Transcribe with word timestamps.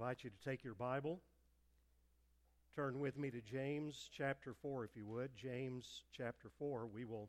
invite 0.00 0.24
you 0.24 0.30
to 0.30 0.48
take 0.48 0.64
your 0.64 0.72
Bible. 0.72 1.20
Turn 2.74 3.00
with 3.00 3.18
me 3.18 3.30
to 3.30 3.42
James 3.42 4.08
chapter 4.16 4.54
4, 4.62 4.86
if 4.86 4.96
you 4.96 5.04
would. 5.04 5.28
James 5.36 6.04
chapter 6.10 6.48
4. 6.58 6.86
We 6.86 7.04
will 7.04 7.28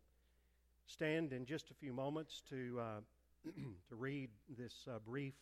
stand 0.88 1.34
in 1.34 1.46
just 1.46 1.70
a 1.70 1.74
few 1.74 1.92
moments 1.92 2.42
to, 2.50 2.80
uh, 2.80 3.00
to 3.90 3.96
read 3.96 4.30
this 4.58 4.88
uh, 4.88 5.00
brief 5.06 5.34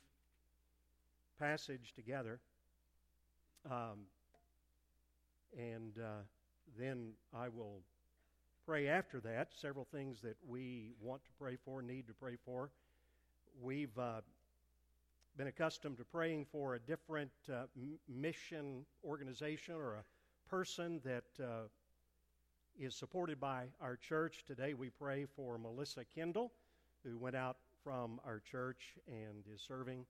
passage 1.37 1.93
together. 1.95 2.39
Um, 3.69 4.07
and 5.55 5.93
uh, 5.99 6.23
then 6.79 7.11
I 7.31 7.49
will 7.49 7.81
pray 8.65 8.87
after 8.87 9.19
that. 9.19 9.49
Several 9.55 9.85
things 9.91 10.19
that 10.23 10.37
we 10.47 10.93
want 10.99 11.23
to 11.25 11.29
pray 11.39 11.57
for, 11.63 11.83
need 11.83 12.07
to 12.07 12.13
pray 12.15 12.37
for. 12.43 12.71
We've 13.61 13.95
uh, 13.99 14.21
been 15.37 15.47
accustomed 15.47 15.97
to 15.97 16.03
praying 16.03 16.45
for 16.51 16.75
a 16.75 16.79
different 16.79 17.31
uh, 17.51 17.63
mission 18.07 18.85
organization 19.03 19.75
or 19.75 19.95
a 19.95 20.49
person 20.49 20.99
that 21.03 21.23
uh, 21.43 21.67
is 22.77 22.95
supported 22.95 23.39
by 23.39 23.65
our 23.81 23.95
church. 23.95 24.43
Today 24.45 24.73
we 24.73 24.89
pray 24.89 25.25
for 25.35 25.57
Melissa 25.57 26.03
Kendall, 26.15 26.51
who 27.03 27.17
went 27.17 27.35
out 27.35 27.57
from 27.83 28.19
our 28.25 28.41
church 28.51 28.95
and 29.07 29.43
is 29.53 29.61
serving 29.61 30.05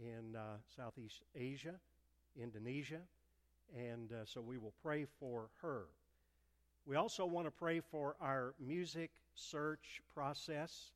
in 0.00 0.36
uh, 0.36 0.56
Southeast 0.74 1.22
Asia, 1.34 1.74
Indonesia. 2.40 3.00
And 3.76 4.12
uh, 4.12 4.24
so 4.24 4.40
we 4.40 4.58
will 4.58 4.74
pray 4.82 5.06
for 5.18 5.48
her. 5.62 5.84
We 6.86 6.96
also 6.96 7.24
want 7.24 7.46
to 7.46 7.50
pray 7.50 7.80
for 7.80 8.16
our 8.20 8.54
music 8.60 9.10
search 9.34 10.02
process. 10.14 10.92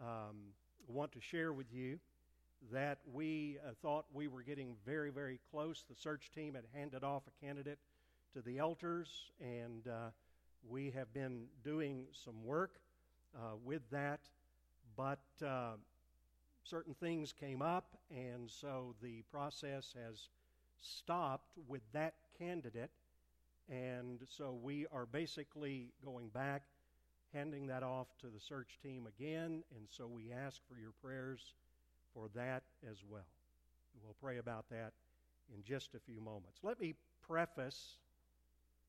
Um, 0.00 0.36
want 0.88 1.12
to 1.12 1.20
share 1.20 1.52
with 1.52 1.66
you 1.72 1.98
that 2.72 2.98
we 3.12 3.58
uh, 3.66 3.70
thought 3.82 4.06
we 4.12 4.28
were 4.28 4.42
getting 4.42 4.74
very, 4.84 5.10
very 5.10 5.38
close. 5.50 5.84
The 5.88 5.94
search 5.94 6.30
team 6.34 6.54
had 6.54 6.64
handed 6.74 7.04
off 7.04 7.22
a 7.26 7.44
candidate 7.44 7.78
to 8.34 8.42
the 8.42 8.58
elders, 8.58 9.30
and 9.40 9.86
uh, 9.88 10.10
we 10.68 10.90
have 10.90 11.12
been 11.14 11.44
doing 11.64 12.04
some 12.24 12.44
work 12.44 12.80
uh, 13.34 13.56
with 13.64 13.82
that. 13.90 14.20
But 14.96 15.20
uh, 15.44 15.76
certain 16.64 16.94
things 16.94 17.32
came 17.32 17.62
up, 17.62 17.96
and 18.10 18.50
so 18.50 18.94
the 19.02 19.22
process 19.30 19.94
has 20.06 20.28
stopped 20.80 21.52
with 21.68 21.82
that 21.92 22.14
candidate. 22.38 22.90
And 23.70 24.20
so 24.28 24.58
we 24.60 24.86
are 24.92 25.06
basically 25.06 25.92
going 26.04 26.28
back, 26.28 26.62
handing 27.32 27.66
that 27.68 27.82
off 27.82 28.06
to 28.20 28.26
the 28.26 28.40
search 28.40 28.78
team 28.82 29.06
again. 29.06 29.62
And 29.76 29.86
so 29.88 30.06
we 30.06 30.32
ask 30.32 30.60
for 30.68 30.78
your 30.78 30.92
prayers 31.02 31.54
for 32.14 32.28
that 32.34 32.62
as 32.90 32.98
well. 33.08 33.26
We'll 34.02 34.16
pray 34.20 34.38
about 34.38 34.68
that 34.70 34.92
in 35.54 35.62
just 35.62 35.94
a 35.94 35.98
few 35.98 36.20
moments. 36.20 36.60
Let 36.62 36.80
me 36.80 36.94
preface 37.26 37.96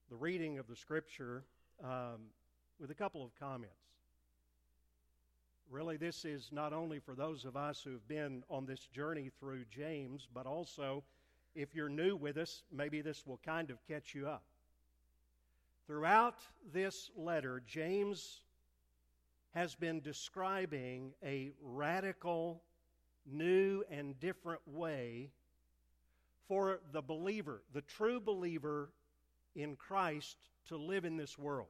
the 0.09 0.15
reading 0.15 0.57
of 0.59 0.67
the 0.67 0.75
scripture 0.75 1.43
um, 1.83 2.31
with 2.79 2.91
a 2.91 2.95
couple 2.95 3.23
of 3.23 3.31
comments. 3.39 3.73
Really, 5.69 5.97
this 5.97 6.25
is 6.25 6.49
not 6.51 6.73
only 6.73 6.99
for 6.99 7.13
those 7.13 7.45
of 7.45 7.55
us 7.55 7.81
who 7.83 7.91
have 7.91 8.07
been 8.07 8.43
on 8.49 8.65
this 8.65 8.87
journey 8.87 9.29
through 9.39 9.65
James, 9.69 10.27
but 10.33 10.47
also 10.47 11.03
if 11.55 11.75
you're 11.75 11.89
new 11.89 12.15
with 12.15 12.37
us, 12.37 12.63
maybe 12.71 13.01
this 13.01 13.25
will 13.25 13.39
kind 13.45 13.69
of 13.69 13.77
catch 13.87 14.15
you 14.15 14.27
up. 14.27 14.43
Throughout 15.85 16.37
this 16.71 17.11
letter, 17.15 17.61
James 17.65 18.41
has 19.51 19.75
been 19.75 20.01
describing 20.01 21.13
a 21.23 21.51
radical 21.61 22.61
new 23.31 23.83
and 23.89 24.19
different 24.19 24.61
way 24.65 25.29
for 26.47 26.79
the 26.91 27.01
believer, 27.01 27.61
the 27.73 27.81
true 27.81 28.19
believer 28.19 28.89
in 29.55 29.75
Christ, 29.75 30.37
to 30.67 30.77
live 30.77 31.05
in 31.05 31.17
this 31.17 31.37
world. 31.37 31.67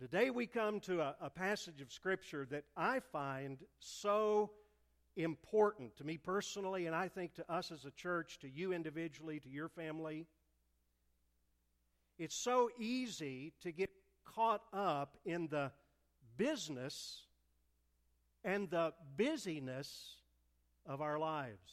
Today 0.00 0.30
we 0.30 0.46
come 0.46 0.80
to 0.80 1.00
a, 1.00 1.16
a, 1.20 1.28
passage 1.28 1.80
of 1.80 1.92
Scripture 1.92 2.46
that 2.50 2.64
I 2.76 3.00
find 3.00 3.58
so 3.80 4.52
important 5.16 5.96
to 5.96 6.04
me 6.04 6.16
personally, 6.16 6.86
and 6.86 6.94
I 6.94 7.08
think 7.08 7.34
to 7.34 7.52
us 7.52 7.72
as 7.72 7.84
a 7.84 7.90
church, 7.90 8.38
to 8.40 8.48
you 8.48 8.72
individually, 8.72 9.40
to 9.40 9.48
your 9.48 9.68
family. 9.68 10.26
It's 12.16 12.36
so 12.36 12.70
easy 12.78 13.52
to 13.62 13.72
get 13.72 13.90
caught 14.24 14.62
up 14.72 15.16
in 15.24 15.48
the 15.48 15.72
business 16.36 17.22
and 18.44 18.70
the 18.70 18.92
busyness 19.16 20.16
of 20.86 21.00
our 21.00 21.18
lives. 21.18 21.72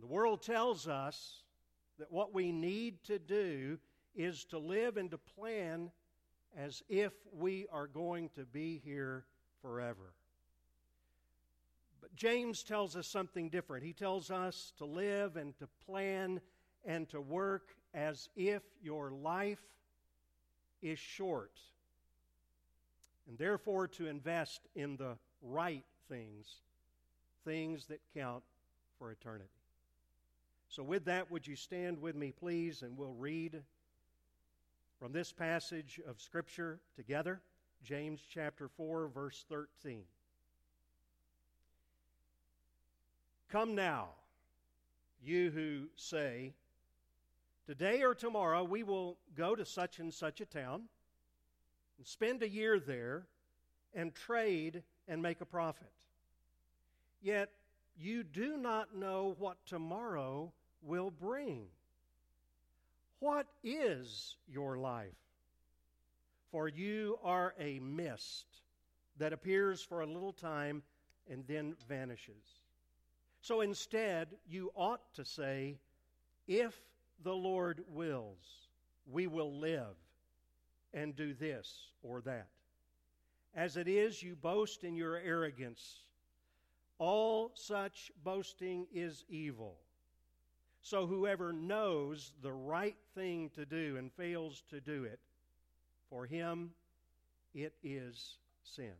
The 0.00 0.06
world 0.06 0.42
tells 0.42 0.88
us 0.88 1.42
that 1.98 2.10
what 2.10 2.34
we 2.34 2.52
need 2.52 3.04
to 3.04 3.18
do 3.18 3.78
is 4.14 4.44
to 4.46 4.58
live 4.58 4.96
and 4.96 5.10
to 5.10 5.18
plan 5.18 5.90
as 6.56 6.82
if 6.88 7.12
we 7.32 7.66
are 7.70 7.86
going 7.86 8.30
to 8.30 8.44
be 8.44 8.80
here 8.84 9.24
forever. 9.62 10.14
But 12.00 12.14
James 12.16 12.62
tells 12.62 12.96
us 12.96 13.06
something 13.06 13.50
different. 13.50 13.84
He 13.84 13.92
tells 13.92 14.30
us 14.30 14.72
to 14.78 14.84
live 14.84 15.36
and 15.36 15.56
to 15.58 15.68
plan 15.86 16.40
and 16.84 17.08
to 17.10 17.20
work 17.20 17.74
as 17.94 18.28
if 18.36 18.62
your 18.82 19.10
life 19.10 19.60
is 20.82 20.98
short 20.98 21.52
and 23.30 23.38
therefore 23.38 23.86
to 23.86 24.08
invest 24.08 24.66
in 24.74 24.96
the 24.96 25.16
right 25.40 25.84
things, 26.08 26.56
things 27.44 27.86
that 27.86 28.00
count 28.12 28.42
for 28.98 29.12
eternity. 29.12 29.44
So, 30.68 30.82
with 30.82 31.04
that, 31.04 31.30
would 31.30 31.46
you 31.46 31.54
stand 31.54 32.02
with 32.02 32.16
me, 32.16 32.32
please, 32.32 32.82
and 32.82 32.96
we'll 32.96 33.14
read 33.14 33.62
from 34.98 35.12
this 35.12 35.32
passage 35.32 36.00
of 36.08 36.20
Scripture 36.20 36.80
together, 36.96 37.40
James 37.84 38.20
chapter 38.28 38.68
4, 38.68 39.06
verse 39.06 39.44
13. 39.48 40.02
Come 43.48 43.76
now, 43.76 44.08
you 45.22 45.52
who 45.52 45.84
say, 45.94 46.52
Today 47.64 48.02
or 48.02 48.14
tomorrow 48.14 48.64
we 48.64 48.82
will 48.82 49.18
go 49.36 49.54
to 49.54 49.64
such 49.64 50.00
and 50.00 50.12
such 50.12 50.40
a 50.40 50.46
town 50.46 50.88
and 52.00 52.06
spend 52.06 52.42
a 52.42 52.48
year 52.48 52.80
there 52.80 53.26
and 53.92 54.14
trade 54.14 54.82
and 55.06 55.20
make 55.20 55.42
a 55.42 55.44
profit. 55.44 55.92
Yet 57.20 57.50
you 57.94 58.24
do 58.24 58.56
not 58.56 58.96
know 58.96 59.36
what 59.38 59.58
tomorrow 59.66 60.50
will 60.80 61.10
bring. 61.10 61.66
What 63.18 63.48
is 63.62 64.36
your 64.48 64.78
life? 64.78 65.12
For 66.50 66.68
you 66.68 67.18
are 67.22 67.52
a 67.60 67.80
mist 67.80 68.46
that 69.18 69.34
appears 69.34 69.82
for 69.82 70.00
a 70.00 70.06
little 70.06 70.32
time 70.32 70.82
and 71.30 71.44
then 71.46 71.76
vanishes. 71.86 72.60
So 73.42 73.60
instead, 73.60 74.28
you 74.48 74.72
ought 74.74 75.12
to 75.16 75.24
say, 75.26 75.76
If 76.48 76.74
the 77.22 77.34
Lord 77.34 77.82
wills, 77.90 78.68
we 79.06 79.26
will 79.26 79.52
live 79.58 79.96
and 80.92 81.14
do 81.14 81.34
this 81.34 81.88
or 82.02 82.20
that. 82.22 82.48
As 83.54 83.76
it 83.76 83.88
is, 83.88 84.22
you 84.22 84.36
boast 84.36 84.84
in 84.84 84.96
your 84.96 85.16
arrogance. 85.16 86.04
All 86.98 87.50
such 87.54 88.12
boasting 88.22 88.86
is 88.92 89.24
evil. 89.28 89.76
So 90.82 91.06
whoever 91.06 91.52
knows 91.52 92.32
the 92.42 92.52
right 92.52 92.96
thing 93.14 93.50
to 93.54 93.66
do 93.66 93.96
and 93.98 94.12
fails 94.12 94.62
to 94.70 94.80
do 94.80 95.04
it, 95.04 95.18
for 96.08 96.26
him 96.26 96.70
it 97.54 97.74
is 97.82 98.36
sin. 98.62 98.92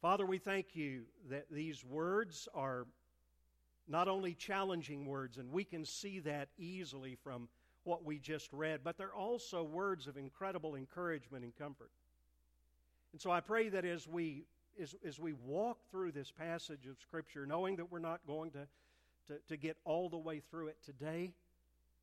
Father, 0.00 0.24
we 0.24 0.38
thank 0.38 0.74
you 0.74 1.02
that 1.28 1.46
these 1.50 1.84
words 1.84 2.48
are 2.54 2.86
not 3.86 4.08
only 4.08 4.34
challenging 4.34 5.04
words, 5.04 5.36
and 5.36 5.52
we 5.52 5.64
can 5.64 5.84
see 5.84 6.20
that 6.20 6.48
easily 6.56 7.16
from 7.22 7.48
what 7.84 8.04
we 8.04 8.18
just 8.18 8.52
read, 8.52 8.80
but 8.84 8.98
they're 8.98 9.14
also 9.14 9.62
words 9.62 10.06
of 10.06 10.16
incredible 10.16 10.74
encouragement 10.74 11.44
and 11.44 11.56
comfort. 11.56 11.90
And 13.12 13.20
so 13.20 13.30
I 13.30 13.40
pray 13.40 13.68
that 13.70 13.84
as 13.84 14.06
we 14.06 14.44
as, 14.80 14.94
as 15.06 15.18
we 15.18 15.32
walk 15.32 15.78
through 15.90 16.12
this 16.12 16.30
passage 16.30 16.86
of 16.86 16.96
Scripture, 17.00 17.44
knowing 17.44 17.76
that 17.76 17.90
we're 17.90 17.98
not 17.98 18.20
going 18.26 18.50
to, 18.52 18.66
to, 19.28 19.38
to 19.48 19.56
get 19.56 19.76
all 19.84 20.08
the 20.08 20.16
way 20.16 20.40
through 20.50 20.68
it 20.68 20.78
today, 20.84 21.32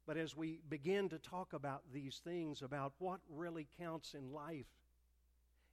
but 0.06 0.18
as 0.18 0.36
we 0.36 0.60
begin 0.70 1.10
to 1.10 1.18
talk 1.18 1.54
about 1.54 1.82
these 1.94 2.22
things, 2.24 2.62
about 2.62 2.94
what 3.00 3.20
really 3.30 3.68
counts 3.80 4.14
in 4.14 4.32
life, 4.32 4.68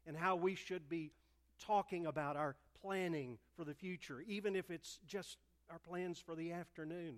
and 0.07 0.17
how 0.17 0.37
we 0.37 0.55
should 0.55 0.89
be 0.89 1.13
talking 1.61 2.07
about 2.07 2.37
our 2.37 2.57
planning 2.81 3.39
for 3.57 3.65
the 3.65 3.75
future, 3.75 4.23
even 4.27 4.57
if 4.57 4.71
it's 4.71 4.99
just 5.07 5.39
our 5.71 5.79
plans 5.79 6.19
for 6.19 6.35
the 6.35 6.53
afternoon. 6.53 7.17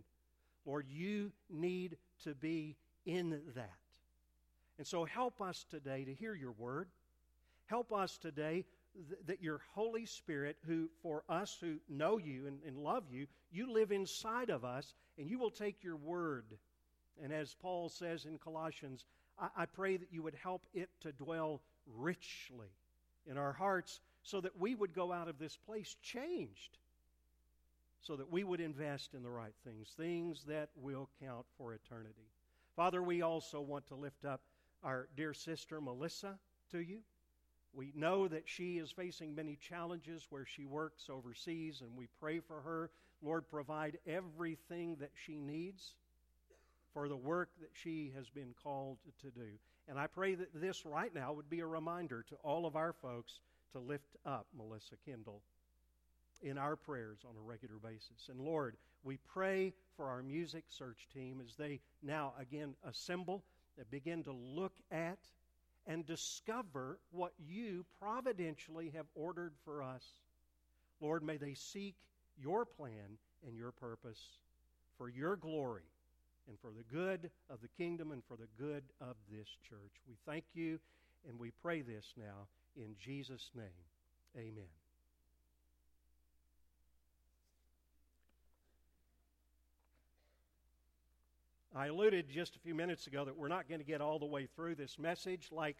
Lord, 0.64 0.86
you 0.88 1.32
need 1.50 1.96
to 2.24 2.34
be 2.34 2.76
in 3.04 3.40
that. 3.54 3.70
And 4.78 4.86
so 4.86 5.04
help 5.04 5.40
us 5.40 5.64
today 5.70 6.04
to 6.04 6.14
hear 6.14 6.34
your 6.34 6.52
word. 6.52 6.88
Help 7.66 7.92
us 7.92 8.18
today 8.18 8.64
th- 9.08 9.20
that 9.26 9.42
your 9.42 9.60
Holy 9.74 10.06
Spirit, 10.06 10.56
who 10.66 10.88
for 11.02 11.22
us 11.28 11.56
who 11.60 11.76
know 11.88 12.18
you 12.18 12.46
and, 12.46 12.58
and 12.66 12.76
love 12.76 13.04
you, 13.10 13.26
you 13.50 13.72
live 13.72 13.92
inside 13.92 14.50
of 14.50 14.64
us, 14.64 14.94
and 15.18 15.28
you 15.28 15.38
will 15.38 15.50
take 15.50 15.82
your 15.82 15.96
word. 15.96 16.44
And 17.22 17.32
as 17.32 17.54
Paul 17.54 17.88
says 17.88 18.26
in 18.26 18.38
Colossians, 18.38 19.04
I, 19.38 19.48
I 19.56 19.66
pray 19.66 19.96
that 19.96 20.12
you 20.12 20.22
would 20.22 20.36
help 20.42 20.66
it 20.74 20.90
to 21.00 21.12
dwell 21.12 21.62
richly 21.96 22.68
in 23.26 23.38
our 23.38 23.52
hearts 23.52 24.00
so 24.22 24.40
that 24.40 24.58
we 24.58 24.74
would 24.74 24.94
go 24.94 25.12
out 25.12 25.28
of 25.28 25.38
this 25.38 25.56
place 25.56 25.96
changed, 26.02 26.78
so 28.06 28.16
that 28.16 28.30
we 28.30 28.44
would 28.44 28.60
invest 28.60 29.14
in 29.14 29.22
the 29.22 29.30
right 29.30 29.54
things, 29.64 29.88
things 29.96 30.44
that 30.46 30.68
will 30.76 31.08
count 31.20 31.44
for 31.58 31.74
eternity. 31.74 32.30
Father, 32.76 33.02
we 33.02 33.22
also 33.22 33.60
want 33.60 33.86
to 33.88 33.94
lift 33.94 34.24
up 34.24 34.42
our 34.84 35.08
dear 35.16 35.34
sister 35.34 35.80
Melissa 35.80 36.38
to 36.70 36.78
you. 36.78 36.98
We 37.74 37.92
know 37.94 38.28
that 38.28 38.44
she 38.46 38.78
is 38.78 38.90
facing 38.90 39.34
many 39.34 39.56
challenges 39.56 40.26
where 40.30 40.46
she 40.46 40.64
works 40.64 41.10
overseas, 41.10 41.82
and 41.82 41.96
we 41.96 42.06
pray 42.20 42.40
for 42.40 42.60
her. 42.60 42.90
Lord, 43.22 43.48
provide 43.50 43.98
everything 44.06 44.96
that 45.00 45.12
she 45.14 45.40
needs 45.40 45.94
for 46.94 47.08
the 47.08 47.16
work 47.16 47.50
that 47.60 47.70
she 47.74 48.12
has 48.16 48.28
been 48.30 48.54
called 48.62 48.98
to 49.22 49.30
do. 49.30 49.48
And 49.88 49.98
I 49.98 50.06
pray 50.06 50.34
that 50.34 50.54
this 50.54 50.86
right 50.86 51.14
now 51.14 51.32
would 51.32 51.50
be 51.50 51.60
a 51.60 51.66
reminder 51.66 52.24
to 52.28 52.36
all 52.42 52.66
of 52.66 52.76
our 52.76 52.92
folks 52.92 53.40
to 53.72 53.78
lift 53.78 54.16
up 54.24 54.46
Melissa 54.56 54.94
Kendall 55.04 55.42
in 56.42 56.58
our 56.58 56.76
prayers 56.76 57.18
on 57.28 57.34
a 57.36 57.40
regular 57.40 57.76
basis. 57.82 58.28
And 58.28 58.40
Lord, 58.40 58.76
we 59.04 59.18
pray 59.32 59.72
for 59.96 60.06
our 60.06 60.22
music 60.22 60.64
search 60.68 61.08
team 61.14 61.40
as 61.44 61.54
they 61.56 61.80
now 62.02 62.34
again 62.38 62.74
assemble, 62.88 63.42
and 63.78 63.90
begin 63.90 64.22
to 64.24 64.32
look 64.32 64.74
at 64.90 65.18
and 65.86 66.04
discover 66.06 66.98
what 67.10 67.32
you 67.38 67.84
providentially 68.00 68.90
have 68.94 69.06
ordered 69.14 69.52
for 69.64 69.82
us. 69.82 70.02
Lord, 71.00 71.22
may 71.22 71.36
they 71.36 71.54
seek 71.54 71.94
your 72.40 72.64
plan 72.64 73.18
and 73.46 73.56
your 73.56 73.72
purpose 73.72 74.20
for 74.98 75.08
your 75.08 75.36
glory 75.36 75.84
and 76.48 76.58
for 76.60 76.70
the 76.70 76.84
good 76.94 77.30
of 77.50 77.60
the 77.60 77.68
kingdom 77.76 78.12
and 78.12 78.22
for 78.24 78.36
the 78.36 78.48
good 78.58 78.82
of 79.00 79.16
this 79.30 79.48
church. 79.68 79.92
We 80.08 80.16
thank 80.26 80.44
you 80.54 80.78
and 81.28 81.38
we 81.38 81.50
pray 81.62 81.82
this 81.82 82.14
now 82.16 82.46
in 82.76 82.94
Jesus' 82.98 83.50
name. 83.54 83.66
Amen. 84.36 84.85
I 91.76 91.88
alluded 91.88 92.30
just 92.30 92.56
a 92.56 92.58
few 92.58 92.74
minutes 92.74 93.06
ago 93.06 93.26
that 93.26 93.36
we're 93.36 93.48
not 93.48 93.68
going 93.68 93.80
to 93.80 93.86
get 93.86 94.00
all 94.00 94.18
the 94.18 94.24
way 94.24 94.48
through 94.56 94.76
this 94.76 94.98
message 94.98 95.48
like 95.52 95.76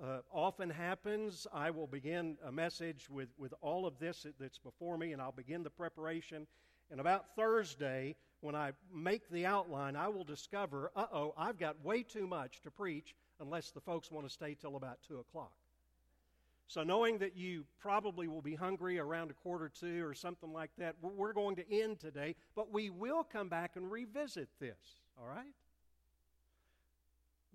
uh, 0.00 0.18
often 0.32 0.70
happens. 0.70 1.48
I 1.52 1.72
will 1.72 1.88
begin 1.88 2.36
a 2.46 2.52
message 2.52 3.10
with, 3.10 3.30
with 3.36 3.52
all 3.60 3.88
of 3.88 3.98
this 3.98 4.24
that's 4.38 4.58
before 4.58 4.96
me, 4.96 5.12
and 5.12 5.20
I'll 5.20 5.32
begin 5.32 5.64
the 5.64 5.70
preparation. 5.70 6.46
And 6.92 7.00
about 7.00 7.34
Thursday, 7.34 8.14
when 8.40 8.54
I 8.54 8.70
make 8.94 9.28
the 9.28 9.46
outline, 9.46 9.96
I 9.96 10.06
will 10.06 10.22
discover, 10.22 10.92
uh 10.94 11.06
oh, 11.12 11.34
I've 11.36 11.58
got 11.58 11.84
way 11.84 12.04
too 12.04 12.28
much 12.28 12.60
to 12.62 12.70
preach 12.70 13.16
unless 13.40 13.72
the 13.72 13.80
folks 13.80 14.12
want 14.12 14.28
to 14.28 14.32
stay 14.32 14.54
till 14.54 14.76
about 14.76 14.98
2 15.08 15.18
o'clock. 15.18 15.50
So, 16.68 16.84
knowing 16.84 17.18
that 17.18 17.36
you 17.36 17.64
probably 17.80 18.28
will 18.28 18.42
be 18.42 18.54
hungry 18.54 19.00
around 19.00 19.32
a 19.32 19.34
quarter 19.34 19.72
to 19.80 20.06
or 20.06 20.14
something 20.14 20.52
like 20.52 20.70
that, 20.78 20.94
we're 21.02 21.32
going 21.32 21.56
to 21.56 21.82
end 21.82 21.98
today, 21.98 22.36
but 22.54 22.72
we 22.72 22.90
will 22.90 23.24
come 23.24 23.48
back 23.48 23.72
and 23.74 23.90
revisit 23.90 24.48
this, 24.60 25.00
all 25.18 25.28
right? 25.28 25.54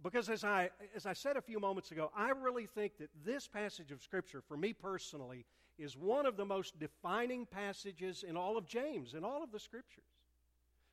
Because 0.04 0.30
as 0.30 0.44
I, 0.44 0.72
as 0.96 1.06
I 1.06 1.14
said 1.14 1.38
a 1.38 1.42
few 1.42 1.60
moments 1.60 1.92
ago, 1.92 2.12
I 2.16 2.32
really 2.32 2.66
think 2.66 2.98
that 2.98 3.10
this 3.24 3.48
passage 3.48 3.92
of 3.92 4.02
Scripture, 4.02 4.42
for 4.42 4.58
me 4.58 4.74
personally, 4.74 5.46
is 5.78 5.96
one 5.96 6.26
of 6.26 6.38
the 6.38 6.46
most 6.46 6.80
defining 6.80 7.46
passages 7.46 8.24
in 8.28 8.36
all 8.36 8.58
of 8.58 8.68
James, 8.68 9.14
in 9.14 9.24
all 9.24 9.44
of 9.44 9.52
the 9.52 9.60
Scriptures 9.60 10.06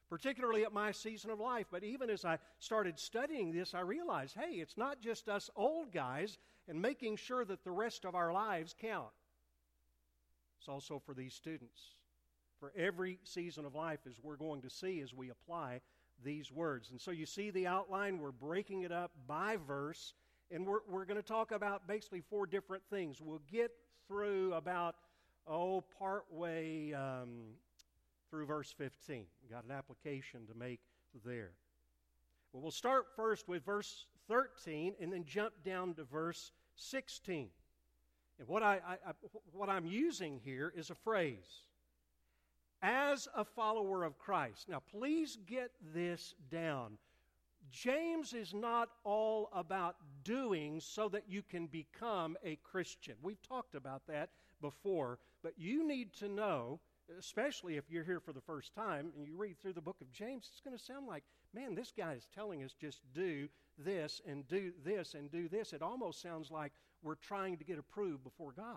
particularly 0.08 0.64
at 0.64 0.72
my 0.72 0.90
season 0.90 1.30
of 1.30 1.40
life. 1.40 1.66
But 1.70 1.84
even 1.84 2.10
as 2.10 2.24
I 2.24 2.38
started 2.58 2.98
studying 2.98 3.52
this, 3.52 3.74
I 3.74 3.80
realized 3.80 4.36
hey, 4.36 4.56
it's 4.56 4.76
not 4.76 5.00
just 5.00 5.28
us 5.28 5.50
old 5.56 5.92
guys 5.92 6.38
and 6.68 6.80
making 6.80 7.16
sure 7.16 7.44
that 7.44 7.64
the 7.64 7.70
rest 7.70 8.04
of 8.04 8.14
our 8.14 8.32
lives 8.32 8.74
count. 8.80 9.08
It's 10.58 10.68
also 10.68 11.00
for 11.04 11.14
these 11.14 11.34
students, 11.34 11.94
for 12.58 12.72
every 12.76 13.18
season 13.24 13.64
of 13.64 13.74
life, 13.74 14.00
as 14.08 14.14
we're 14.22 14.36
going 14.36 14.62
to 14.62 14.70
see 14.70 15.00
as 15.00 15.14
we 15.14 15.30
apply 15.30 15.80
these 16.24 16.50
words. 16.50 16.90
And 16.90 17.00
so 17.00 17.10
you 17.10 17.26
see 17.26 17.50
the 17.50 17.66
outline, 17.66 18.18
we're 18.18 18.30
breaking 18.30 18.82
it 18.82 18.92
up 18.92 19.12
by 19.26 19.56
verse, 19.66 20.14
and 20.50 20.66
we're, 20.66 20.80
we're 20.88 21.04
going 21.04 21.20
to 21.20 21.26
talk 21.26 21.52
about 21.52 21.86
basically 21.86 22.20
four 22.20 22.46
different 22.46 22.82
things. 22.90 23.20
We'll 23.20 23.42
get 23.50 23.70
through 24.06 24.54
about, 24.54 24.96
oh, 25.46 25.82
part 25.98 26.24
way 26.30 26.94
um, 26.94 27.54
through 28.30 28.46
verse 28.46 28.72
15. 28.76 29.24
We've 29.42 29.50
got 29.50 29.64
an 29.64 29.70
application 29.70 30.46
to 30.46 30.54
make 30.54 30.80
there. 31.24 31.52
Well, 32.52 32.62
we'll 32.62 32.70
start 32.70 33.06
first 33.14 33.48
with 33.48 33.64
verse 33.64 34.06
13 34.28 34.94
and 35.00 35.12
then 35.12 35.24
jump 35.24 35.52
down 35.64 35.94
to 35.94 36.04
verse 36.04 36.52
16. 36.76 37.48
And 38.38 38.48
what, 38.48 38.62
I, 38.62 38.80
I, 38.86 38.92
I, 38.92 39.12
what 39.52 39.68
I'm 39.68 39.86
using 39.86 40.40
here 40.44 40.72
is 40.76 40.90
a 40.90 40.94
phrase 40.94 41.64
as 42.82 43.28
a 43.34 43.44
follower 43.44 44.04
of 44.04 44.18
Christ. 44.18 44.68
Now, 44.68 44.80
please 44.90 45.38
get 45.46 45.72
this 45.94 46.34
down. 46.50 46.98
James 47.70 48.32
is 48.32 48.54
not 48.54 48.88
all 49.04 49.50
about 49.52 49.96
doing 50.24 50.80
so 50.80 51.08
that 51.10 51.24
you 51.28 51.42
can 51.42 51.66
become 51.66 52.36
a 52.44 52.56
Christian. 52.62 53.14
We've 53.22 53.42
talked 53.42 53.74
about 53.74 54.06
that 54.08 54.30
before, 54.60 55.18
but 55.42 55.52
you 55.58 55.86
need 55.86 56.14
to 56.14 56.28
know 56.28 56.80
especially 57.18 57.76
if 57.76 57.84
you're 57.88 58.04
here 58.04 58.20
for 58.20 58.32
the 58.32 58.40
first 58.40 58.74
time 58.74 59.10
and 59.16 59.26
you 59.26 59.34
read 59.36 59.58
through 59.58 59.72
the 59.72 59.80
book 59.80 60.00
of 60.00 60.12
James, 60.12 60.48
it's 60.50 60.60
going 60.60 60.76
to 60.76 60.82
sound 60.82 61.06
like, 61.06 61.24
man, 61.54 61.74
this 61.74 61.92
guy 61.96 62.12
is 62.12 62.26
telling 62.34 62.62
us 62.62 62.74
just 62.78 63.00
do 63.14 63.48
this 63.78 64.20
and 64.26 64.46
do 64.48 64.72
this 64.84 65.14
and 65.14 65.30
do 65.30 65.48
this. 65.48 65.72
It 65.72 65.82
almost 65.82 66.20
sounds 66.20 66.50
like 66.50 66.72
we're 67.02 67.14
trying 67.14 67.56
to 67.58 67.64
get 67.64 67.78
approved 67.78 68.24
before 68.24 68.52
God. 68.52 68.76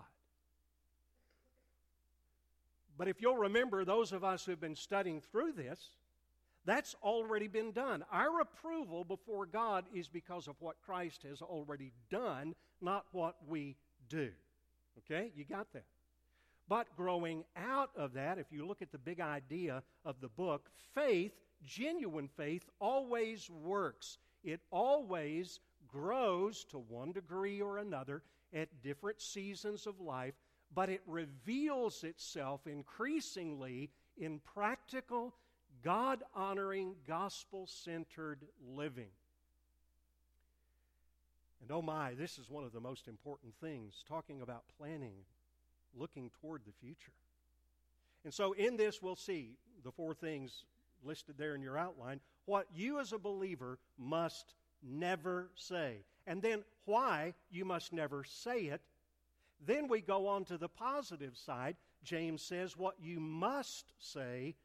But 2.96 3.08
if 3.08 3.20
you'll 3.20 3.36
remember, 3.36 3.84
those 3.84 4.12
of 4.12 4.24
us 4.24 4.44
who've 4.44 4.60
been 4.60 4.76
studying 4.76 5.20
through 5.20 5.52
this, 5.52 5.90
that's 6.64 6.94
already 7.02 7.48
been 7.48 7.72
done. 7.72 8.04
Our 8.12 8.40
approval 8.40 9.04
before 9.04 9.46
God 9.46 9.84
is 9.92 10.08
because 10.08 10.46
of 10.46 10.54
what 10.60 10.76
Christ 10.84 11.24
has 11.28 11.42
already 11.42 11.92
done, 12.10 12.54
not 12.80 13.06
what 13.12 13.36
we 13.48 13.76
do. 14.08 14.30
Okay? 14.98 15.32
You 15.34 15.44
got 15.44 15.72
that? 15.72 15.84
But 16.68 16.94
growing 16.96 17.44
out 17.56 17.90
of 17.96 18.12
that, 18.14 18.38
if 18.38 18.46
you 18.50 18.64
look 18.66 18.82
at 18.82 18.92
the 18.92 18.98
big 18.98 19.20
idea 19.20 19.82
of 20.04 20.20
the 20.20 20.28
book, 20.28 20.70
faith, 20.94 21.32
genuine 21.64 22.28
faith, 22.28 22.68
always 22.80 23.50
works. 23.50 24.18
It 24.44 24.60
always 24.70 25.60
grows 25.88 26.64
to 26.70 26.78
one 26.78 27.12
degree 27.12 27.60
or 27.60 27.78
another 27.78 28.22
at 28.54 28.82
different 28.82 29.20
seasons 29.20 29.86
of 29.86 30.00
life, 30.00 30.34
but 30.74 30.88
it 30.88 31.02
reveals 31.06 32.04
itself 32.04 32.66
increasingly 32.66 33.90
in 34.16 34.40
practical, 34.54 35.34
God 35.82 36.22
honoring, 36.34 36.94
gospel 37.06 37.66
centered 37.66 38.44
living. 38.66 39.10
And 41.60 41.70
oh 41.70 41.82
my, 41.82 42.14
this 42.14 42.38
is 42.38 42.50
one 42.50 42.64
of 42.64 42.72
the 42.72 42.80
most 42.80 43.06
important 43.06 43.54
things 43.60 44.04
talking 44.08 44.40
about 44.42 44.64
planning 44.78 45.14
looking 45.94 46.30
toward 46.40 46.62
the 46.64 46.72
future. 46.80 47.12
And 48.24 48.32
so, 48.32 48.52
in 48.52 48.76
this, 48.76 49.02
we'll 49.02 49.16
see 49.16 49.56
the 49.84 49.90
four 49.90 50.14
things 50.14 50.64
listed 51.04 51.34
there 51.38 51.54
in 51.54 51.62
your 51.62 51.76
outline 51.76 52.20
what 52.46 52.66
you 52.74 52.98
as 52.98 53.12
a 53.12 53.18
believer 53.18 53.78
must 53.98 54.54
never 54.82 55.50
say, 55.54 55.98
and 56.26 56.42
then 56.42 56.64
why 56.84 57.34
you 57.50 57.64
must 57.64 57.92
never 57.92 58.24
say 58.24 58.62
it. 58.62 58.80
Then 59.64 59.88
we 59.88 60.00
go 60.00 60.26
on 60.26 60.44
to 60.46 60.58
the 60.58 60.68
positive 60.68 61.36
side. 61.36 61.76
James 62.02 62.42
says 62.42 62.76
what 62.76 62.96
you 63.00 63.20
must 63.20 63.92
say. 63.98 64.56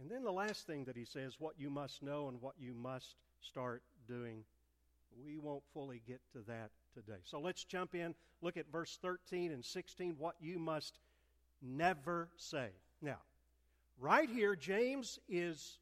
And 0.00 0.10
then 0.10 0.24
the 0.24 0.32
last 0.32 0.66
thing 0.66 0.84
that 0.84 0.96
he 0.96 1.04
says, 1.04 1.36
what 1.38 1.54
you 1.58 1.70
must 1.70 2.02
know 2.02 2.28
and 2.28 2.40
what 2.40 2.54
you 2.58 2.74
must 2.74 3.14
start 3.40 3.82
doing. 4.08 4.44
We 5.24 5.36
won't 5.36 5.62
fully 5.74 6.00
get 6.06 6.20
to 6.32 6.38
that 6.48 6.70
today. 6.94 7.20
So 7.24 7.38
let's 7.38 7.64
jump 7.64 7.94
in, 7.94 8.14
look 8.40 8.56
at 8.56 8.70
verse 8.72 8.98
13 9.02 9.52
and 9.52 9.64
16, 9.64 10.16
what 10.18 10.36
you 10.40 10.58
must 10.58 10.98
never 11.60 12.28
say. 12.36 12.68
Now, 13.02 13.18
right 14.00 14.28
here, 14.28 14.56
James 14.56 15.18
is, 15.28 15.78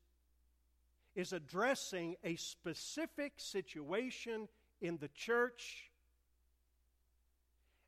is 1.15 1.33
addressing 1.33 2.17
a 2.25 2.35
specific 2.37 3.35
situation 3.37 4.49
in 4.81 4.99
the 4.99 5.09
church, 5.09 5.90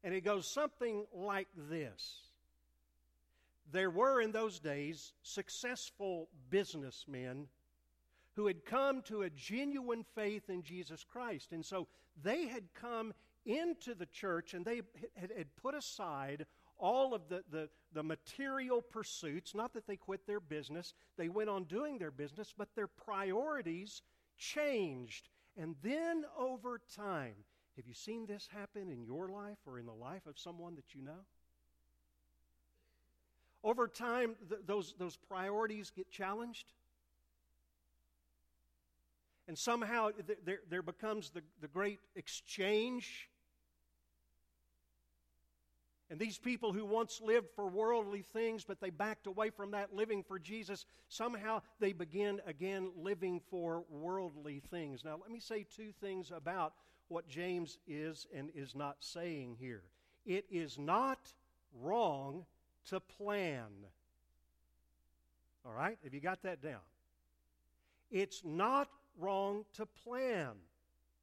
and 0.04 0.14
it 0.14 0.23
goes 0.23 0.47
something 0.47 1.06
like 1.14 1.49
this. 1.56 2.23
There 3.71 3.90
were 3.90 4.21
in 4.21 4.32
those 4.32 4.59
days 4.59 5.12
successful 5.23 6.28
businessmen 6.50 7.47
who 8.35 8.47
had 8.47 8.64
come 8.64 9.02
to 9.02 9.23
a 9.23 9.30
genuine 9.30 10.04
faith 10.14 10.49
in 10.49 10.62
Jesus 10.62 11.04
Christ. 11.04 11.52
And 11.52 11.64
so 11.64 11.87
they 12.23 12.47
had 12.47 12.64
come 12.75 13.14
into 13.44 13.94
the 13.94 14.06
church 14.06 14.54
and 14.54 14.64
they 14.64 14.82
had, 15.16 15.56
put 15.56 15.75
aside 15.75 16.47
all 16.78 17.14
of 17.14 17.28
the, 17.28 17.42
the, 17.50 17.68
the 17.92 18.02
material 18.02 18.82
pursuits. 18.82 19.54
Not 19.54 19.73
that 19.75 19.87
they 19.87 19.97
quit 19.97 20.26
their 20.26 20.40
business, 20.40 20.94
they 21.16 21.28
went 21.28 21.50
on 21.50 21.64
doing 21.64 21.99
their 21.99 22.11
business, 22.11 22.54
but 22.56 22.75
their 22.75 22.87
priorities 22.87 24.02
changed. 24.37 25.28
And 25.56 25.76
then 25.82 26.25
over 26.38 26.80
time, 26.97 27.35
have 27.76 27.87
you 27.87 27.95
seen 27.95 28.26
this 28.26 28.49
happen 28.52 28.91
in 28.91 29.05
your 29.05 29.29
life 29.29 29.59
or 29.67 29.79
in 29.79 29.87
the 29.87 29.93
life 29.93 30.26
of 30.26 30.38
someone 30.38 30.75
that 30.76 30.95
you 30.95 31.02
know? 31.02 31.25
Over 33.64 33.88
time, 33.88 34.35
th- 34.49 34.62
those, 34.67 34.95
those 34.99 35.17
priorities 35.17 35.91
get 35.95 36.11
challenged. 36.11 36.67
And 39.49 39.57
somehow 39.57 40.11
th- 40.11 40.38
there, 40.45 40.61
there 40.69 40.83
becomes 40.83 41.31
the, 41.31 41.43
the 41.61 41.69
great 41.69 42.00
exchange 42.17 43.29
and 46.12 46.21
these 46.21 46.37
people 46.37 46.75
who 46.75 46.85
once 46.85 47.23
lived 47.25 47.49
for 47.57 47.67
worldly 47.67 48.21
things, 48.21 48.64
but 48.64 48.83
they 48.83 48.91
backed 48.91 49.26
away 49.26 49.49
from 49.49 49.71
that 49.71 49.95
living 49.95 50.23
for 50.23 50.38
Jesus, 50.38 50.85
somehow 51.09 51.62
they 51.81 51.95
begin 51.95 52.38
again 52.47 52.91
living 52.95 53.41
for 53.50 53.85
worldly 53.88 54.61
things. 54.71 55.07
Now, 55.07 55.17
let 55.19 55.31
me 55.31 55.41
say 55.41 55.64
two 55.75 55.91
things 56.02 56.31
about 56.31 56.75
what 57.12 57.28
James 57.28 57.78
is 57.87 58.26
and 58.35 58.50
is 58.54 58.75
not 58.75 58.97
saying 59.00 59.57
here. 59.61 59.83
It 60.25 60.47
is 60.50 60.78
not 60.78 61.33
wrong 61.81 62.45
to 62.88 63.00
plan. 63.00 63.69
All 65.64 65.73
right? 65.73 65.99
Have 66.02 66.14
you 66.14 66.21
got 66.21 66.42
that 66.42 66.62
down? 66.62 66.81
It's 68.11 68.42
not 68.45 68.88
wrong 69.19 69.64
to 69.75 69.87
plan. 69.87 70.50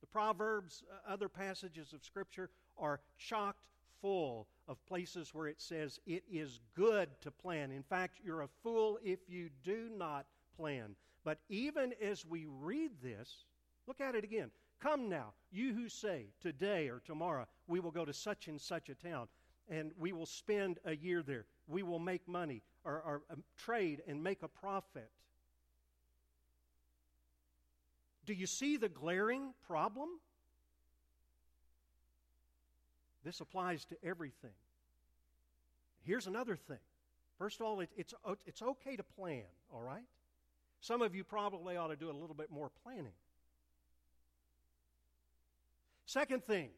The 0.02 0.08
Proverbs, 0.08 0.84
uh, 0.92 1.12
other 1.12 1.28
passages 1.28 1.94
of 1.94 2.04
Scripture 2.04 2.50
are 2.78 3.00
chocked 3.18 3.66
full 4.02 4.48
of 4.68 4.84
places 4.86 5.34
where 5.34 5.48
it 5.48 5.60
says 5.60 6.00
it 6.06 6.24
is 6.32 6.60
good 6.76 7.10
to 7.22 7.32
plan. 7.32 7.72
In 7.72 7.84
fact, 7.84 8.20
you're 8.24 8.42
a 8.42 8.50
fool 8.64 8.98
if 9.04 9.20
you 9.28 9.50
do 9.64 9.90
not 9.98 10.26
plan. 10.56 10.96
But 11.24 11.40
even 11.50 11.94
as 12.02 12.26
we 12.26 12.46
read 12.48 12.92
this, 13.04 13.44
look 13.88 14.00
at 14.00 14.16
it 14.16 14.24
again. 14.24 14.52
Come 14.82 15.10
now, 15.10 15.34
you 15.52 15.74
who 15.74 15.90
say, 15.90 16.28
today 16.42 16.88
or 16.88 17.02
tomorrow, 17.06 17.48
we 17.68 17.80
will 17.80 17.92
go 17.92 18.06
to 18.06 18.14
such 18.14 18.48
and 18.48 18.60
such 18.60 18.90
a 18.90 18.96
town, 18.96 19.28
and 19.70 19.92
we 19.98 20.14
will 20.14 20.26
spend 20.26 20.80
a 20.86 20.96
year 20.96 21.22
there. 21.22 21.46
We 21.68 21.84
will 21.84 22.00
make 22.00 22.28
money, 22.28 22.62
or, 22.86 22.94
or 22.94 23.22
um, 23.30 23.44
trade 23.58 24.02
and 24.08 24.24
make 24.24 24.42
a 24.42 24.48
profit. 24.48 25.10
Do 28.26 28.34
you 28.34 28.46
see 28.46 28.78
the 28.78 28.90
glaring 28.90 29.54
problem? 29.68 30.10
This 33.26 33.42
applies 33.42 33.84
to 33.86 33.98
everything. 34.04 34.54
Here's 36.04 36.28
another 36.28 36.56
thing. 36.56 36.78
First 37.38 37.60
of 37.60 37.66
all, 37.66 37.82
it, 37.82 37.90
it's, 37.98 38.14
it's 38.46 38.62
okay 38.62 38.96
to 38.96 39.04
plan, 39.04 39.44
all 39.74 39.82
right? 39.82 40.06
Some 40.80 41.02
of 41.02 41.14
you 41.14 41.24
probably 41.24 41.76
ought 41.76 41.88
to 41.88 41.96
do 41.98 42.10
a 42.10 42.14
little 42.14 42.36
bit 42.36 42.50
more 42.50 42.72
planning. 42.84 43.14
Second 46.10 46.44
thing, 46.44 46.70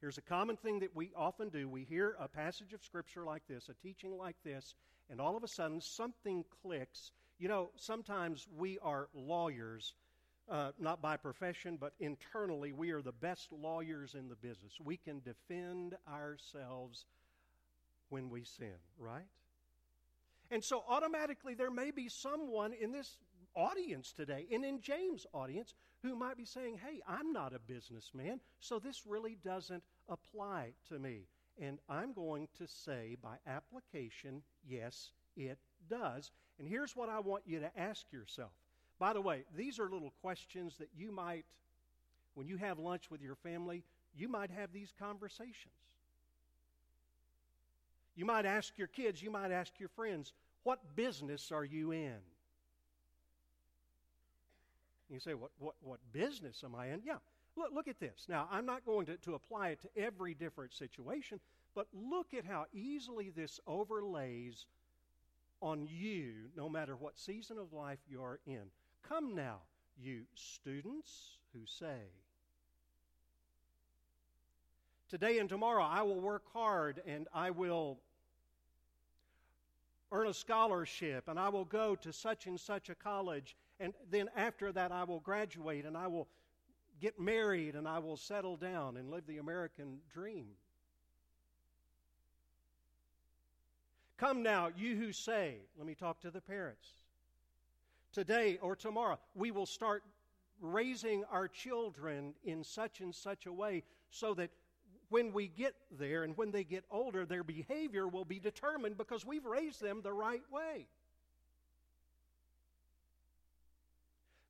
here's 0.00 0.18
a 0.18 0.22
common 0.22 0.56
thing 0.56 0.80
that 0.80 0.90
we 0.92 1.12
often 1.14 1.50
do. 1.50 1.68
We 1.68 1.84
hear 1.84 2.16
a 2.18 2.26
passage 2.26 2.72
of 2.72 2.82
Scripture 2.82 3.24
like 3.24 3.46
this, 3.48 3.68
a 3.68 3.74
teaching 3.74 4.18
like 4.18 4.34
this, 4.44 4.74
and 5.08 5.20
all 5.20 5.36
of 5.36 5.44
a 5.44 5.46
sudden 5.46 5.80
something 5.80 6.44
clicks. 6.64 7.12
You 7.38 7.46
know, 7.46 7.70
sometimes 7.76 8.48
we 8.58 8.76
are 8.80 9.08
lawyers 9.14 9.94
uh, 10.50 10.72
not 10.80 11.00
by 11.00 11.16
profession, 11.16 11.78
but 11.80 11.92
internally, 12.00 12.72
we 12.72 12.90
are 12.90 13.02
the 13.02 13.12
best 13.12 13.52
lawyers 13.52 14.16
in 14.16 14.28
the 14.28 14.34
business. 14.34 14.72
We 14.82 14.96
can 14.96 15.20
defend 15.20 15.94
ourselves 16.12 17.04
when 18.08 18.30
we 18.30 18.42
sin, 18.42 18.74
right? 18.98 19.28
And 20.50 20.64
so, 20.64 20.82
automatically, 20.88 21.54
there 21.54 21.70
may 21.70 21.92
be 21.92 22.08
someone 22.08 22.72
in 22.72 22.90
this 22.90 23.16
audience 23.54 24.12
today, 24.12 24.46
and 24.52 24.64
in 24.64 24.80
James' 24.80 25.26
audience, 25.32 25.74
who 26.02 26.16
might 26.16 26.36
be 26.36 26.44
saying, 26.44 26.78
Hey, 26.84 27.00
I'm 27.06 27.32
not 27.32 27.54
a 27.54 27.58
businessman, 27.58 28.40
so 28.60 28.78
this 28.78 29.02
really 29.06 29.38
doesn't 29.44 29.82
apply 30.08 30.72
to 30.88 30.98
me. 30.98 31.26
And 31.60 31.78
I'm 31.88 32.12
going 32.12 32.48
to 32.58 32.66
say, 32.66 33.16
by 33.22 33.36
application, 33.46 34.42
yes, 34.66 35.10
it 35.36 35.58
does. 35.88 36.30
And 36.58 36.66
here's 36.66 36.96
what 36.96 37.08
I 37.08 37.20
want 37.20 37.42
you 37.46 37.60
to 37.60 37.78
ask 37.78 38.10
yourself 38.10 38.52
by 39.02 39.12
the 39.12 39.20
way, 39.20 39.42
these 39.56 39.80
are 39.80 39.90
little 39.90 40.12
questions 40.20 40.76
that 40.78 40.90
you 40.96 41.10
might, 41.10 41.44
when 42.34 42.46
you 42.46 42.56
have 42.58 42.78
lunch 42.78 43.10
with 43.10 43.20
your 43.20 43.34
family, 43.34 43.82
you 44.14 44.28
might 44.28 44.52
have 44.52 44.72
these 44.72 44.92
conversations. 44.96 45.74
You 48.14 48.24
might 48.24 48.46
ask 48.46 48.78
your 48.78 48.86
kids, 48.86 49.20
you 49.20 49.28
might 49.28 49.50
ask 49.50 49.72
your 49.80 49.88
friends, 49.88 50.32
what 50.62 50.94
business 50.94 51.50
are 51.50 51.64
you 51.64 51.90
in? 51.90 52.18
You 55.12 55.20
say, 55.20 55.34
what, 55.34 55.50
what, 55.58 55.74
what 55.82 56.00
business 56.12 56.62
am 56.64 56.74
I 56.74 56.86
in? 56.86 57.02
Yeah, 57.04 57.16
look, 57.54 57.70
look 57.74 57.86
at 57.86 58.00
this. 58.00 58.26
Now, 58.28 58.48
I'm 58.50 58.64
not 58.64 58.86
going 58.86 59.04
to, 59.06 59.16
to 59.18 59.34
apply 59.34 59.68
it 59.68 59.80
to 59.82 59.88
every 59.94 60.32
different 60.32 60.72
situation, 60.72 61.38
but 61.74 61.86
look 61.92 62.32
at 62.32 62.46
how 62.46 62.64
easily 62.72 63.30
this 63.30 63.60
overlays 63.66 64.66
on 65.60 65.86
you, 65.86 66.32
no 66.56 66.68
matter 66.68 66.96
what 66.96 67.18
season 67.18 67.58
of 67.58 67.72
life 67.74 67.98
you're 68.10 68.40
in. 68.46 68.62
Come 69.06 69.34
now, 69.34 69.58
you 70.00 70.22
students 70.34 71.36
who 71.52 71.60
say, 71.66 72.08
Today 75.10 75.38
and 75.40 75.48
tomorrow 75.48 75.84
I 75.84 76.00
will 76.00 76.20
work 76.20 76.44
hard 76.54 77.02
and 77.06 77.28
I 77.34 77.50
will 77.50 77.98
earn 80.10 80.26
a 80.26 80.32
scholarship 80.32 81.28
and 81.28 81.38
I 81.38 81.50
will 81.50 81.66
go 81.66 81.94
to 81.96 82.14
such 82.14 82.46
and 82.46 82.58
such 82.58 82.88
a 82.88 82.94
college 82.94 83.54
and 83.80 83.92
then 84.10 84.28
after 84.36 84.72
that 84.72 84.92
I 84.92 85.04
will 85.04 85.20
graduate 85.20 85.84
and 85.84 85.96
I 85.96 86.06
will 86.06 86.28
get 87.00 87.18
married 87.18 87.74
and 87.74 87.88
I 87.88 87.98
will 87.98 88.16
settle 88.16 88.56
down 88.56 88.96
and 88.96 89.10
live 89.10 89.26
the 89.26 89.38
American 89.38 89.98
dream. 90.12 90.46
Come 94.18 94.42
now, 94.42 94.70
you 94.76 94.94
who 94.94 95.12
say, 95.12 95.56
let 95.76 95.86
me 95.86 95.96
talk 95.96 96.20
to 96.20 96.30
the 96.30 96.40
parents 96.40 96.88
today 98.12 98.58
or 98.62 98.76
tomorrow. 98.76 99.18
We 99.34 99.50
will 99.50 99.66
start 99.66 100.04
raising 100.60 101.24
our 101.24 101.48
children 101.48 102.34
in 102.44 102.62
such 102.62 103.00
and 103.00 103.12
such 103.12 103.46
a 103.46 103.52
way 103.52 103.82
so 104.10 104.34
that 104.34 104.50
when 105.08 105.32
we 105.32 105.48
get 105.48 105.74
there 105.98 106.22
and 106.22 106.36
when 106.36 106.52
they 106.52 106.64
get 106.64 106.84
older, 106.90 107.26
their 107.26 107.42
behavior 107.42 108.06
will 108.06 108.24
be 108.24 108.38
determined 108.38 108.96
because 108.96 109.26
we've 109.26 109.44
raised 109.44 109.82
them 109.82 110.00
the 110.02 110.12
right 110.12 110.42
way. 110.50 110.86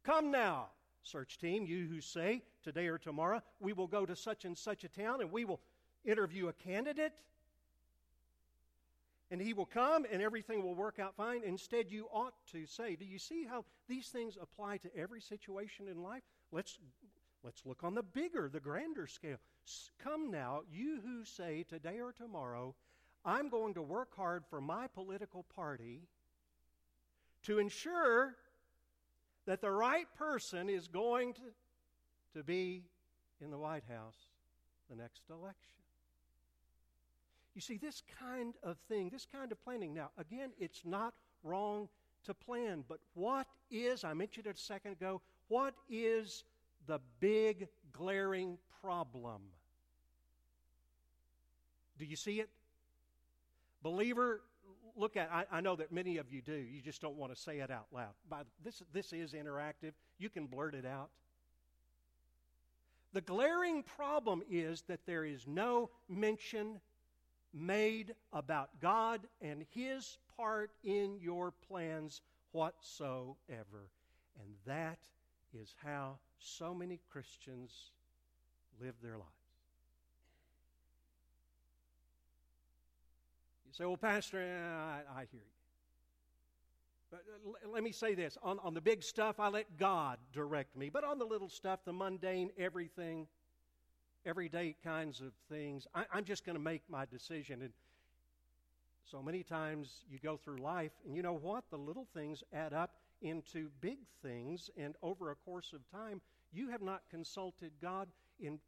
Come 0.04 0.30
now, 0.30 0.68
search 1.02 1.38
team, 1.38 1.64
you 1.64 1.86
who 1.88 2.00
say 2.00 2.42
today 2.62 2.88
or 2.88 2.98
tomorrow, 2.98 3.42
we 3.60 3.72
will 3.72 3.86
go 3.86 4.04
to 4.04 4.16
such 4.16 4.44
and 4.44 4.56
such 4.56 4.84
a 4.84 4.88
town 4.88 5.20
and 5.20 5.30
we 5.30 5.44
will 5.44 5.60
interview 6.04 6.48
a 6.48 6.52
candidate 6.52 7.12
and 9.30 9.40
he 9.40 9.54
will 9.54 9.66
come 9.66 10.04
and 10.12 10.20
everything 10.20 10.62
will 10.62 10.74
work 10.74 10.98
out 10.98 11.16
fine. 11.16 11.42
Instead, 11.44 11.90
you 11.90 12.06
ought 12.12 12.34
to 12.52 12.66
say, 12.66 12.96
Do 12.96 13.06
you 13.06 13.18
see 13.18 13.46
how 13.48 13.64
these 13.88 14.08
things 14.08 14.36
apply 14.40 14.76
to 14.78 14.96
every 14.96 15.22
situation 15.22 15.88
in 15.88 16.02
life? 16.02 16.22
Let's, 16.52 16.78
let's 17.42 17.64
look 17.64 17.82
on 17.82 17.94
the 17.94 18.02
bigger, 18.02 18.50
the 18.52 18.60
grander 18.60 19.06
scale. 19.06 19.38
Come 20.02 20.30
now, 20.30 20.62
you 20.70 21.00
who 21.02 21.24
say 21.24 21.64
today 21.66 22.00
or 22.00 22.12
tomorrow, 22.12 22.74
I'm 23.24 23.48
going 23.48 23.74
to 23.74 23.82
work 23.82 24.14
hard 24.14 24.44
for 24.50 24.60
my 24.60 24.86
political 24.88 25.44
party 25.44 26.02
to 27.44 27.58
ensure 27.58 28.36
that 29.46 29.60
the 29.60 29.70
right 29.70 30.06
person 30.16 30.68
is 30.68 30.88
going 30.88 31.34
to, 31.34 31.40
to 32.34 32.42
be 32.44 32.84
in 33.40 33.50
the 33.50 33.58
White 33.58 33.84
House 33.88 34.26
the 34.88 34.96
next 34.96 35.22
election. 35.30 35.56
You 37.54 37.60
see, 37.60 37.76
this 37.76 38.02
kind 38.18 38.54
of 38.62 38.78
thing, 38.88 39.10
this 39.10 39.26
kind 39.30 39.52
of 39.52 39.62
planning, 39.62 39.92
now, 39.92 40.10
again, 40.16 40.50
it's 40.58 40.82
not 40.84 41.12
wrong 41.42 41.88
to 42.24 42.34
plan, 42.34 42.84
but 42.88 42.98
what 43.14 43.46
is, 43.70 44.04
I 44.04 44.14
mentioned 44.14 44.46
it 44.46 44.56
a 44.56 44.60
second 44.60 44.92
ago, 44.92 45.20
what 45.48 45.74
is 45.90 46.44
the 46.86 47.00
big 47.20 47.68
glaring 47.92 48.58
problem? 48.80 49.42
Do 51.98 52.04
you 52.04 52.16
see 52.16 52.40
it? 52.40 52.48
Believer, 53.82 54.40
look 54.96 55.16
at 55.16 55.30
I, 55.32 55.44
I, 55.50 55.60
know 55.60 55.76
that 55.76 55.92
many 55.92 56.18
of 56.18 56.32
you 56.32 56.42
do. 56.42 56.54
You 56.54 56.80
just 56.80 57.00
don't 57.00 57.16
want 57.16 57.34
to 57.34 57.40
say 57.40 57.60
it 57.60 57.70
out 57.70 57.86
loud. 57.92 58.12
By, 58.28 58.42
this, 58.64 58.82
this 58.92 59.12
is 59.12 59.32
interactive. 59.32 59.92
You 60.18 60.28
can 60.28 60.46
blurt 60.46 60.74
it 60.74 60.86
out. 60.86 61.10
The 63.12 63.20
glaring 63.20 63.82
problem 63.82 64.42
is 64.50 64.82
that 64.82 65.04
there 65.06 65.24
is 65.24 65.46
no 65.46 65.90
mention 66.08 66.80
made 67.52 68.14
about 68.32 68.70
God 68.80 69.20
and 69.40 69.64
His 69.70 70.18
part 70.36 70.70
in 70.82 71.18
your 71.20 71.52
plans 71.68 72.22
whatsoever. 72.52 73.90
And 74.40 74.54
that 74.66 74.98
is 75.52 75.74
how 75.84 76.18
so 76.38 76.74
many 76.74 77.00
Christians 77.10 77.92
live 78.80 78.94
their 79.02 79.18
lives. 79.18 79.41
You 83.72 83.76
say, 83.76 83.86
well, 83.86 83.96
Pastor, 83.96 84.38
I, 84.38 85.20
I 85.20 85.24
hear 85.32 85.40
you. 85.40 85.40
But 87.10 87.22
uh, 87.26 87.70
let 87.72 87.82
me 87.82 87.90
say 87.90 88.14
this 88.14 88.36
on, 88.42 88.58
on 88.62 88.74
the 88.74 88.82
big 88.82 89.02
stuff, 89.02 89.40
I 89.40 89.48
let 89.48 89.78
God 89.78 90.18
direct 90.34 90.76
me. 90.76 90.90
But 90.90 91.04
on 91.04 91.18
the 91.18 91.24
little 91.24 91.48
stuff, 91.48 91.80
the 91.86 91.92
mundane, 91.92 92.50
everything, 92.58 93.26
everyday 94.26 94.76
kinds 94.84 95.22
of 95.22 95.32
things, 95.48 95.86
I, 95.94 96.04
I'm 96.12 96.24
just 96.24 96.44
going 96.44 96.56
to 96.56 96.62
make 96.62 96.82
my 96.90 97.06
decision. 97.06 97.62
And 97.62 97.70
so 99.10 99.22
many 99.22 99.42
times 99.42 100.04
you 100.10 100.18
go 100.22 100.36
through 100.36 100.58
life, 100.58 100.92
and 101.06 101.16
you 101.16 101.22
know 101.22 101.38
what? 101.38 101.64
The 101.70 101.78
little 101.78 102.06
things 102.12 102.44
add 102.52 102.74
up 102.74 102.96
into 103.22 103.70
big 103.80 104.00
things, 104.22 104.68
and 104.76 104.96
over 105.02 105.30
a 105.30 105.34
course 105.34 105.72
of 105.72 105.80
time, 105.90 106.20
you 106.52 106.68
have 106.68 106.82
not 106.82 107.00
consulted 107.10 107.70
God 107.80 108.08
in 108.38 108.58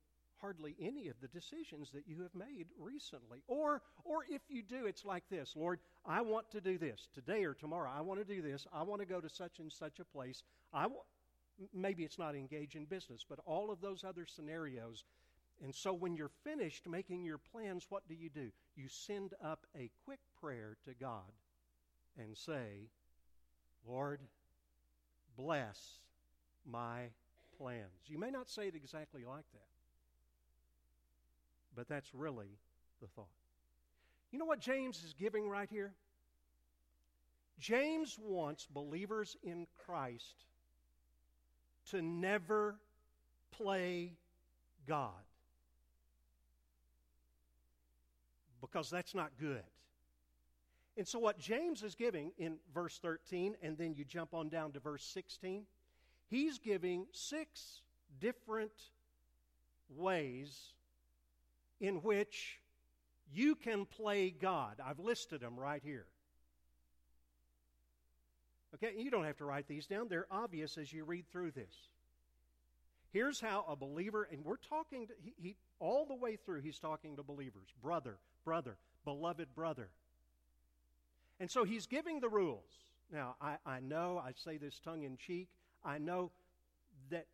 hardly 0.45 0.77
any 0.79 1.09
of 1.09 1.15
the 1.23 1.29
decisions 1.29 1.91
that 1.93 2.07
you 2.07 2.21
have 2.21 2.35
made 2.35 2.67
recently. 2.79 3.43
Or, 3.49 3.81
or 4.05 4.25
if 4.29 4.43
you 4.51 4.63
do, 4.63 4.85
it's 4.85 5.07
like 5.07 5.25
this 5.31 5.55
Lord, 5.57 5.81
I 6.05 6.21
want 6.21 6.51
to 6.51 6.61
do 6.61 6.77
this 6.77 7.09
today 7.15 7.45
or 7.45 7.55
tomorrow. 7.55 7.91
I 7.91 8.03
want 8.03 8.21
to 8.21 8.35
do 8.35 8.43
this. 8.43 8.67
I 8.71 8.83
want 8.83 9.01
to 9.01 9.07
go 9.07 9.21
to 9.21 9.29
such 9.31 9.59
and 9.59 9.73
such 9.73 10.01
a 10.01 10.05
place. 10.05 10.43
I 10.71 10.83
w- 10.83 11.01
maybe 11.73 12.05
it's 12.05 12.19
not 12.19 12.35
engage 12.35 12.75
in 12.77 12.85
business, 12.85 13.25
but 13.27 13.39
all 13.47 13.71
of 13.71 13.81
those 13.81 14.05
other 14.05 14.27
scenarios. 14.27 15.05
And 15.63 15.75
so 15.75 15.95
when 15.95 16.15
you're 16.15 16.31
finished 16.45 16.87
making 16.87 17.25
your 17.25 17.39
plans, 17.39 17.87
what 17.89 18.07
do 18.07 18.15
you 18.15 18.29
do? 18.29 18.51
You 18.77 18.89
send 18.89 19.33
up 19.43 19.67
a 19.75 19.91
quick 20.05 20.21
prayer 20.43 20.77
to 20.85 20.91
God 21.01 21.33
and 22.19 22.37
say, 22.37 22.91
Lord, 23.89 24.21
bless 25.39 26.01
my 26.71 27.05
plans. 27.57 28.09
You 28.09 28.19
may 28.19 28.31
not 28.31 28.51
say 28.51 28.69
it 28.69 28.75
exactly 28.75 29.25
like 29.25 29.51
that. 29.55 29.74
But 31.75 31.89
that's 31.89 32.15
really 32.15 32.59
the 33.01 33.09
thought. 33.09 33.27
You 34.31 34.39
know 34.39 34.45
what 34.45 34.61
James 34.61 35.03
is 35.05 35.15
giving 35.19 35.49
right 35.49 35.69
here? 35.71 35.93
James 37.59 38.19
wants 38.21 38.67
believers 38.67 39.37
in 39.43 39.67
Christ 39.87 40.45
to 41.91 42.03
never 42.03 42.77
play 43.53 44.13
God. 44.87 45.13
Because 48.61 48.91
that's 48.91 49.15
not 49.15 49.31
good. 49.39 49.63
And 50.97 51.07
so, 51.07 51.19
what 51.19 51.39
James 51.39 51.83
is 51.83 51.95
giving 51.95 52.33
in 52.39 52.57
verse 52.73 52.99
13, 52.99 53.57
and 53.63 53.77
then 53.77 53.95
you 53.95 54.05
jump 54.05 54.33
on 54.33 54.49
down 54.49 54.73
to 54.73 54.81
verse 54.81 55.05
16, 55.05 55.65
he's 56.29 56.59
giving 56.59 57.07
six 57.13 57.83
different 58.21 58.73
ways 59.91 60.73
in 61.87 61.97
which 61.97 62.61
you 63.33 63.55
can 63.55 63.85
play 63.87 64.31
God. 64.31 64.81
I've 64.85 64.99
listed 64.99 65.41
them 65.41 65.59
right 65.59 65.83
here. 65.83 66.07
Okay, 68.75 68.93
you 68.97 69.11
don't 69.11 69.25
have 69.25 69.37
to 69.39 69.45
write 69.45 69.69
these 69.69 69.87
down, 69.87 70.09
they're 70.09 70.27
obvious 70.31 70.79
as 70.79 70.93
you 70.93 71.05
read 71.05 71.31
through 71.31 71.53
this. 71.53 71.75
Here's 73.13 73.41
how 73.41 73.65
a 73.69 73.77
believer, 73.77 74.29
and 74.31 74.45
we're 74.45 74.57
talking, 74.57 75.07
to, 75.07 75.13
he, 75.23 75.35
he, 75.41 75.57
all 75.79 76.05
the 76.05 76.17
way 76.17 76.35
through, 76.35 76.63
he's 76.63 76.81
talking 76.81 77.15
to 77.17 77.23
believers 77.23 77.69
brother, 77.81 78.19
brother, 78.45 78.77
beloved 79.05 79.55
brother. 79.55 79.91
And 81.39 81.49
so 81.49 81.63
he's 81.63 81.87
giving 81.87 82.19
the 82.19 82.29
rules. 82.29 82.71
Now, 83.13 83.37
I, 83.41 83.57
I 83.65 83.79
know, 83.79 84.21
I 84.25 84.33
say 84.35 84.57
this 84.57 84.81
tongue 84.81 85.05
in 85.05 85.17
cheek, 85.17 85.49
I 85.85 85.99
know 85.99 86.33
that 87.11 87.27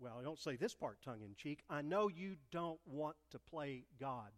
well, 0.00 0.16
I 0.20 0.24
don't 0.24 0.38
say 0.38 0.56
this 0.56 0.74
part 0.74 0.98
tongue 1.04 1.22
in 1.22 1.34
cheek. 1.34 1.62
I 1.70 1.82
know 1.82 2.08
you 2.08 2.36
don't 2.50 2.80
want 2.86 3.16
to 3.30 3.38
play 3.38 3.84
God. 4.00 4.30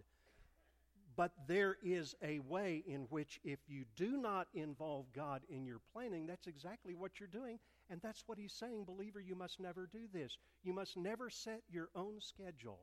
But 1.16 1.32
there 1.48 1.78
is 1.82 2.14
a 2.22 2.40
way 2.40 2.84
in 2.86 3.06
which, 3.08 3.40
if 3.42 3.58
you 3.66 3.84
do 3.96 4.18
not 4.18 4.48
involve 4.52 5.06
God 5.14 5.40
in 5.48 5.64
your 5.64 5.80
planning, 5.92 6.26
that's 6.26 6.46
exactly 6.46 6.94
what 6.94 7.18
you're 7.18 7.26
doing. 7.26 7.58
And 7.88 8.00
that's 8.02 8.24
what 8.26 8.38
he's 8.38 8.52
saying, 8.52 8.84
believer, 8.84 9.20
you 9.20 9.34
must 9.34 9.58
never 9.58 9.88
do 9.90 10.08
this. 10.12 10.36
You 10.62 10.74
must 10.74 10.96
never 10.96 11.30
set 11.30 11.62
your 11.70 11.88
own 11.94 12.20
schedule. 12.20 12.80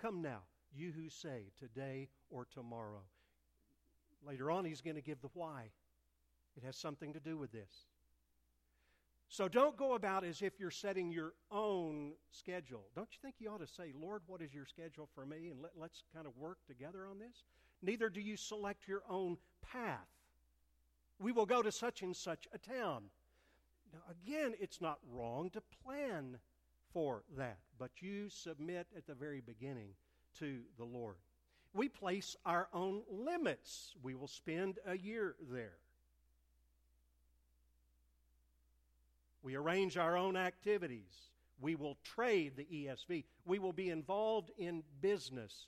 Come 0.00 0.22
now, 0.22 0.40
you 0.74 0.90
who 0.90 1.08
say 1.08 1.52
today 1.56 2.08
or 2.30 2.46
tomorrow. 2.52 3.02
Later 4.26 4.50
on, 4.50 4.64
he's 4.64 4.80
going 4.80 4.96
to 4.96 5.02
give 5.02 5.20
the 5.20 5.30
why. 5.34 5.70
It 6.56 6.64
has 6.64 6.76
something 6.76 7.12
to 7.12 7.20
do 7.20 7.36
with 7.36 7.52
this. 7.52 7.86
So 9.32 9.48
don't 9.48 9.78
go 9.78 9.94
about 9.94 10.24
as 10.24 10.42
if 10.42 10.60
you're 10.60 10.70
setting 10.70 11.10
your 11.10 11.32
own 11.50 12.12
schedule. 12.30 12.84
Don't 12.94 13.08
you 13.12 13.18
think 13.22 13.36
you 13.38 13.48
ought 13.48 13.66
to 13.66 13.66
say, 13.66 13.94
Lord, 13.98 14.20
what 14.26 14.42
is 14.42 14.52
your 14.52 14.66
schedule 14.66 15.08
for 15.14 15.24
me? 15.24 15.48
And 15.48 15.62
let, 15.62 15.72
let's 15.74 16.02
kind 16.14 16.26
of 16.26 16.36
work 16.36 16.58
together 16.66 17.06
on 17.06 17.18
this? 17.18 17.44
Neither 17.80 18.10
do 18.10 18.20
you 18.20 18.36
select 18.36 18.86
your 18.86 19.02
own 19.08 19.38
path. 19.62 20.06
We 21.18 21.32
will 21.32 21.46
go 21.46 21.62
to 21.62 21.72
such 21.72 22.02
and 22.02 22.14
such 22.14 22.46
a 22.52 22.58
town. 22.58 23.04
Now, 23.90 24.00
again, 24.10 24.52
it's 24.60 24.82
not 24.82 24.98
wrong 25.10 25.48
to 25.54 25.62
plan 25.82 26.36
for 26.92 27.24
that, 27.38 27.56
but 27.78 28.02
you 28.02 28.28
submit 28.28 28.86
at 28.94 29.06
the 29.06 29.14
very 29.14 29.40
beginning 29.40 29.94
to 30.40 30.60
the 30.76 30.84
Lord. 30.84 31.16
We 31.72 31.88
place 31.88 32.36
our 32.44 32.68
own 32.74 33.00
limits. 33.10 33.94
We 34.02 34.14
will 34.14 34.28
spend 34.28 34.78
a 34.86 34.98
year 34.98 35.36
there. 35.50 35.78
We 39.42 39.56
arrange 39.56 39.96
our 39.96 40.16
own 40.16 40.36
activities. 40.36 41.30
We 41.60 41.74
will 41.74 41.96
trade 42.02 42.56
the 42.56 42.64
ESV. 42.64 43.24
We 43.44 43.58
will 43.58 43.72
be 43.72 43.90
involved 43.90 44.50
in 44.56 44.82
business. 45.00 45.66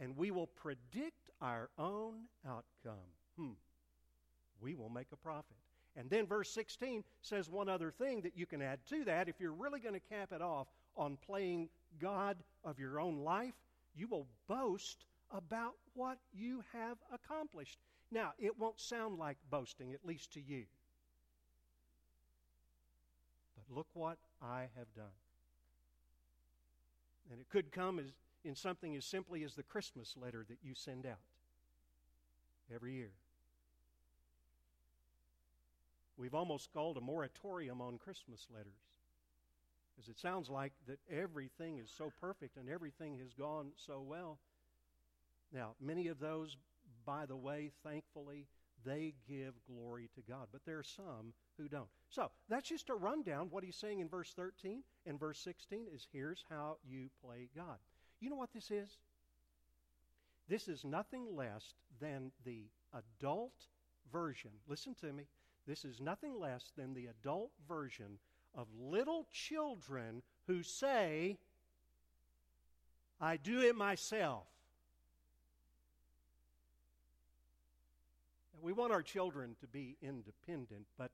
And 0.00 0.16
we 0.16 0.30
will 0.30 0.46
predict 0.46 1.30
our 1.40 1.70
own 1.78 2.24
outcome. 2.46 3.08
Hmm. 3.38 3.52
We 4.60 4.74
will 4.74 4.88
make 4.88 5.08
a 5.12 5.16
profit. 5.16 5.56
And 5.96 6.08
then 6.08 6.26
verse 6.26 6.50
16 6.50 7.04
says 7.22 7.50
one 7.50 7.68
other 7.68 7.90
thing 7.90 8.22
that 8.22 8.36
you 8.36 8.46
can 8.46 8.62
add 8.62 8.78
to 8.88 9.04
that. 9.04 9.28
If 9.28 9.40
you're 9.40 9.52
really 9.52 9.80
going 9.80 9.94
to 9.94 10.00
cap 10.00 10.32
it 10.32 10.40
off 10.40 10.68
on 10.96 11.18
playing 11.26 11.68
God 12.00 12.36
of 12.64 12.78
your 12.78 13.00
own 13.00 13.18
life, 13.18 13.54
you 13.94 14.06
will 14.06 14.26
boast 14.48 15.04
about 15.30 15.74
what 15.94 16.18
you 16.32 16.62
have 16.72 16.98
accomplished. 17.12 17.78
Now, 18.10 18.32
it 18.38 18.58
won't 18.58 18.80
sound 18.80 19.18
like 19.18 19.36
boasting, 19.50 19.92
at 19.92 20.04
least 20.04 20.32
to 20.34 20.40
you. 20.40 20.64
Look 23.74 23.86
what 23.94 24.18
I 24.42 24.62
have 24.76 24.92
done. 24.94 25.14
And 27.30 27.40
it 27.40 27.48
could 27.48 27.70
come 27.70 27.98
as, 27.98 28.06
in 28.44 28.56
something 28.56 28.96
as 28.96 29.04
simply 29.04 29.44
as 29.44 29.54
the 29.54 29.62
Christmas 29.62 30.16
letter 30.20 30.44
that 30.48 30.58
you 30.62 30.74
send 30.74 31.06
out 31.06 31.20
every 32.74 32.94
year. 32.94 33.12
We've 36.16 36.34
almost 36.34 36.72
called 36.72 36.96
a 36.96 37.00
moratorium 37.00 37.80
on 37.80 37.98
Christmas 37.98 38.46
letters. 38.52 38.72
Because 39.94 40.08
it 40.08 40.18
sounds 40.18 40.50
like 40.50 40.72
that 40.86 40.98
everything 41.10 41.78
is 41.78 41.90
so 41.96 42.12
perfect 42.20 42.56
and 42.56 42.68
everything 42.68 43.18
has 43.18 43.32
gone 43.32 43.68
so 43.86 44.02
well. 44.06 44.38
Now, 45.52 45.72
many 45.80 46.08
of 46.08 46.20
those, 46.20 46.56
by 47.04 47.26
the 47.26 47.36
way, 47.36 47.70
thankfully, 47.84 48.46
they 48.84 49.14
give 49.28 49.54
glory 49.66 50.08
to 50.14 50.22
God. 50.28 50.48
But 50.52 50.64
there 50.64 50.78
are 50.78 50.84
some 50.84 51.32
who 51.58 51.68
don't. 51.68 51.88
So 52.08 52.30
that's 52.48 52.68
just 52.68 52.90
a 52.90 52.94
rundown. 52.94 53.48
What 53.50 53.64
he's 53.64 53.76
saying 53.76 54.00
in 54.00 54.08
verse 54.08 54.32
13 54.34 54.82
and 55.06 55.18
verse 55.18 55.38
16 55.40 55.86
is 55.94 56.06
here's 56.12 56.44
how 56.48 56.76
you 56.88 57.08
play 57.24 57.48
God. 57.54 57.78
You 58.20 58.30
know 58.30 58.36
what 58.36 58.52
this 58.52 58.70
is? 58.70 58.98
This 60.48 60.68
is 60.68 60.84
nothing 60.84 61.36
less 61.36 61.74
than 62.00 62.32
the 62.44 62.64
adult 62.92 63.68
version. 64.12 64.50
Listen 64.68 64.94
to 65.00 65.12
me. 65.12 65.24
This 65.66 65.84
is 65.84 66.00
nothing 66.00 66.38
less 66.38 66.72
than 66.76 66.94
the 66.94 67.06
adult 67.06 67.50
version 67.68 68.18
of 68.54 68.66
little 68.78 69.26
children 69.32 70.22
who 70.46 70.62
say, 70.62 71.38
I 73.20 73.36
do 73.36 73.60
it 73.60 73.76
myself. 73.76 74.46
We 78.62 78.72
want 78.72 78.92
our 78.92 79.02
children 79.02 79.56
to 79.60 79.66
be 79.66 79.96
independent, 80.02 80.86
but 80.98 81.10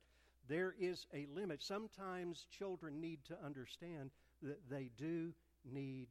there 0.49 0.75
is 0.79 1.07
a 1.15 1.27
limit. 1.35 1.63
Sometimes 1.63 2.47
children 2.51 3.01
need 3.01 3.19
to 3.27 3.37
understand 3.45 4.11
that 4.43 4.69
they 4.69 4.91
do 4.97 5.33
need 5.71 6.09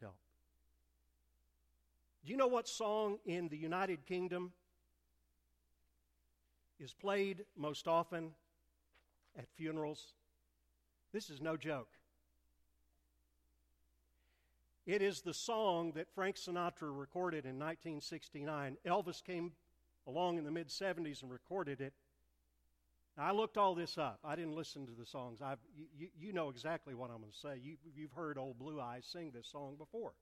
help. 0.00 0.16
Do 2.24 2.30
you 2.30 2.36
know 2.36 2.48
what 2.48 2.68
song 2.68 3.18
in 3.24 3.48
the 3.48 3.56
United 3.56 4.06
Kingdom 4.06 4.52
is 6.78 6.92
played 6.92 7.44
most 7.56 7.88
often 7.88 8.32
at 9.38 9.46
funerals? 9.56 10.12
This 11.12 11.30
is 11.30 11.40
no 11.40 11.56
joke. 11.56 11.88
It 14.86 15.02
is 15.02 15.20
the 15.20 15.34
song 15.34 15.92
that 15.92 16.10
Frank 16.14 16.36
Sinatra 16.36 16.90
recorded 16.92 17.44
in 17.44 17.58
1969. 17.58 18.76
Elvis 18.86 19.22
came 19.22 19.52
along 20.10 20.38
in 20.38 20.44
the 20.44 20.50
mid 20.50 20.68
70s 20.68 21.22
and 21.22 21.30
recorded 21.30 21.80
it. 21.80 21.92
Now, 23.16 23.26
I 23.26 23.32
looked 23.32 23.56
all 23.56 23.74
this 23.74 23.98
up. 23.98 24.20
I 24.24 24.36
didn't 24.36 24.54
listen 24.54 24.86
to 24.86 24.92
the 24.92 25.06
songs. 25.06 25.40
I've, 25.42 25.58
you, 25.96 26.08
you 26.18 26.32
know 26.32 26.48
exactly 26.48 26.94
what 26.94 27.10
I'm 27.10 27.18
going 27.18 27.32
to 27.32 27.38
say. 27.38 27.60
You, 27.62 27.76
you've 27.94 28.12
heard 28.12 28.38
Old 28.38 28.58
Blue 28.58 28.80
Eyes 28.80 29.06
sing 29.10 29.30
this 29.34 29.46
song 29.46 29.76
before. 29.78 30.12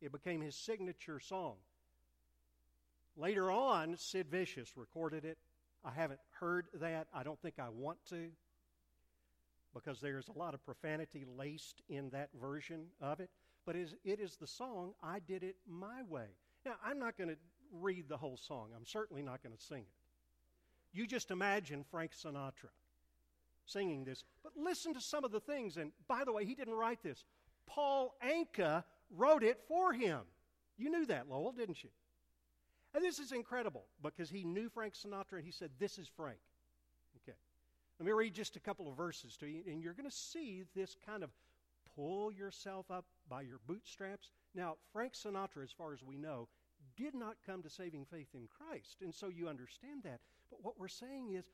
It 0.00 0.12
became 0.12 0.40
his 0.40 0.56
signature 0.56 1.20
song. 1.20 1.54
Later 3.16 3.50
on, 3.50 3.96
Sid 3.96 4.28
Vicious 4.30 4.76
recorded 4.76 5.24
it. 5.24 5.38
I 5.84 5.90
haven't 5.90 6.20
heard 6.40 6.66
that. 6.74 7.06
I 7.14 7.22
don't 7.22 7.40
think 7.40 7.54
I 7.58 7.68
want 7.68 7.98
to 8.10 8.30
because 9.74 10.00
there's 10.00 10.28
a 10.28 10.38
lot 10.38 10.54
of 10.54 10.64
profanity 10.64 11.24
laced 11.36 11.82
in 11.88 12.10
that 12.10 12.28
version 12.40 12.86
of 13.00 13.20
it. 13.20 13.30
But 13.64 13.76
it 13.76 13.98
is 14.04 14.36
the 14.36 14.46
song, 14.46 14.92
I 15.02 15.20
Did 15.20 15.42
It 15.42 15.56
My 15.68 16.02
Way. 16.08 16.26
Now, 16.64 16.74
I'm 16.84 16.98
not 16.98 17.16
going 17.16 17.30
to 17.30 17.36
read 17.72 18.08
the 18.08 18.16
whole 18.16 18.36
song. 18.36 18.70
I'm 18.76 18.86
certainly 18.86 19.22
not 19.22 19.42
going 19.42 19.56
to 19.56 19.62
sing 19.62 19.82
it. 19.82 20.96
You 20.96 21.06
just 21.06 21.30
imagine 21.30 21.84
Frank 21.90 22.12
Sinatra 22.12 22.70
singing 23.66 24.04
this. 24.04 24.24
But 24.42 24.52
listen 24.56 24.94
to 24.94 25.00
some 25.00 25.24
of 25.24 25.32
the 25.32 25.40
things. 25.40 25.76
And 25.76 25.92
by 26.06 26.24
the 26.24 26.32
way, 26.32 26.44
he 26.44 26.54
didn't 26.54 26.74
write 26.74 27.02
this. 27.02 27.24
Paul 27.66 28.14
Anka 28.22 28.84
wrote 29.10 29.42
it 29.42 29.60
for 29.68 29.92
him. 29.92 30.20
You 30.76 30.90
knew 30.90 31.06
that, 31.06 31.28
Lowell, 31.28 31.52
didn't 31.52 31.82
you? 31.82 31.90
And 32.94 33.02
this 33.02 33.18
is 33.18 33.32
incredible 33.32 33.84
because 34.02 34.28
he 34.28 34.44
knew 34.44 34.68
Frank 34.68 34.94
Sinatra 34.94 35.36
and 35.36 35.44
he 35.44 35.52
said, 35.52 35.70
This 35.78 35.98
is 35.98 36.08
Frank. 36.08 36.38
Okay. 37.22 37.36
Let 37.98 38.06
me 38.06 38.12
read 38.12 38.34
just 38.34 38.56
a 38.56 38.60
couple 38.60 38.88
of 38.88 38.96
verses 38.96 39.36
to 39.38 39.46
you, 39.46 39.62
and 39.66 39.82
you're 39.82 39.94
going 39.94 40.08
to 40.08 40.14
see 40.14 40.64
this 40.74 40.96
kind 41.06 41.22
of 41.22 41.30
pull 41.94 42.32
yourself 42.32 42.90
up 42.90 43.04
by 43.28 43.42
your 43.42 43.60
bootstraps. 43.66 44.30
Now, 44.54 44.76
Frank 44.92 45.14
Sinatra, 45.14 45.62
as 45.62 45.72
far 45.72 45.92
as 45.92 46.02
we 46.02 46.16
know, 46.16 46.48
did 46.96 47.14
not 47.14 47.36
come 47.46 47.62
to 47.62 47.70
saving 47.70 48.04
faith 48.04 48.28
in 48.34 48.48
Christ, 48.48 48.98
and 49.02 49.14
so 49.14 49.28
you 49.28 49.48
understand 49.48 50.02
that. 50.04 50.20
But 50.50 50.62
what 50.62 50.78
we're 50.78 50.88
saying 50.88 51.32
is, 51.34 51.44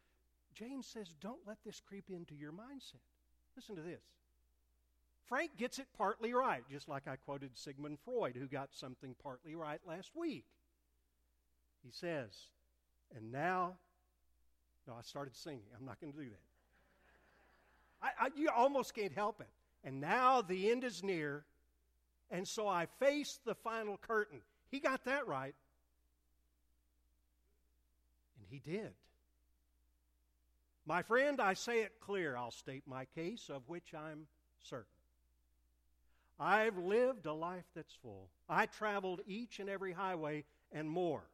James 0.54 0.86
says, 0.86 1.14
don't 1.20 1.46
let 1.46 1.58
this 1.64 1.80
creep 1.80 2.10
into 2.10 2.34
your 2.34 2.52
mindset. 2.52 3.02
Listen 3.56 3.76
to 3.76 3.82
this. 3.82 4.02
Frank 5.28 5.56
gets 5.58 5.78
it 5.78 5.86
partly 5.96 6.32
right, 6.32 6.62
just 6.70 6.88
like 6.88 7.06
I 7.06 7.16
quoted 7.16 7.50
Sigmund 7.54 7.98
Freud, 8.04 8.34
who 8.34 8.46
got 8.46 8.70
something 8.72 9.14
partly 9.22 9.54
right 9.54 9.80
last 9.86 10.10
week. 10.16 10.46
He 11.84 11.90
says, 11.92 12.30
and 13.14 13.30
now, 13.30 13.74
no, 14.86 14.94
I 14.98 15.02
started 15.02 15.36
singing. 15.36 15.62
I'm 15.78 15.84
not 15.84 16.00
going 16.00 16.12
to 16.12 16.18
do 16.18 16.30
that. 16.30 18.02
I, 18.02 18.26
I, 18.26 18.28
you 18.36 18.48
almost 18.48 18.94
can't 18.94 19.12
help 19.12 19.40
it. 19.40 19.48
And 19.84 20.00
now 20.00 20.40
the 20.40 20.70
end 20.70 20.82
is 20.82 21.04
near, 21.04 21.44
and 22.30 22.46
so 22.48 22.66
I 22.66 22.86
face 22.98 23.38
the 23.44 23.54
final 23.54 23.96
curtain. 23.96 24.40
He 24.70 24.80
got 24.80 25.04
that 25.04 25.26
right. 25.26 25.54
And 28.38 28.46
he 28.48 28.58
did. 28.58 28.92
My 30.86 31.02
friend, 31.02 31.40
I 31.40 31.54
say 31.54 31.80
it 31.80 32.00
clear. 32.00 32.36
I'll 32.36 32.50
state 32.50 32.84
my 32.86 33.04
case, 33.14 33.50
of 33.50 33.62
which 33.68 33.92
I'm 33.94 34.26
certain. 34.62 34.86
I've 36.40 36.78
lived 36.78 37.26
a 37.26 37.32
life 37.32 37.66
that's 37.74 37.92
full. 38.00 38.30
I 38.48 38.66
traveled 38.66 39.20
each 39.26 39.58
and 39.60 39.68
every 39.68 39.92
highway 39.92 40.44
and 40.72 40.88
more. 40.88 41.24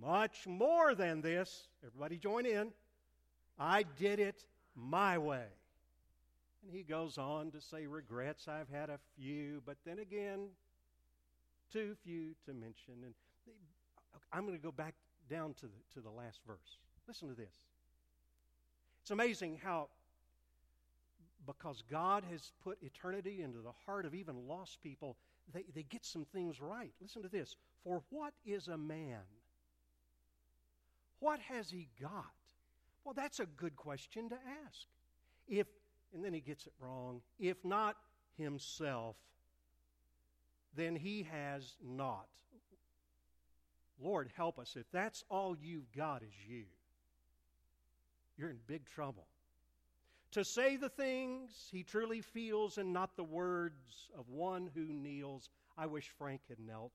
Much 0.00 0.46
more 0.46 0.94
than 0.94 1.22
this. 1.22 1.68
Everybody 1.86 2.18
join 2.18 2.44
in. 2.44 2.72
I 3.58 3.84
did 3.84 4.20
it 4.20 4.44
my 4.74 5.16
way. 5.16 5.46
And 6.62 6.74
he 6.74 6.82
goes 6.82 7.16
on 7.16 7.52
to 7.52 7.60
say, 7.60 7.86
Regrets, 7.86 8.48
I've 8.48 8.68
had 8.68 8.90
a 8.90 8.98
few, 9.16 9.62
but 9.64 9.76
then 9.86 10.00
again, 10.00 10.48
too 11.72 11.94
few 12.04 12.34
to 12.46 12.52
mention. 12.52 12.94
And 13.04 13.14
I'm 14.32 14.46
going 14.46 14.56
to 14.56 14.62
go 14.62 14.72
back 14.72 14.94
down 15.28 15.54
to 15.54 15.66
the, 15.66 15.94
to 15.94 16.00
the 16.00 16.10
last 16.10 16.40
verse. 16.46 16.78
Listen 17.06 17.28
to 17.28 17.34
this. 17.34 17.54
It's 19.02 19.10
amazing 19.10 19.60
how, 19.62 19.88
because 21.46 21.82
God 21.90 22.24
has 22.30 22.52
put 22.62 22.78
eternity 22.82 23.42
into 23.42 23.58
the 23.58 23.72
heart 23.86 24.04
of 24.04 24.14
even 24.14 24.48
lost 24.48 24.82
people, 24.82 25.16
they, 25.52 25.64
they 25.74 25.84
get 25.84 26.04
some 26.04 26.24
things 26.24 26.60
right. 26.60 26.92
Listen 27.00 27.22
to 27.22 27.28
this. 27.28 27.54
For 27.84 28.02
what 28.10 28.34
is 28.44 28.68
a 28.68 28.76
man? 28.76 29.20
What 31.20 31.40
has 31.40 31.70
he 31.70 31.88
got? 32.00 32.24
Well, 33.04 33.14
that's 33.14 33.38
a 33.38 33.46
good 33.46 33.76
question 33.76 34.28
to 34.30 34.34
ask. 34.66 34.86
If, 35.46 35.68
and 36.12 36.24
then 36.24 36.32
he 36.34 36.40
gets 36.40 36.66
it 36.66 36.72
wrong, 36.80 37.20
if 37.38 37.64
not 37.64 37.96
himself, 38.36 39.16
then 40.76 40.94
he 40.94 41.26
has 41.30 41.76
not. 41.82 42.26
Lord, 43.98 44.30
help 44.36 44.58
us. 44.58 44.76
If 44.76 44.90
that's 44.92 45.24
all 45.30 45.56
you've 45.60 45.90
got 45.92 46.22
is 46.22 46.34
you, 46.46 46.64
you're 48.36 48.50
in 48.50 48.58
big 48.66 48.84
trouble. 48.84 49.26
To 50.32 50.44
say 50.44 50.76
the 50.76 50.90
things 50.90 51.68
he 51.72 51.82
truly 51.82 52.20
feels 52.20 52.76
and 52.76 52.92
not 52.92 53.16
the 53.16 53.24
words 53.24 54.10
of 54.18 54.28
one 54.28 54.68
who 54.74 54.84
kneels. 54.84 55.48
I 55.78 55.86
wish 55.86 56.12
Frank 56.18 56.42
had 56.48 56.58
knelt 56.58 56.92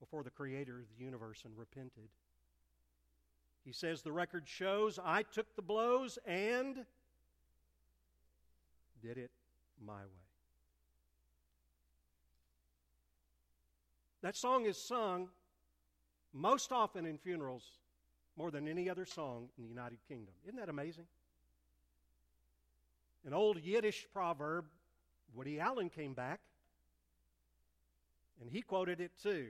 before 0.00 0.24
the 0.24 0.30
creator 0.30 0.80
of 0.80 0.86
the 0.98 1.04
universe 1.04 1.42
and 1.44 1.56
repented. 1.56 2.08
He 3.64 3.72
says, 3.72 4.02
The 4.02 4.10
record 4.10 4.48
shows 4.48 4.98
I 5.02 5.22
took 5.22 5.54
the 5.54 5.62
blows 5.62 6.18
and 6.26 6.84
did 9.00 9.18
it 9.18 9.30
my 9.80 10.00
way. 10.02 10.21
That 14.22 14.36
song 14.36 14.66
is 14.66 14.76
sung 14.78 15.28
most 16.32 16.72
often 16.72 17.04
in 17.06 17.18
funerals 17.18 17.64
more 18.36 18.50
than 18.50 18.68
any 18.68 18.88
other 18.88 19.04
song 19.04 19.48
in 19.58 19.64
the 19.64 19.68
United 19.68 19.98
Kingdom. 20.08 20.34
Isn't 20.44 20.58
that 20.58 20.68
amazing? 20.68 21.06
An 23.26 23.34
old 23.34 23.60
Yiddish 23.60 24.06
proverb, 24.12 24.66
Woody 25.34 25.60
Allen 25.60 25.90
came 25.90 26.14
back 26.14 26.40
and 28.40 28.50
he 28.50 28.62
quoted 28.62 29.00
it 29.00 29.12
too. 29.22 29.48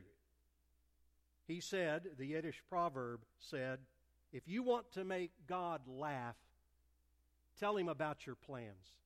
He 1.46 1.60
said, 1.60 2.04
the 2.18 2.26
Yiddish 2.26 2.62
proverb 2.68 3.20
said, 3.38 3.78
if 4.32 4.48
you 4.48 4.62
want 4.62 4.90
to 4.92 5.04
make 5.04 5.32
God 5.46 5.82
laugh, 5.86 6.36
tell 7.58 7.76
him 7.76 7.88
about 7.88 8.26
your 8.26 8.36
plans. 8.36 9.01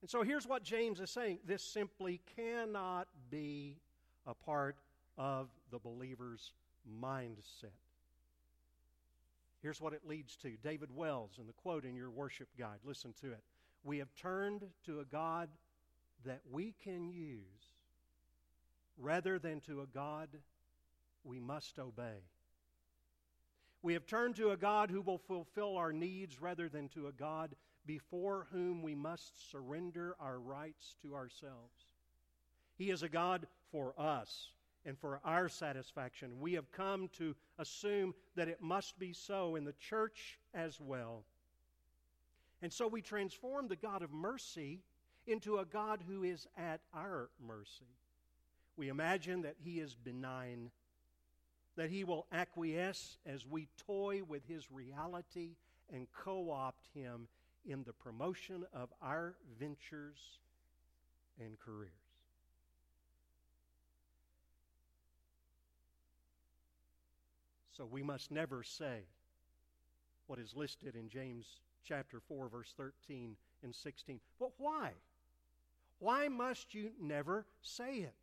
And 0.00 0.08
so 0.08 0.22
here's 0.22 0.46
what 0.46 0.62
James 0.62 1.00
is 1.00 1.10
saying 1.10 1.38
this 1.46 1.62
simply 1.62 2.20
cannot 2.36 3.08
be 3.30 3.76
a 4.26 4.34
part 4.34 4.76
of 5.18 5.48
the 5.70 5.78
believer's 5.78 6.52
mindset. 7.00 7.76
Here's 9.62 9.80
what 9.80 9.92
it 9.92 10.06
leads 10.06 10.36
to 10.36 10.56
David 10.62 10.88
Wells, 10.94 11.32
in 11.38 11.46
the 11.46 11.52
quote 11.52 11.84
in 11.84 11.94
your 11.94 12.10
worship 12.10 12.48
guide, 12.58 12.78
listen 12.84 13.12
to 13.20 13.32
it. 13.32 13.42
We 13.84 13.98
have 13.98 14.14
turned 14.14 14.64
to 14.86 15.00
a 15.00 15.04
God 15.04 15.50
that 16.24 16.40
we 16.50 16.74
can 16.82 17.10
use 17.10 17.42
rather 18.98 19.38
than 19.38 19.60
to 19.62 19.82
a 19.82 19.86
God 19.86 20.28
we 21.24 21.40
must 21.40 21.78
obey. 21.78 22.24
We 23.82 23.94
have 23.94 24.06
turned 24.06 24.36
to 24.36 24.50
a 24.50 24.56
God 24.56 24.90
who 24.90 25.00
will 25.00 25.18
fulfill 25.18 25.76
our 25.76 25.92
needs 25.92 26.40
rather 26.40 26.68
than 26.68 26.88
to 26.90 27.06
a 27.06 27.12
God 27.12 27.54
before 27.90 28.46
whom 28.52 28.84
we 28.84 28.94
must 28.94 29.50
surrender 29.50 30.14
our 30.20 30.38
rights 30.38 30.94
to 31.02 31.12
ourselves. 31.12 31.88
He 32.78 32.88
is 32.88 33.02
a 33.02 33.08
God 33.08 33.48
for 33.72 33.94
us 33.98 34.50
and 34.86 34.96
for 34.96 35.20
our 35.24 35.48
satisfaction. 35.48 36.38
We 36.38 36.52
have 36.52 36.70
come 36.70 37.10
to 37.18 37.34
assume 37.58 38.14
that 38.36 38.46
it 38.46 38.62
must 38.62 38.96
be 39.00 39.12
so 39.12 39.56
in 39.56 39.64
the 39.64 39.72
church 39.72 40.38
as 40.54 40.80
well. 40.80 41.24
And 42.62 42.72
so 42.72 42.86
we 42.86 43.02
transform 43.02 43.66
the 43.66 43.74
God 43.74 44.02
of 44.02 44.12
mercy 44.12 44.84
into 45.26 45.58
a 45.58 45.64
God 45.64 46.04
who 46.06 46.22
is 46.22 46.46
at 46.56 46.82
our 46.94 47.28
mercy. 47.44 47.96
We 48.76 48.88
imagine 48.88 49.42
that 49.42 49.56
He 49.64 49.80
is 49.80 49.96
benign, 49.96 50.70
that 51.74 51.90
He 51.90 52.04
will 52.04 52.28
acquiesce 52.30 53.18
as 53.26 53.44
we 53.48 53.66
toy 53.84 54.22
with 54.22 54.46
His 54.46 54.70
reality 54.70 55.56
and 55.92 56.06
co 56.12 56.52
opt 56.52 56.86
Him 56.94 57.26
in 57.66 57.84
the 57.84 57.92
promotion 57.92 58.64
of 58.72 58.88
our 59.02 59.34
ventures 59.58 60.38
and 61.38 61.58
careers. 61.58 61.92
So 67.72 67.86
we 67.86 68.02
must 68.02 68.30
never 68.30 68.62
say 68.62 69.04
what 70.26 70.38
is 70.38 70.54
listed 70.54 70.96
in 70.96 71.08
James 71.08 71.46
chapter 71.84 72.20
4, 72.20 72.48
verse 72.48 72.74
13 72.76 73.36
and 73.62 73.74
16. 73.74 74.20
But 74.38 74.50
why? 74.58 74.92
Why 75.98 76.28
must 76.28 76.74
you 76.74 76.90
never 77.00 77.46
say 77.62 77.98
it? 77.98 78.14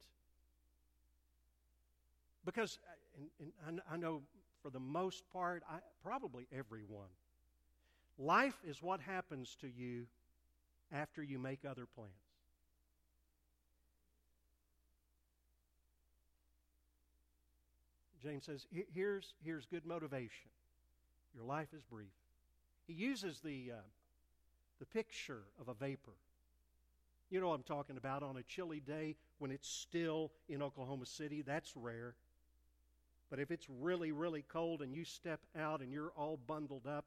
Because, 2.46 2.80
uh, 2.88 3.24
and, 3.40 3.52
and 3.68 3.82
I 3.92 3.98
know 3.98 4.22
for 4.62 4.70
the 4.70 4.80
most 4.80 5.24
part, 5.32 5.64
I, 5.70 5.80
probably 6.04 6.48
everyone, 6.52 7.10
life 8.18 8.58
is 8.68 8.82
what 8.82 9.00
happens 9.02 9.56
to 9.62 9.68
you 9.68 10.06
after 10.92 11.22
you 11.22 11.40
make 11.40 11.60
other 11.66 11.86
plans. 11.86 12.12
James 18.22 18.46
says, 18.46 18.66
here's, 18.94 19.34
here's 19.44 19.66
good 19.68 19.86
motivation. 19.86 20.50
Your 21.36 21.46
life 21.46 21.68
is 21.74 21.84
brief. 21.84 22.08
He 22.88 22.94
uses 22.94 23.40
the, 23.42 23.72
uh, 23.74 23.82
the 24.80 24.86
picture 24.86 25.44
of 25.62 25.68
a 25.68 25.74
vapor. 25.74 26.14
You 27.30 27.42
know 27.42 27.50
what 27.50 27.56
I'm 27.56 27.64
talking 27.64 27.98
about 27.98 28.24
on 28.24 28.38
a 28.38 28.44
chilly 28.44 28.80
day 28.80 29.16
when 29.40 29.52
it's 29.52 29.68
still 29.68 30.32
in 30.50 30.62
Oklahoma 30.62 31.06
City. 31.06 31.42
That's 31.42 31.76
rare. 31.76 32.16
But 33.30 33.40
if 33.40 33.52
it's 33.52 33.68
really, 33.70 34.12
really 34.12 34.44
cold 34.48 34.82
and 34.82 34.94
you 34.94 35.04
step 35.04 35.42
out 35.58 35.82
and 35.82 35.92
you're 35.92 36.12
all 36.16 36.40
bundled 36.48 36.88
up 36.88 37.06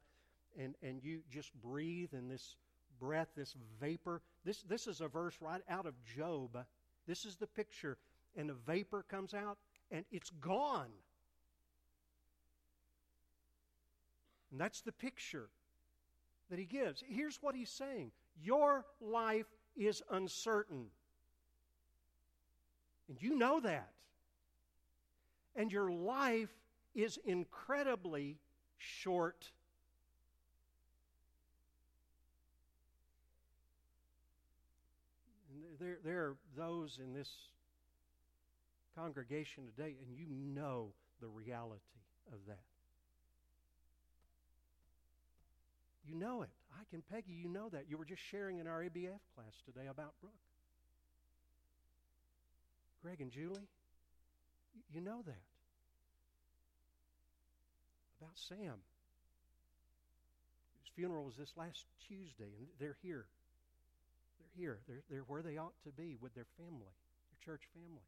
and, 0.59 0.75
and 0.81 1.03
you 1.03 1.21
just 1.31 1.53
breathe 1.61 2.13
in 2.13 2.27
this 2.27 2.55
breath, 2.99 3.29
this 3.35 3.55
vapor, 3.79 4.21
this, 4.45 4.61
this 4.63 4.87
is 4.87 5.01
a 5.01 5.07
verse 5.07 5.35
right 5.41 5.61
out 5.69 5.85
of 5.85 5.93
Job. 6.15 6.65
This 7.07 7.25
is 7.25 7.35
the 7.35 7.47
picture. 7.47 7.97
And 8.35 8.49
the 8.49 8.53
vapor 8.53 9.03
comes 9.09 9.33
out 9.33 9.57
and 9.91 10.05
it's 10.11 10.29
gone. 10.29 10.91
And 14.51 14.59
that's 14.59 14.81
the 14.81 14.91
picture 14.91 15.49
that 16.49 16.59
he 16.59 16.65
gives. 16.65 17.03
Here's 17.07 17.41
what 17.41 17.55
he's 17.55 17.69
saying 17.69 18.11
Your 18.41 18.85
life 18.99 19.47
is 19.75 20.03
uncertain. 20.11 20.87
And 23.07 23.21
you 23.21 23.35
know 23.35 23.59
that. 23.61 23.91
And 25.55 25.71
your 25.71 25.91
life 25.91 26.49
is 26.95 27.19
incredibly 27.25 28.37
short. 28.77 29.51
And 35.53 35.70
there, 35.81 35.97
there 36.05 36.19
are 36.19 36.35
those 36.55 36.99
in 37.01 37.13
this 37.13 37.29
congregation 38.95 39.65
today, 39.65 39.95
and 40.05 40.15
you 40.15 40.27
know 40.29 40.93
the 41.21 41.27
reality 41.27 41.81
of 42.31 42.39
that. 42.47 42.59
You 46.07 46.15
know 46.15 46.41
it. 46.43 46.49
I 46.73 46.83
can, 46.89 47.01
Peggy, 47.11 47.33
you 47.33 47.49
know 47.49 47.69
that. 47.69 47.85
You 47.89 47.97
were 47.97 48.05
just 48.05 48.21
sharing 48.21 48.59
in 48.59 48.67
our 48.67 48.81
ABF 48.81 49.19
class 49.35 49.61
today 49.65 49.87
about 49.89 50.13
Brooke. 50.21 50.33
Greg 53.01 53.21
and 53.21 53.31
Julie, 53.31 53.67
you 54.93 55.01
know 55.01 55.21
that. 55.25 55.41
About 58.19 58.33
Sam. 58.35 58.75
His 60.83 60.91
funeral 60.95 61.25
was 61.25 61.35
this 61.37 61.51
last 61.57 61.85
Tuesday, 62.07 62.51
and 62.57 62.67
they're 62.79 62.97
here. 63.01 63.25
Here. 64.57 64.79
They're, 64.87 65.03
they're 65.09 65.25
where 65.27 65.41
they 65.41 65.57
ought 65.57 65.73
to 65.83 65.91
be 65.91 66.17
with 66.19 66.35
their 66.35 66.47
family, 66.57 66.91
their 67.31 67.41
church 67.43 67.63
family. 67.73 68.03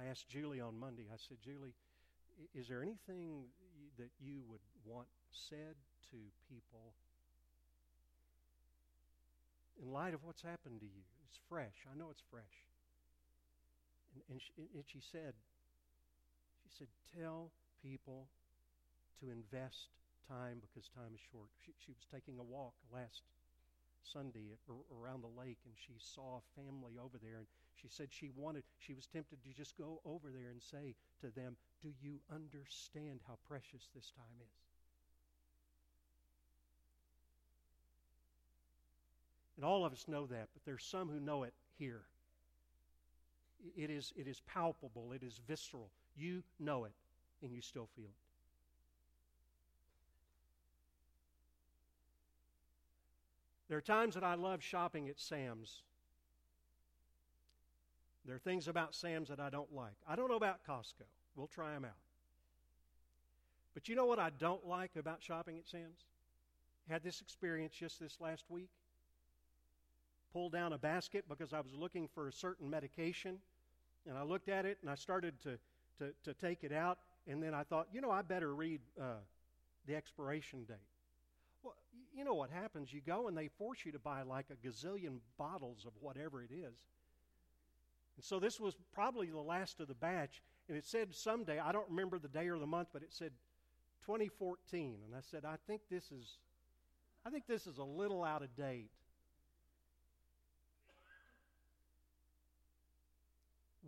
I 0.00 0.06
asked 0.06 0.28
Julie 0.28 0.60
on 0.60 0.78
Monday, 0.78 1.06
I 1.12 1.16
said, 1.16 1.38
Julie, 1.42 1.74
is 2.54 2.68
there 2.68 2.82
anything 2.82 3.50
that 3.98 4.10
you 4.20 4.42
would 4.48 4.60
want 4.86 5.08
said 5.32 5.74
to 6.10 6.16
people 6.48 6.94
in 9.82 9.92
light 9.92 10.14
of 10.14 10.22
what's 10.22 10.42
happened 10.42 10.80
to 10.80 10.86
you? 10.86 11.02
It's 11.28 11.38
fresh. 11.48 11.84
I 11.92 11.98
know 11.98 12.08
it's 12.10 12.22
fresh. 12.30 12.62
And, 14.14 14.22
and, 14.30 14.40
she, 14.40 14.52
and 14.74 14.84
she 14.86 15.00
said, 15.12 15.34
she 16.62 16.78
said, 16.78 16.88
tell 17.18 17.50
people 17.82 18.26
to 19.20 19.30
invest 19.30 19.88
time 20.28 20.60
because 20.60 20.88
time 20.92 21.16
is 21.16 21.20
short. 21.32 21.48
She, 21.64 21.72
she 21.80 21.92
was 21.96 22.04
taking 22.12 22.38
a 22.38 22.44
walk 22.44 22.76
last 22.92 23.24
Sunday 24.04 24.52
at, 24.52 24.60
around 24.92 25.24
the 25.24 25.32
lake 25.40 25.58
and 25.64 25.74
she 25.74 25.96
saw 25.98 26.38
a 26.38 26.48
family 26.60 27.00
over 27.00 27.16
there 27.18 27.40
and 27.40 27.48
she 27.74 27.88
said 27.88 28.08
she 28.10 28.30
wanted, 28.36 28.62
she 28.78 28.94
was 28.94 29.06
tempted 29.06 29.42
to 29.42 29.50
just 29.56 29.76
go 29.76 30.00
over 30.04 30.30
there 30.30 30.50
and 30.50 30.60
say 30.62 30.94
to 31.20 31.30
them, 31.30 31.56
Do 31.82 31.90
you 32.00 32.20
understand 32.32 33.20
how 33.26 33.38
precious 33.48 33.88
this 33.94 34.12
time 34.16 34.38
is? 34.40 34.58
And 39.56 39.64
all 39.64 39.84
of 39.84 39.92
us 39.92 40.06
know 40.06 40.26
that, 40.26 40.48
but 40.54 40.64
there's 40.64 40.84
some 40.84 41.08
who 41.08 41.18
know 41.18 41.42
it 41.42 41.52
here. 41.78 42.02
It 43.76 43.90
is, 43.90 44.12
it 44.16 44.28
is 44.28 44.40
palpable, 44.46 45.12
it 45.12 45.22
is 45.24 45.40
visceral. 45.48 45.90
You 46.16 46.44
know 46.60 46.84
it, 46.84 46.92
and 47.42 47.52
you 47.52 47.60
still 47.60 47.88
feel 47.96 48.06
it. 48.06 48.27
There 53.68 53.76
are 53.76 53.82
times 53.82 54.14
that 54.14 54.24
I 54.24 54.34
love 54.34 54.62
shopping 54.62 55.08
at 55.08 55.20
Sam's. 55.20 55.82
There 58.24 58.34
are 58.34 58.40
things 58.40 58.68
about 58.68 58.94
Sam's 58.94 59.28
that 59.28 59.40
I 59.40 59.50
don't 59.50 59.72
like. 59.74 59.96
I 60.06 60.16
don't 60.16 60.28
know 60.28 60.36
about 60.36 60.64
Costco. 60.66 61.06
We'll 61.36 61.46
try 61.46 61.72
them 61.72 61.84
out. 61.84 61.92
But 63.74 63.88
you 63.88 63.94
know 63.94 64.06
what 64.06 64.18
I 64.18 64.30
don't 64.38 64.66
like 64.66 64.96
about 64.96 65.22
shopping 65.22 65.58
at 65.58 65.68
Sam's? 65.68 66.04
Had 66.88 67.02
this 67.02 67.20
experience 67.20 67.74
just 67.74 68.00
this 68.00 68.16
last 68.20 68.44
week. 68.48 68.70
Pulled 70.32 70.52
down 70.52 70.72
a 70.72 70.78
basket 70.78 71.24
because 71.28 71.52
I 71.52 71.60
was 71.60 71.72
looking 71.74 72.08
for 72.14 72.28
a 72.28 72.32
certain 72.32 72.68
medication, 72.68 73.38
and 74.06 74.16
I 74.16 74.22
looked 74.22 74.48
at 74.48 74.66
it 74.66 74.78
and 74.82 74.90
I 74.90 74.94
started 74.94 75.40
to, 75.42 75.58
to, 75.98 76.12
to 76.24 76.34
take 76.34 76.64
it 76.64 76.72
out, 76.72 76.98
and 77.26 77.42
then 77.42 77.54
I 77.54 77.62
thought, 77.62 77.88
you 77.92 78.00
know, 78.00 78.10
I 78.10 78.22
better 78.22 78.54
read 78.54 78.80
uh, 79.00 79.20
the 79.86 79.94
expiration 79.94 80.64
date. 80.64 80.76
You 82.14 82.24
know 82.24 82.34
what 82.34 82.50
happens? 82.50 82.92
You 82.92 83.00
go 83.00 83.28
and 83.28 83.36
they 83.36 83.48
force 83.48 83.78
you 83.84 83.92
to 83.92 83.98
buy 83.98 84.22
like 84.22 84.46
a 84.50 84.66
gazillion 84.66 85.18
bottles 85.38 85.84
of 85.86 85.92
whatever 86.00 86.42
it 86.42 86.50
is. 86.52 86.76
And 88.16 88.24
so 88.24 88.40
this 88.40 88.58
was 88.58 88.74
probably 88.92 89.28
the 89.28 89.38
last 89.38 89.80
of 89.80 89.88
the 89.88 89.94
batch. 89.94 90.42
And 90.68 90.76
it 90.76 90.84
said 90.84 91.14
someday, 91.14 91.58
I 91.58 91.72
don't 91.72 91.88
remember 91.88 92.18
the 92.18 92.28
day 92.28 92.48
or 92.48 92.58
the 92.58 92.66
month, 92.66 92.88
but 92.92 93.02
it 93.02 93.12
said 93.12 93.32
2014. 94.04 94.96
And 95.06 95.14
I 95.14 95.20
said, 95.20 95.44
I 95.44 95.56
think 95.66 95.82
this 95.90 96.10
is, 96.10 96.38
I 97.24 97.30
think 97.30 97.46
this 97.46 97.66
is 97.66 97.78
a 97.78 97.84
little 97.84 98.24
out 98.24 98.42
of 98.42 98.54
date. 98.56 98.90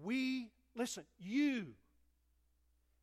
We, 0.03 0.49
listen, 0.77 1.05
you 1.19 1.67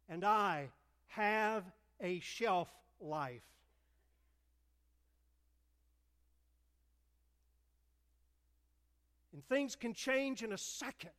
and 0.10 0.24
I 0.24 0.70
have 1.08 1.64
a 2.02 2.20
shelf 2.20 2.70
life. 3.00 3.44
And 9.38 9.46
things 9.46 9.76
can 9.76 9.94
change 9.94 10.42
in 10.42 10.52
a 10.52 10.58
second. 10.58 11.12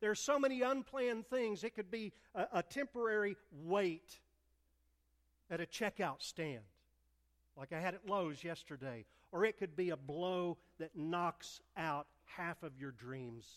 There 0.00 0.08
are 0.08 0.14
so 0.14 0.38
many 0.38 0.62
unplanned 0.62 1.26
things. 1.26 1.64
It 1.64 1.74
could 1.74 1.90
be 1.90 2.12
a, 2.32 2.46
a 2.52 2.62
temporary 2.62 3.36
wait 3.64 4.20
at 5.50 5.60
a 5.60 5.66
checkout 5.66 6.22
stand, 6.22 6.62
like 7.56 7.72
I 7.72 7.80
had 7.80 7.94
at 7.94 8.08
Lowe's 8.08 8.44
yesterday, 8.44 9.04
or 9.32 9.44
it 9.44 9.58
could 9.58 9.74
be 9.74 9.90
a 9.90 9.96
blow 9.96 10.58
that 10.78 10.96
knocks 10.96 11.60
out 11.76 12.06
half 12.24 12.62
of 12.62 12.78
your 12.78 12.92
dreams. 12.92 13.48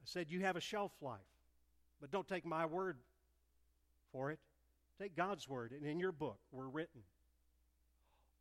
I 0.00 0.06
said, 0.06 0.30
You 0.30 0.40
have 0.40 0.56
a 0.56 0.62
shelf 0.62 0.92
life, 1.02 1.20
but 2.00 2.10
don't 2.10 2.26
take 2.26 2.46
my 2.46 2.64
word 2.64 2.96
for 4.10 4.30
it. 4.30 4.38
Take 4.98 5.14
God's 5.14 5.46
word, 5.46 5.72
and 5.72 5.84
in 5.84 6.00
your 6.00 6.12
book 6.12 6.38
were 6.50 6.70
written 6.70 7.02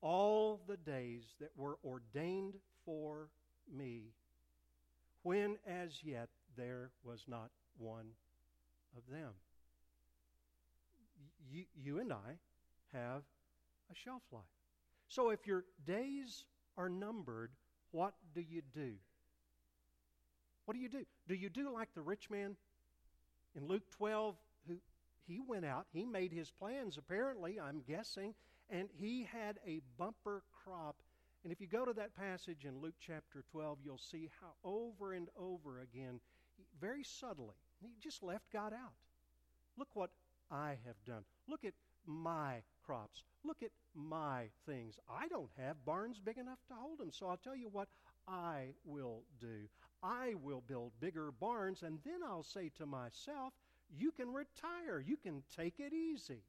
all 0.04 0.60
the 0.68 0.76
days 0.76 1.24
that 1.40 1.50
were 1.56 1.78
ordained 1.84 2.56
for 2.86 3.30
me, 3.74 4.12
when 5.24 5.58
as 5.66 6.04
yet 6.04 6.28
there 6.58 6.92
was 7.04 7.24
not 7.28 7.50
one 7.78 8.10
of 8.98 9.04
them. 9.10 9.32
You, 11.50 11.64
you 11.74 12.00
and 12.00 12.12
I 12.12 12.38
have 12.92 13.24
a 13.90 13.96
shelf 13.96 14.22
life. 14.32 14.44
So 15.08 15.30
if 15.30 15.48
your 15.48 15.64
days 15.86 16.44
are 16.78 16.90
numbered, 16.90 17.52
what 17.92 18.14
do 18.36 18.42
you 18.42 18.62
do? 18.74 18.96
What 20.66 20.74
do 20.74 20.82
you 20.82 20.90
do? 20.90 21.06
Do 21.30 21.36
you 21.36 21.50
do 21.50 21.74
like 21.74 21.90
the 21.96 22.02
rich 22.02 22.30
man 22.30 22.58
in 23.56 23.68
Luke 23.68 23.90
12 23.92 24.36
who 24.68 24.76
he 25.26 25.40
went 25.40 25.66
out, 25.66 25.86
he 25.94 26.06
made 26.06 26.34
his 26.34 26.52
plans 26.52 26.98
apparently, 26.98 27.58
I'm 27.60 27.82
guessing, 27.88 28.34
and 28.74 28.90
he 28.92 29.28
had 29.32 29.60
a 29.66 29.82
bumper 29.98 30.42
crop. 30.64 30.96
And 31.44 31.54
if 31.54 31.62
you 31.62 31.68
go 31.68 31.86
to 31.86 31.94
that 31.94 32.16
passage 32.16 32.66
in 32.66 32.82
Luke 32.82 32.96
chapter 33.00 33.44
12, 33.52 33.78
you'll 33.84 33.98
see 33.98 34.30
how 34.42 34.54
over 34.64 35.14
and 35.14 35.28
over 35.38 35.82
again, 35.82 36.20
very 36.82 37.04
subtly, 37.04 37.56
he 37.80 37.90
just 38.02 38.24
left 38.24 38.52
God 38.52 38.74
out. 38.74 38.94
Look 39.78 39.90
what 39.94 40.10
I 40.50 40.78
have 40.86 40.96
done. 41.06 41.24
Look 41.48 41.64
at 41.64 41.74
my 42.06 42.64
crops. 42.86 43.24
Look 43.44 43.62
at 43.62 43.72
my 43.94 44.46
things. 44.66 44.98
I 45.10 45.28
don't 45.28 45.52
have 45.58 45.86
barns 45.86 46.20
big 46.20 46.38
enough 46.38 46.60
to 46.70 46.74
hold 46.74 47.00
them. 47.00 47.12
So 47.12 47.28
I'll 47.28 47.38
tell 47.38 47.56
you 47.56 47.70
what 47.72 47.90
I 48.28 48.70
will 48.86 49.24
do. 49.40 49.68
I 50.02 50.34
will 50.42 50.64
build 50.68 50.94
bigger 51.00 51.32
barns, 51.32 51.84
and 51.84 52.00
then 52.04 52.22
I'll 52.26 52.44
say 52.44 52.72
to 52.78 52.86
myself, 52.86 53.54
You 53.96 54.12
can 54.12 54.34
retire. 54.34 55.00
You 55.00 55.18
can 55.18 55.44
take 55.56 55.80
it 55.80 55.94
easy. 55.94 56.44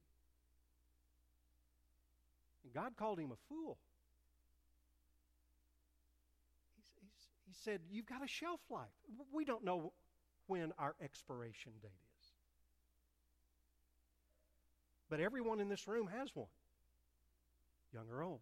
And 2.65 2.73
God 2.73 2.97
called 2.97 3.19
him 3.19 3.31
a 3.31 3.37
fool. 3.49 3.79
He's, 6.77 6.87
he's, 7.01 7.29
he 7.47 7.55
said, 7.65 7.81
You've 7.91 8.07
got 8.07 8.25
a 8.25 8.29
shelf 8.29 8.61
life. 8.71 8.89
We 9.33 9.45
don't 9.45 9.65
know 9.65 9.93
when 10.47 10.73
our 10.79 10.95
expiration 11.03 11.73
date 11.83 11.91
is. 12.21 12.27
But 15.11 15.21
everyone 15.21 15.61
in 15.61 15.69
this 15.69 15.87
room 15.87 16.09
has 16.19 16.35
one, 16.35 16.49
young 17.93 18.07
or 18.11 18.23
old. 18.23 18.41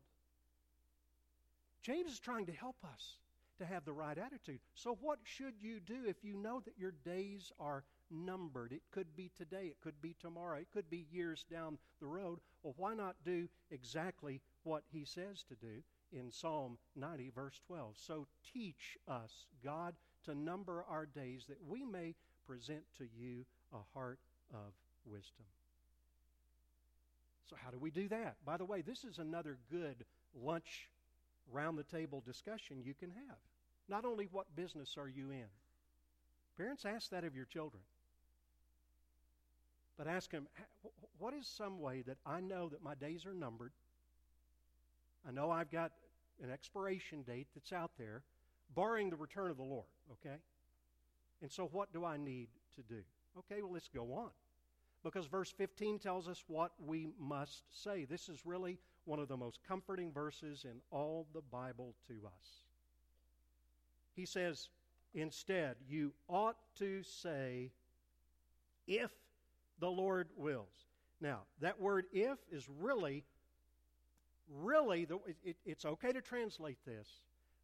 James 1.83 2.13
is 2.13 2.21
trying 2.21 2.47
to 2.47 2.53
help 2.53 2.77
us 2.85 3.17
to 3.59 3.67
have 3.67 3.85
the 3.85 3.93
right 3.93 4.17
attitude. 4.17 4.61
So, 4.75 4.97
what 5.01 5.19
should 5.25 5.55
you 5.61 5.81
do 5.81 6.05
if 6.07 6.17
you 6.23 6.37
know 6.37 6.61
that 6.65 6.75
your 6.79 6.93
days 7.05 7.53
are 7.59 7.85
numbered? 8.13 8.73
It 8.73 8.83
could 8.91 9.17
be 9.17 9.31
today, 9.37 9.67
it 9.67 9.81
could 9.83 10.01
be 10.03 10.15
tomorrow, 10.21 10.59
it 10.59 10.69
could 10.73 10.89
be 10.91 11.07
years 11.11 11.45
down 11.51 11.79
the 12.01 12.07
road. 12.07 12.39
Well, 12.63 12.75
why 12.77 12.95
not 12.95 13.17
do 13.25 13.49
exactly 13.71 14.41
what 14.65 14.83
he 14.93 15.05
says 15.05 15.45
to 15.49 15.55
do 15.55 15.83
in 16.13 16.31
Psalm 16.31 16.79
90, 16.97 17.31
verse 17.35 17.61
12? 17.67 17.97
So, 17.97 18.27
teach 18.53 18.97
us, 19.09 19.47
God, 19.65 19.95
to 20.25 20.35
number 20.35 20.85
our 20.89 21.07
days 21.07 21.47
that 21.49 21.59
we 21.67 21.85
may 21.85 22.15
present 22.47 22.83
to 22.99 23.05
you 23.17 23.45
a 23.73 23.79
heart 23.95 24.19
of 24.53 24.73
wisdom. 25.05 25.47
So, 27.49 27.57
how 27.63 27.71
do 27.71 27.79
we 27.79 27.91
do 27.91 28.09
that? 28.09 28.37
By 28.45 28.57
the 28.57 28.65
way, 28.65 28.83
this 28.83 29.05
is 29.05 29.19
another 29.19 29.59
good 29.71 30.05
lunch 30.35 30.89
round 31.51 31.79
the 31.79 31.85
table 31.85 32.23
discussion 32.25 32.83
you 32.83 32.95
can 32.95 33.11
have. 33.11 33.37
Not 33.89 34.05
only 34.05 34.29
what 34.31 34.55
business 34.57 34.97
are 34.97 35.09
you 35.09 35.31
in? 35.31 35.47
Parents, 36.57 36.85
ask 36.85 37.11
that 37.11 37.25
of 37.25 37.35
your 37.35 37.47
children. 37.47 37.83
But 39.97 40.07
ask 40.07 40.31
Him, 40.31 40.49
what 41.19 41.35
is 41.35 41.47
some 41.47 41.81
way 41.81 42.03
that 42.07 42.17
I 42.27 42.41
know 42.41 42.69
that 42.69 42.83
my 42.83 42.95
days 42.95 43.27
are 43.27 43.35
numbered? 43.35 43.73
I 45.27 45.31
know 45.31 45.51
I've 45.51 45.71
got 45.71 45.93
an 46.43 46.51
expiration 46.51 47.23
date 47.23 47.47
that's 47.55 47.73
out 47.73 47.93
there, 47.99 48.23
barring 48.75 49.11
the 49.11 49.17
return 49.17 49.51
of 49.51 49.57
the 49.57 49.63
Lord, 49.63 49.87
okay? 50.13 50.37
And 51.41 51.51
so 51.51 51.69
what 51.71 51.93
do 51.93 52.05
I 52.05 52.17
need 52.17 52.49
to 52.77 52.83
do? 52.83 53.03
Okay, 53.39 53.63
well, 53.63 53.73
let's 53.73 53.89
go 53.89 54.13
on. 54.15 54.31
Because 55.03 55.27
verse 55.27 55.51
15 55.51 55.99
tells 55.99 56.29
us 56.29 56.45
what 56.47 56.73
we 56.85 57.09
must 57.19 57.63
say. 57.71 58.05
This 58.05 58.29
is 58.29 58.47
really 58.47 58.79
one 59.05 59.19
of 59.19 59.29
the 59.29 59.37
most 59.37 59.59
comforting 59.67 60.13
verses 60.13 60.65
in 60.65 60.81
all 60.91 61.27
the 61.35 61.41
Bible 61.41 61.95
to 62.07 62.15
us. 62.27 62.65
He 64.15 64.27
says, 64.27 64.69
instead, 65.15 65.77
you 65.89 66.13
ought 66.29 66.57
to 66.79 67.03
say, 67.03 67.73
if 68.87 69.11
the 69.83 69.91
Lord 69.91 70.29
wills. 70.37 70.87
Now, 71.21 71.41
that 71.61 71.81
word 71.81 72.05
if 72.13 72.39
is 72.53 72.65
really, 72.79 73.25
really, 74.49 75.07
the, 75.07 75.19
it, 75.45 75.57
it's 75.67 75.85
okay 75.85 76.13
to 76.13 76.21
translate 76.21 76.79
this, 76.87 77.09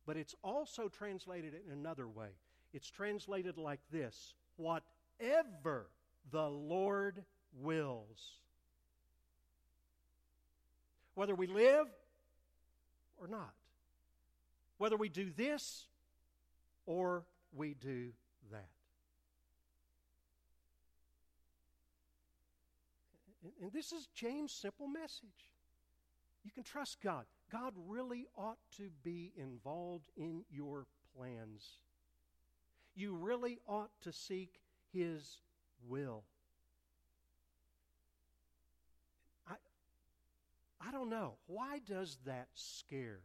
but 0.04 0.16
it's 0.16 0.34
also 0.42 0.88
translated 0.88 1.54
in 1.64 1.72
another 1.72 2.08
way. 2.08 2.30
It's 2.74 2.90
translated 2.90 3.56
like 3.56 3.78
this 3.92 4.34
whatever 4.56 5.86
the 6.32 6.48
Lord 6.48 7.22
wills. 7.56 8.32
Whether 11.14 11.36
we 11.36 11.46
live 11.46 11.86
or 13.16 13.28
not. 13.28 13.54
Whether 14.78 14.96
we 14.96 15.08
do 15.08 15.30
this 15.36 15.86
or 16.84 17.22
we 17.54 17.74
do 17.74 18.08
that. 18.50 18.66
And 23.42 23.72
this 23.72 23.92
is 23.92 24.08
James' 24.14 24.52
simple 24.52 24.88
message. 24.88 25.52
You 26.44 26.50
can 26.50 26.64
trust 26.64 27.00
God. 27.00 27.26
God 27.50 27.72
really 27.86 28.26
ought 28.36 28.58
to 28.76 28.90
be 29.02 29.32
involved 29.36 30.08
in 30.16 30.44
your 30.50 30.86
plans. 31.16 31.78
You 32.94 33.14
really 33.14 33.58
ought 33.66 33.90
to 34.02 34.12
seek 34.12 34.60
His 34.92 35.40
will. 35.86 36.24
I, 39.48 39.54
I 40.80 40.90
don't 40.90 41.10
know. 41.10 41.34
Why 41.46 41.80
does 41.86 42.18
that 42.26 42.48
scare 42.54 43.20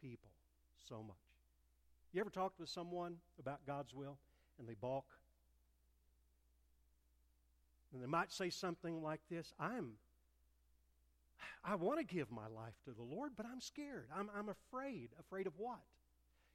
people 0.00 0.30
so 0.88 1.02
much? 1.02 1.16
You 2.12 2.20
ever 2.20 2.30
talked 2.30 2.58
with 2.60 2.68
someone 2.68 3.16
about 3.38 3.66
God's 3.66 3.94
will 3.94 4.18
and 4.58 4.68
they 4.68 4.74
balk? 4.74 5.17
And 7.92 8.02
they 8.02 8.06
might 8.06 8.32
say 8.32 8.50
something 8.50 9.02
like 9.02 9.20
this 9.30 9.52
I'm 9.58 9.92
I 11.64 11.74
want 11.74 11.98
to 11.98 12.04
give 12.04 12.30
my 12.30 12.46
life 12.46 12.74
to 12.84 12.92
the 12.92 13.02
Lord, 13.02 13.32
but 13.36 13.46
I'm 13.46 13.60
scared. 13.60 14.08
I'm, 14.16 14.30
I'm 14.36 14.48
afraid. 14.48 15.10
Afraid 15.20 15.46
of 15.46 15.52
what? 15.56 15.80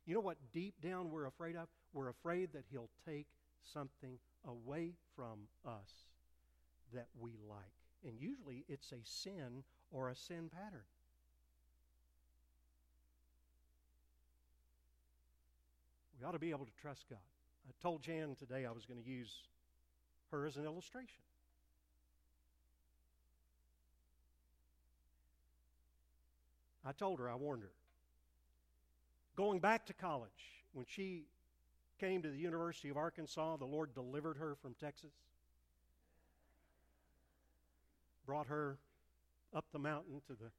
You 0.06 0.16
know 0.16 0.22
what 0.22 0.38
deep 0.52 0.82
down 0.82 1.12
we're 1.12 1.26
afraid 1.26 1.56
of? 1.56 1.68
We're 1.94 2.10
afraid 2.10 2.54
that 2.54 2.64
He'll 2.72 2.90
take 3.06 3.28
something 3.74 4.18
away 4.48 4.94
from 5.16 5.48
us 5.66 6.08
that 6.94 7.08
we 7.20 7.32
like. 7.48 7.62
And 8.06 8.20
usually 8.20 8.66
it's 8.68 8.92
a 8.92 9.04
sin 9.04 9.64
or 9.92 10.10
a 10.10 10.16
sin 10.16 10.50
pattern. 10.50 10.84
We 16.20 16.26
ought 16.26 16.32
to 16.32 16.40
be 16.40 16.52
able 16.52 16.66
to 16.66 16.82
trust 16.82 17.06
God. 17.10 17.20
I 17.68 17.72
told 17.82 18.02
Jan 18.02 18.36
today 18.36 18.66
I 18.66 18.72
was 18.72 18.86
going 18.86 19.02
to 19.02 19.10
use 19.10 19.32
her 20.34 20.46
as 20.46 20.58
an 20.58 20.66
illustration. 20.66 21.22
I 26.86 26.92
told 26.92 27.20
her, 27.20 27.30
I 27.30 27.36
warned 27.36 27.64
her. 27.64 27.72
Going 29.38 29.60
back 29.60 29.86
to 29.86 29.94
college, 29.94 30.30
when 30.74 30.86
she 30.90 31.24
came 32.00 32.22
to 32.24 32.30
the 32.30 32.38
University 32.38 32.90
of 32.90 32.98
Arkansas, 32.98 33.58
the 33.58 33.66
Lord 33.66 33.94
delivered 33.94 34.38
her 34.38 34.56
from 34.56 34.74
Texas, 34.74 35.14
brought 38.26 38.48
her 38.48 38.78
up 39.56 39.66
the 39.72 39.80
mountain 39.80 40.22
to 40.28 40.34
the 40.34 40.52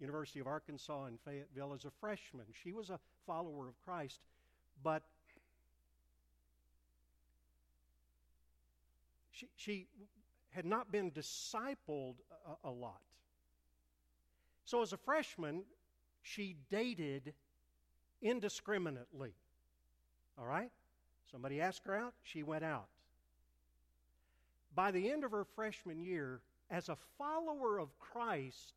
University 0.00 0.40
of 0.40 0.46
Arkansas 0.46 1.06
in 1.06 1.16
Fayetteville 1.24 1.72
as 1.74 1.84
a 1.84 1.90
freshman. 2.00 2.46
She 2.62 2.72
was 2.72 2.90
a 2.90 2.98
follower 3.26 3.68
of 3.68 3.80
Christ, 3.84 4.20
but 4.82 5.04
she, 9.42 9.48
she 9.56 9.86
had 10.50 10.64
not 10.64 10.92
been 10.92 11.10
discipled 11.10 12.14
a, 12.64 12.68
a 12.68 12.70
lot. 12.70 13.00
So, 14.64 14.82
as 14.82 14.92
a 14.92 14.96
freshman, 14.96 15.62
she 16.22 16.56
dated 16.70 17.34
indiscriminately. 18.20 19.34
All 20.38 20.46
right? 20.46 20.70
Somebody 21.30 21.60
asked 21.60 21.82
her 21.86 21.96
out, 21.96 22.14
she 22.22 22.42
went 22.42 22.64
out. 22.64 22.86
By 24.74 24.90
the 24.90 25.10
end 25.10 25.24
of 25.24 25.32
her 25.32 25.44
freshman 25.44 26.02
year, 26.02 26.40
as 26.70 26.88
a 26.88 26.96
follower 27.18 27.78
of 27.78 27.98
Christ, 27.98 28.74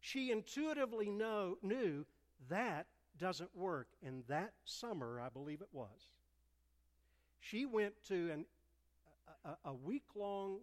she 0.00 0.30
intuitively 0.30 1.10
know, 1.10 1.56
knew 1.62 2.04
that 2.48 2.86
doesn't 3.18 3.54
work. 3.56 3.88
And 4.04 4.24
that 4.28 4.52
summer, 4.64 5.20
I 5.20 5.28
believe 5.28 5.60
it 5.60 5.68
was, 5.72 6.08
she 7.40 7.66
went 7.66 7.94
to 8.08 8.30
an, 8.30 8.44
a, 9.44 9.70
a 9.70 9.74
week 9.74 10.04
long 10.14 10.58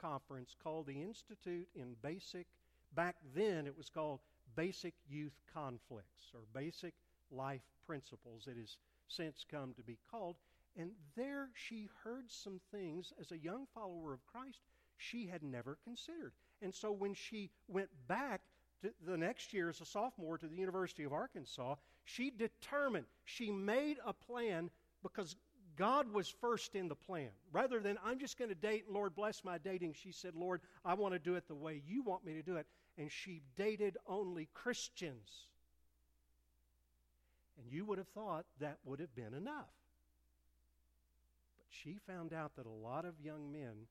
conference 0.00 0.54
called 0.62 0.86
the 0.86 1.02
Institute 1.02 1.68
in 1.74 1.96
Basic, 2.02 2.46
back 2.94 3.16
then 3.34 3.66
it 3.66 3.76
was 3.76 3.88
called 3.88 4.20
Basic 4.56 4.94
Youth 5.08 5.36
Conflicts 5.52 6.32
or 6.34 6.40
Basic 6.52 6.94
Life 7.30 7.62
Principles. 7.86 8.46
It 8.46 8.56
has 8.58 8.76
since 9.08 9.44
come 9.50 9.74
to 9.74 9.82
be 9.82 9.98
called. 10.10 10.36
And 10.76 10.90
there 11.16 11.50
she 11.54 11.88
heard 12.02 12.30
some 12.30 12.60
things 12.72 13.12
as 13.20 13.30
a 13.30 13.38
young 13.38 13.66
follower 13.74 14.12
of 14.12 14.26
Christ 14.26 14.60
she 14.96 15.26
had 15.26 15.42
never 15.42 15.78
considered. 15.84 16.32
And 16.62 16.74
so 16.74 16.92
when 16.92 17.14
she 17.14 17.50
went 17.68 17.90
back 18.08 18.42
the 19.06 19.16
next 19.16 19.54
year 19.54 19.70
as 19.70 19.80
a 19.80 19.86
sophomore 19.86 20.36
to 20.36 20.46
the 20.46 20.56
University 20.56 21.04
of 21.04 21.12
Arkansas, 21.12 21.76
she 22.04 22.30
determined, 22.30 23.06
she 23.24 23.50
made 23.50 23.96
a 24.04 24.12
plan 24.12 24.70
because 25.02 25.36
God 25.76 26.12
was 26.12 26.28
first 26.28 26.74
in 26.74 26.88
the 26.88 26.94
plan. 26.94 27.30
Rather 27.52 27.80
than, 27.80 27.98
I'm 28.04 28.18
just 28.18 28.38
going 28.38 28.48
to 28.48 28.54
date, 28.54 28.84
Lord 28.88 29.14
bless 29.14 29.44
my 29.44 29.58
dating, 29.58 29.94
she 29.94 30.12
said, 30.12 30.34
Lord, 30.34 30.60
I 30.84 30.94
want 30.94 31.14
to 31.14 31.18
do 31.18 31.34
it 31.34 31.48
the 31.48 31.54
way 31.54 31.82
you 31.86 32.02
want 32.02 32.24
me 32.24 32.34
to 32.34 32.42
do 32.42 32.56
it. 32.56 32.66
And 32.96 33.10
she 33.10 33.42
dated 33.56 33.96
only 34.06 34.48
Christians. 34.54 35.28
And 37.58 37.72
you 37.72 37.84
would 37.84 37.98
have 37.98 38.08
thought 38.08 38.44
that 38.60 38.78
would 38.84 39.00
have 39.00 39.14
been 39.14 39.34
enough. 39.34 39.72
But 41.58 41.66
she 41.70 41.98
found 42.06 42.32
out 42.32 42.56
that 42.56 42.66
a 42.66 42.70
lot 42.70 43.04
of 43.04 43.14
young 43.20 43.50
men 43.50 43.86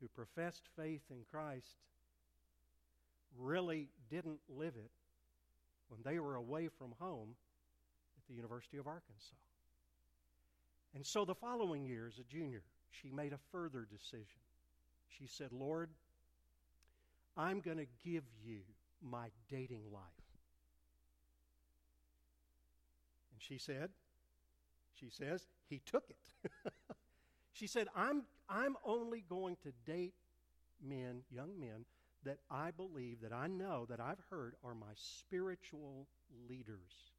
who 0.00 0.08
professed 0.08 0.64
faith 0.76 1.02
in 1.10 1.18
Christ 1.30 1.76
really 3.38 3.88
didn't 4.10 4.40
live 4.48 4.74
it 4.76 4.90
when 5.88 6.00
they 6.02 6.18
were 6.18 6.34
away 6.34 6.68
from 6.68 6.94
home 6.98 7.34
at 8.16 8.26
the 8.26 8.34
University 8.34 8.78
of 8.78 8.86
Arkansas. 8.86 9.34
And 10.94 11.06
so 11.06 11.24
the 11.24 11.34
following 11.34 11.84
year, 11.86 12.06
as 12.06 12.18
a 12.18 12.24
junior, 12.24 12.62
she 12.90 13.10
made 13.10 13.32
a 13.32 13.38
further 13.50 13.86
decision. 13.90 14.40
She 15.08 15.26
said, 15.26 15.52
Lord, 15.52 15.90
I'm 17.36 17.60
going 17.60 17.78
to 17.78 17.86
give 18.04 18.24
you 18.44 18.60
my 19.02 19.28
dating 19.50 19.84
life. 19.92 20.02
And 23.32 23.40
she 23.40 23.58
said, 23.58 23.90
she 24.94 25.08
says, 25.10 25.46
he 25.68 25.80
took 25.84 26.04
it. 26.10 26.50
she 27.52 27.66
said, 27.66 27.88
I'm, 27.96 28.24
I'm 28.48 28.76
only 28.84 29.24
going 29.28 29.56
to 29.62 29.72
date 29.90 30.14
men, 30.86 31.22
young 31.30 31.58
men, 31.58 31.86
that 32.24 32.38
I 32.50 32.70
believe, 32.70 33.20
that 33.22 33.32
I 33.32 33.46
know, 33.46 33.86
that 33.88 33.98
I've 34.00 34.20
heard 34.30 34.54
are 34.62 34.74
my 34.74 34.92
spiritual 34.94 36.06
leaders. 36.48 37.10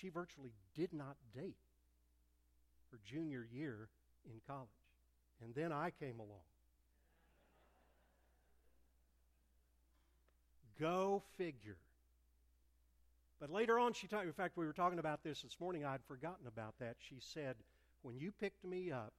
She 0.00 0.08
virtually 0.08 0.52
did 0.74 0.92
not 0.92 1.16
date 1.34 1.56
her 2.90 2.98
junior 3.04 3.46
year 3.50 3.88
in 4.24 4.40
college. 4.46 4.68
And 5.42 5.54
then 5.54 5.72
I 5.72 5.90
came 5.90 6.18
along. 6.18 6.44
Go 10.80 11.22
figure. 11.36 11.78
But 13.40 13.50
later 13.50 13.78
on, 13.78 13.92
she 13.92 14.06
talked, 14.06 14.26
in 14.26 14.32
fact, 14.32 14.56
we 14.56 14.66
were 14.66 14.72
talking 14.72 14.98
about 14.98 15.22
this 15.22 15.42
this 15.42 15.56
morning. 15.60 15.84
I'd 15.84 16.04
forgotten 16.06 16.46
about 16.46 16.74
that. 16.80 16.96
She 16.98 17.16
said, 17.20 17.56
When 18.02 18.16
you 18.16 18.32
picked 18.32 18.64
me 18.64 18.90
up 18.92 19.12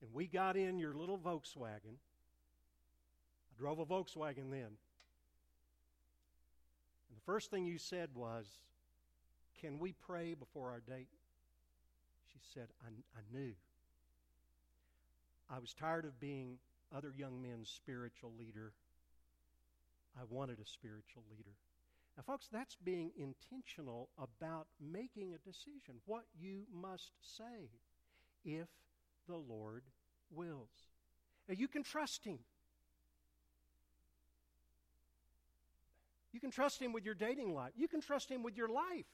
and 0.00 0.12
we 0.12 0.26
got 0.26 0.56
in 0.56 0.78
your 0.78 0.94
little 0.94 1.18
Volkswagen, 1.18 1.96
I 1.96 3.58
drove 3.58 3.78
a 3.78 3.86
Volkswagen 3.86 4.50
then. 4.50 4.76
And 7.08 7.16
the 7.16 7.24
first 7.24 7.50
thing 7.50 7.66
you 7.66 7.78
said 7.78 8.10
was, 8.14 8.46
Can 9.60 9.78
we 9.78 9.92
pray 9.92 10.34
before 10.34 10.70
our 10.70 10.80
date? 10.80 11.08
She 12.32 12.38
said, 12.54 12.68
I, 12.82 12.88
I 13.18 13.22
knew. 13.32 13.52
I 15.50 15.58
was 15.58 15.74
tired 15.74 16.04
of 16.04 16.18
being 16.20 16.58
other 16.94 17.12
young 17.16 17.42
men's 17.42 17.68
spiritual 17.68 18.32
leader. 18.38 18.72
I 20.18 20.22
wanted 20.28 20.58
a 20.60 20.66
spiritual 20.66 21.24
leader. 21.30 21.54
Now, 22.16 22.22
folks, 22.26 22.48
that's 22.52 22.76
being 22.84 23.12
intentional 23.16 24.08
about 24.18 24.66
making 24.80 25.34
a 25.34 25.38
decision, 25.38 26.00
what 26.06 26.24
you 26.38 26.64
must 26.72 27.12
say 27.20 27.70
if 28.44 28.68
the 29.28 29.36
Lord 29.36 29.82
wills. 30.30 30.68
Now, 31.48 31.54
you 31.56 31.68
can 31.68 31.82
trust 31.82 32.24
Him. 32.24 32.38
You 36.32 36.40
can 36.40 36.50
trust 36.50 36.80
Him 36.80 36.92
with 36.92 37.04
your 37.04 37.14
dating 37.14 37.54
life. 37.54 37.72
You 37.76 37.88
can 37.88 38.00
trust 38.00 38.30
Him 38.30 38.42
with 38.42 38.56
your 38.56 38.68
life. 38.68 39.06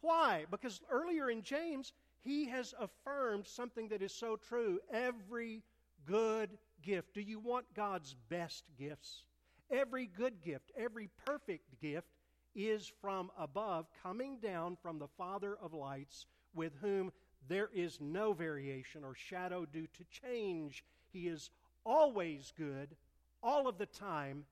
Why? 0.00 0.46
Because 0.50 0.80
earlier 0.90 1.30
in 1.30 1.42
James, 1.42 1.92
he 2.22 2.46
has 2.48 2.74
affirmed 2.78 3.46
something 3.46 3.88
that 3.88 4.02
is 4.02 4.12
so 4.12 4.36
true. 4.36 4.80
Every 4.92 5.62
good 6.06 6.50
gift. 6.82 7.14
Do 7.14 7.20
you 7.20 7.38
want 7.38 7.66
God's 7.74 8.14
best 8.28 8.64
gifts? 8.78 9.24
Every 9.70 10.06
good 10.06 10.42
gift, 10.42 10.70
every 10.76 11.08
perfect 11.24 11.80
gift 11.80 12.08
is 12.54 12.90
from 13.00 13.30
above, 13.38 13.86
coming 14.02 14.38
down 14.38 14.76
from 14.80 14.98
the 14.98 15.08
Father 15.18 15.56
of 15.60 15.74
lights, 15.74 16.26
with 16.54 16.72
whom 16.80 17.12
there 17.48 17.68
is 17.74 18.00
no 18.00 18.32
variation 18.32 19.04
or 19.04 19.14
shadow 19.14 19.66
due 19.66 19.86
to 19.88 20.04
change. 20.22 20.84
He 21.12 21.28
is 21.28 21.50
always 21.84 22.52
good, 22.56 22.96
all 23.42 23.68
of 23.68 23.78
the 23.78 23.86
time. 23.86 24.44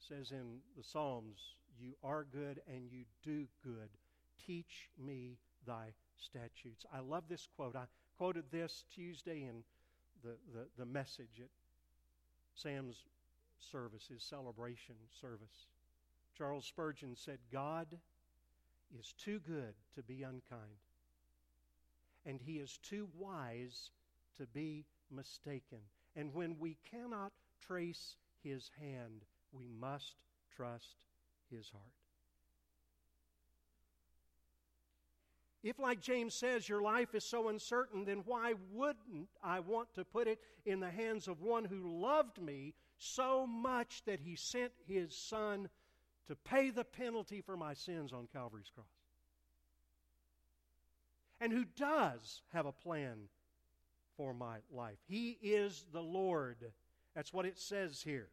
It 0.00 0.14
says 0.14 0.30
in 0.30 0.58
the 0.76 0.84
Psalms, 0.84 1.54
You 1.80 1.94
are 2.02 2.24
good 2.24 2.60
and 2.68 2.90
you 2.90 3.04
do 3.22 3.46
good. 3.62 3.88
Teach 4.46 4.88
me 5.02 5.38
thy 5.66 5.92
statutes. 6.16 6.84
I 6.92 7.00
love 7.00 7.24
this 7.28 7.48
quote. 7.56 7.76
I 7.76 7.84
quoted 8.16 8.44
this 8.50 8.84
Tuesday 8.94 9.42
in 9.42 9.62
the, 10.22 10.36
the, 10.52 10.66
the 10.78 10.86
message 10.86 11.40
at 11.40 11.50
Sam's 12.54 13.04
service, 13.72 14.08
his 14.12 14.22
celebration 14.22 14.94
service. 15.20 15.66
Charles 16.36 16.64
Spurgeon 16.66 17.16
said, 17.16 17.38
God 17.52 17.86
is 18.98 19.14
too 19.18 19.40
good 19.46 19.74
to 19.94 20.02
be 20.02 20.22
unkind, 20.22 20.78
and 22.24 22.40
he 22.40 22.54
is 22.54 22.78
too 22.82 23.08
wise 23.16 23.90
to 24.38 24.46
be 24.46 24.84
mistaken. 25.10 25.78
And 26.16 26.32
when 26.34 26.56
we 26.58 26.76
cannot 26.90 27.32
trace 27.66 28.16
his 28.42 28.70
hand, 28.80 29.24
we 29.52 29.68
must 29.68 30.14
trust 30.56 30.96
his 31.50 31.68
heart. 31.70 31.84
If, 35.62 35.78
like 35.78 36.00
James 36.00 36.34
says, 36.34 36.68
your 36.68 36.80
life 36.80 37.14
is 37.14 37.24
so 37.24 37.48
uncertain, 37.48 38.04
then 38.04 38.22
why 38.24 38.54
wouldn't 38.72 39.28
I 39.42 39.60
want 39.60 39.92
to 39.94 40.04
put 40.04 40.28
it 40.28 40.38
in 40.64 40.78
the 40.78 40.90
hands 40.90 41.26
of 41.26 41.42
one 41.42 41.64
who 41.64 42.00
loved 42.00 42.40
me 42.40 42.74
so 42.96 43.46
much 43.46 44.02
that 44.06 44.20
he 44.20 44.36
sent 44.36 44.72
his 44.86 45.14
son 45.16 45.68
to 46.28 46.36
pay 46.36 46.70
the 46.70 46.84
penalty 46.84 47.40
for 47.40 47.56
my 47.56 47.74
sins 47.74 48.12
on 48.12 48.28
Calvary's 48.32 48.70
cross? 48.72 48.86
And 51.40 51.52
who 51.52 51.64
does 51.64 52.42
have 52.52 52.66
a 52.66 52.72
plan 52.72 53.28
for 54.16 54.32
my 54.32 54.58
life? 54.70 54.98
He 55.08 55.38
is 55.42 55.84
the 55.92 56.02
Lord. 56.02 56.72
That's 57.14 57.32
what 57.32 57.46
it 57.46 57.58
says 57.58 58.00
here. 58.00 58.28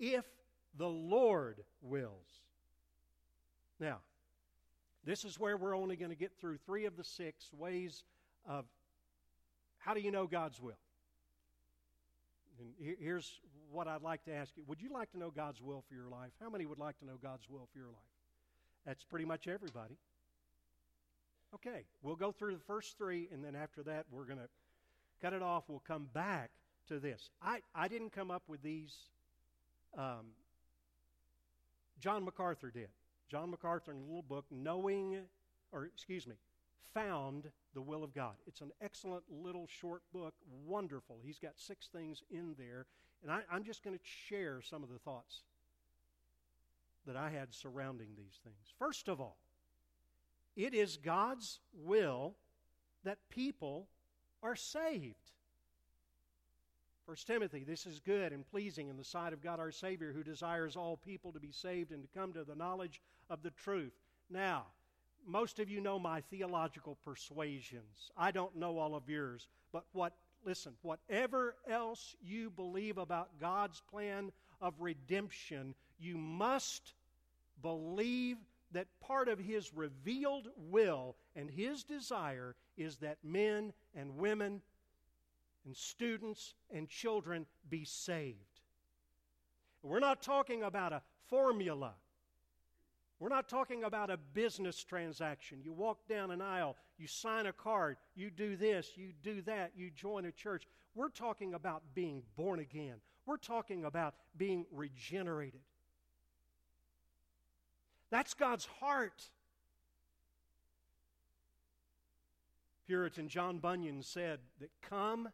If 0.00 0.24
the 0.76 0.88
Lord 0.88 1.62
wills. 1.82 2.42
Now, 3.80 3.98
this 5.04 5.24
is 5.24 5.38
where 5.38 5.56
we're 5.56 5.76
only 5.76 5.96
going 5.96 6.10
to 6.10 6.16
get 6.16 6.32
through 6.38 6.58
three 6.58 6.86
of 6.86 6.96
the 6.96 7.04
six 7.04 7.50
ways 7.52 8.04
of 8.48 8.64
how 9.78 9.94
do 9.94 10.00
you 10.00 10.10
know 10.10 10.26
God's 10.26 10.60
will? 10.60 10.78
And 12.58 12.96
here's 13.00 13.40
what 13.70 13.88
I'd 13.88 14.02
like 14.02 14.24
to 14.24 14.32
ask 14.32 14.52
you 14.56 14.62
Would 14.66 14.80
you 14.80 14.90
like 14.90 15.10
to 15.12 15.18
know 15.18 15.30
God's 15.30 15.60
will 15.60 15.84
for 15.88 15.94
your 15.94 16.08
life? 16.08 16.30
How 16.40 16.48
many 16.48 16.64
would 16.66 16.78
like 16.78 16.98
to 17.00 17.04
know 17.04 17.18
God's 17.22 17.48
will 17.50 17.68
for 17.72 17.78
your 17.78 17.88
life? 17.88 18.14
That's 18.86 19.04
pretty 19.04 19.24
much 19.24 19.48
everybody. 19.48 19.96
Okay, 21.54 21.84
we'll 22.02 22.16
go 22.16 22.32
through 22.32 22.54
the 22.54 22.64
first 22.64 22.98
three, 22.98 23.28
and 23.32 23.44
then 23.44 23.54
after 23.54 23.82
that, 23.84 24.06
we're 24.10 24.24
going 24.24 24.38
to 24.38 24.48
cut 25.22 25.32
it 25.32 25.42
off. 25.42 25.64
We'll 25.68 25.82
come 25.86 26.08
back 26.12 26.50
to 26.88 26.98
this. 26.98 27.30
I, 27.40 27.60
I 27.74 27.88
didn't 27.88 28.10
come 28.10 28.30
up 28.30 28.42
with 28.48 28.62
these, 28.62 28.92
um, 29.96 30.32
John 31.98 32.24
MacArthur 32.24 32.70
did. 32.70 32.88
John 33.28 33.50
MacArthur 33.50 33.92
in 33.92 33.98
a 33.98 34.04
little 34.04 34.22
book, 34.22 34.44
Knowing, 34.50 35.18
or 35.72 35.86
excuse 35.86 36.26
me, 36.26 36.34
Found 36.94 37.50
the 37.74 37.82
Will 37.82 38.04
of 38.04 38.14
God. 38.14 38.34
It's 38.46 38.60
an 38.60 38.70
excellent 38.80 39.24
little 39.30 39.66
short 39.66 40.02
book, 40.12 40.34
wonderful. 40.64 41.18
He's 41.24 41.38
got 41.38 41.52
six 41.56 41.88
things 41.88 42.22
in 42.30 42.54
there, 42.58 42.86
and 43.22 43.32
I, 43.32 43.40
I'm 43.50 43.64
just 43.64 43.82
going 43.82 43.96
to 43.96 44.04
share 44.04 44.60
some 44.62 44.82
of 44.82 44.90
the 44.90 44.98
thoughts 44.98 45.42
that 47.06 47.16
I 47.16 47.30
had 47.30 47.52
surrounding 47.52 48.08
these 48.16 48.38
things. 48.44 48.72
First 48.78 49.08
of 49.08 49.20
all, 49.20 49.38
it 50.56 50.72
is 50.72 50.96
God's 50.96 51.58
will 51.72 52.36
that 53.02 53.18
people 53.28 53.88
are 54.42 54.56
saved. 54.56 55.32
First 57.06 57.26
Timothy, 57.26 57.64
this 57.64 57.84
is 57.84 58.00
good 58.00 58.32
and 58.32 58.46
pleasing 58.46 58.88
in 58.88 58.96
the 58.96 59.04
sight 59.04 59.34
of 59.34 59.42
God 59.42 59.60
our 59.60 59.70
Savior, 59.70 60.12
who 60.12 60.22
desires 60.22 60.74
all 60.74 60.96
people 60.96 61.32
to 61.32 61.40
be 61.40 61.52
saved 61.52 61.92
and 61.92 62.02
to 62.02 62.18
come 62.18 62.32
to 62.32 62.44
the 62.44 62.54
knowledge 62.54 63.02
of 63.28 63.42
the 63.42 63.50
truth. 63.50 63.92
Now, 64.30 64.64
most 65.26 65.58
of 65.58 65.68
you 65.68 65.82
know 65.82 65.98
my 65.98 66.22
theological 66.22 66.96
persuasions. 67.04 68.10
I 68.16 68.30
don't 68.30 68.56
know 68.56 68.78
all 68.78 68.94
of 68.94 69.08
yours, 69.08 69.48
but 69.70 69.84
what 69.92 70.14
listen, 70.44 70.72
whatever 70.82 71.56
else 71.68 72.14
you 72.22 72.50
believe 72.50 72.98
about 72.98 73.40
God's 73.40 73.80
plan 73.90 74.30
of 74.60 74.74
redemption, 74.80 75.74
you 75.98 76.16
must 76.16 76.94
believe 77.62 78.36
that 78.72 78.88
part 79.00 79.28
of 79.28 79.38
his 79.38 79.72
revealed 79.72 80.48
will 80.56 81.16
and 81.36 81.50
his 81.50 81.84
desire 81.84 82.56
is 82.76 82.96
that 82.96 83.18
men 83.22 83.72
and 83.94 84.16
women 84.16 84.60
and 85.64 85.76
students 85.76 86.54
and 86.70 86.88
children 86.88 87.46
be 87.68 87.84
saved. 87.84 88.38
We're 89.82 90.00
not 90.00 90.22
talking 90.22 90.62
about 90.62 90.92
a 90.92 91.02
formula. 91.28 91.92
We're 93.18 93.28
not 93.28 93.48
talking 93.48 93.84
about 93.84 94.10
a 94.10 94.16
business 94.16 94.82
transaction. 94.82 95.60
You 95.62 95.72
walk 95.72 96.08
down 96.08 96.30
an 96.30 96.42
aisle, 96.42 96.76
you 96.98 97.06
sign 97.06 97.46
a 97.46 97.52
card, 97.52 97.96
you 98.14 98.30
do 98.30 98.56
this, 98.56 98.92
you 98.96 99.12
do 99.22 99.42
that, 99.42 99.72
you 99.76 99.90
join 99.90 100.24
a 100.24 100.32
church. 100.32 100.66
We're 100.94 101.10
talking 101.10 101.54
about 101.54 101.82
being 101.94 102.22
born 102.36 102.60
again. 102.60 102.96
We're 103.26 103.36
talking 103.36 103.84
about 103.84 104.14
being 104.36 104.66
regenerated. 104.70 105.60
That's 108.10 108.34
God's 108.34 108.66
heart. 108.80 109.30
Puritan 112.86 113.28
John 113.28 113.58
Bunyan 113.58 114.02
said 114.02 114.40
that 114.60 114.70
come 114.82 115.30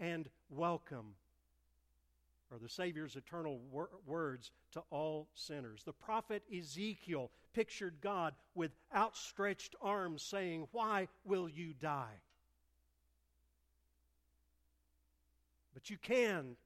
and 0.00 0.28
welcome 0.48 1.14
are 2.52 2.58
the 2.58 2.68
Savior's 2.68 3.14
eternal 3.14 3.60
wor- 3.70 3.90
words 4.06 4.50
to 4.72 4.82
all 4.90 5.28
sinners. 5.34 5.82
The 5.84 5.92
prophet 5.92 6.42
Ezekiel 6.52 7.30
pictured 7.52 7.94
God 8.00 8.34
with 8.54 8.72
outstretched 8.94 9.76
arms 9.80 10.22
saying, 10.22 10.66
Why 10.72 11.06
will 11.24 11.48
you 11.48 11.74
die? 11.78 12.18
But 15.74 15.90
you 15.90 15.96
can 15.98 16.56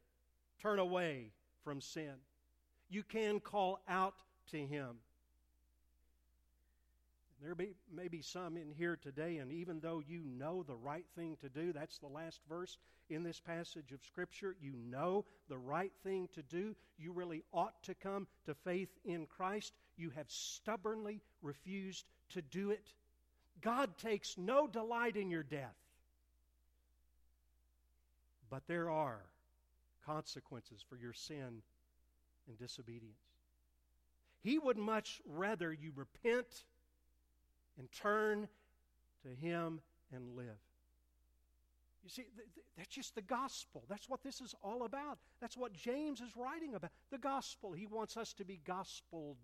turn 0.63 0.79
away 0.79 1.33
from 1.63 1.81
sin, 1.81 2.15
you 2.89 3.03
can 3.03 3.41
call 3.41 3.81
out 3.89 4.15
to 4.53 4.59
Him. 4.59 4.97
There 7.43 7.55
be, 7.55 7.75
may 7.93 8.09
be 8.09 8.23
some 8.23 8.57
in 8.57 8.71
here 8.71 8.97
today, 8.97 9.39
and 9.39 9.53
even 9.53 9.81
though 9.81 10.03
you 10.07 10.23
know 10.25 10.63
the 10.63 10.77
right 10.77 11.05
thing 11.17 11.37
to 11.41 11.49
do, 11.49 11.73
that's 11.73 11.99
the 11.99 12.07
last 12.07 12.41
verse 12.49 12.79
in 13.11 13.23
this 13.23 13.41
passage 13.41 13.93
of 13.93 14.03
Scripture, 14.05 14.57
you 14.61 14.73
know 14.89 15.25
the 15.49 15.59
right 15.59 15.93
thing 16.03 16.29
to 16.35 16.43
do, 16.43 16.75
you 16.97 17.13
really 17.13 17.43
ought 17.53 17.83
to 17.83 17.95
come 17.95 18.27
to 18.47 18.55
faith 18.55 18.89
in 19.05 19.27
Christ, 19.27 19.75
you 19.97 20.11
have 20.11 20.31
stubbornly 20.31 21.21
refused 21.43 22.07
to 22.31 22.41
do 22.41 22.71
it. 22.71 22.93
God 23.61 23.99
takes 23.99 24.39
no 24.39 24.67
delight 24.67 25.17
in 25.17 25.31
your 25.31 25.43
death. 25.43 25.77
But 28.51 28.67
there 28.67 28.91
are 28.91 29.21
consequences 30.07 30.85
for 30.89 30.97
your 30.97 31.13
sin 31.13 31.63
and 32.47 32.59
disobedience. 32.59 33.19
He 34.43 34.59
would 34.59 34.77
much 34.77 35.21
rather 35.27 35.73
you 35.73 35.93
repent 35.95 36.65
and 37.79 37.89
turn 37.93 38.49
to 39.23 39.29
Him 39.29 39.81
and 40.13 40.37
live. 40.37 40.59
You 42.03 42.11
see, 42.11 42.23
th- 42.23 42.49
th- 42.55 42.67
that's 42.77 42.89
just 42.89 43.15
the 43.15 43.23
gospel. 43.23 43.85
That's 43.89 44.09
what 44.09 44.23
this 44.23 44.41
is 44.41 44.55
all 44.63 44.85
about. 44.85 45.19
That's 45.41 45.57
what 45.57 45.73
James 45.73 46.21
is 46.21 46.37
writing 46.37 46.75
about. 46.75 46.91
The 47.11 47.19
gospel. 47.19 47.73
He 47.73 47.87
wants 47.87 48.17
us 48.17 48.35
to 48.35 48.45
be 48.45 48.61
gospeled 48.67 49.37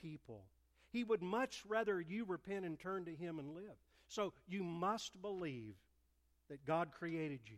people. 0.00 0.44
He 0.90 1.04
would 1.04 1.22
much 1.22 1.62
rather 1.68 2.00
you 2.00 2.24
repent 2.24 2.64
and 2.64 2.78
turn 2.78 3.04
to 3.04 3.14
Him 3.14 3.38
and 3.38 3.54
live. 3.54 3.76
So 4.08 4.32
you 4.46 4.62
must 4.62 5.20
believe 5.20 5.74
that 6.48 6.64
God 6.64 6.90
created 6.92 7.40
you 7.46 7.56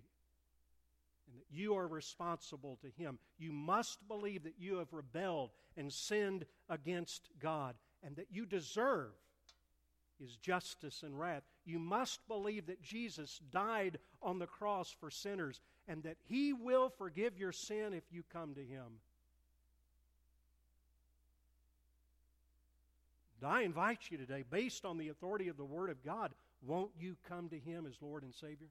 and 1.29 1.41
that 1.41 1.47
you 1.51 1.77
are 1.77 1.87
responsible 1.87 2.79
to 2.83 2.89
Him. 3.03 3.19
You 3.39 3.53
must 3.53 4.07
believe 4.09 4.45
that 4.45 4.59
you 4.59 4.77
have 4.77 4.93
rebelled 4.93 5.51
and 5.77 5.93
sinned 5.93 6.47
against 6.69 7.29
God 7.41 7.75
and 8.03 8.17
that 8.17 8.29
you 8.31 8.47
deserve 8.47 9.13
His 10.21 10.37
justice 10.37 11.03
and 11.03 11.19
wrath. 11.19 11.43
You 11.65 11.79
must 11.79 12.27
believe 12.29 12.67
that 12.67 12.83
Jesus 12.83 13.41
died 13.51 13.99
on 14.23 14.39
the 14.39 14.47
cross 14.47 14.95
for 14.99 15.11
sinners 15.11 15.61
and 15.87 16.03
that 16.05 16.17
He 16.29 16.53
will 16.53 16.89
forgive 16.89 17.39
your 17.39 17.53
sin 17.53 17.93
if 17.93 18.05
you 18.11 18.23
come 18.33 18.55
to 18.55 18.65
Him. 18.65 19.01
And 23.41 23.51
I 23.51 23.63
invite 23.63 24.11
you 24.11 24.17
today, 24.17 24.45
based 24.49 24.85
on 24.85 24.97
the 24.97 25.09
authority 25.09 25.49
of 25.49 25.57
the 25.57 25.65
Word 25.65 25.91
of 25.91 26.03
God, 26.03 26.33
won't 26.63 26.93
you 26.99 27.17
come 27.29 27.49
to 27.51 27.59
Him 27.59 27.87
as 27.87 28.01
Lord 28.01 28.23
and 28.23 28.35
Savior? 28.35 28.69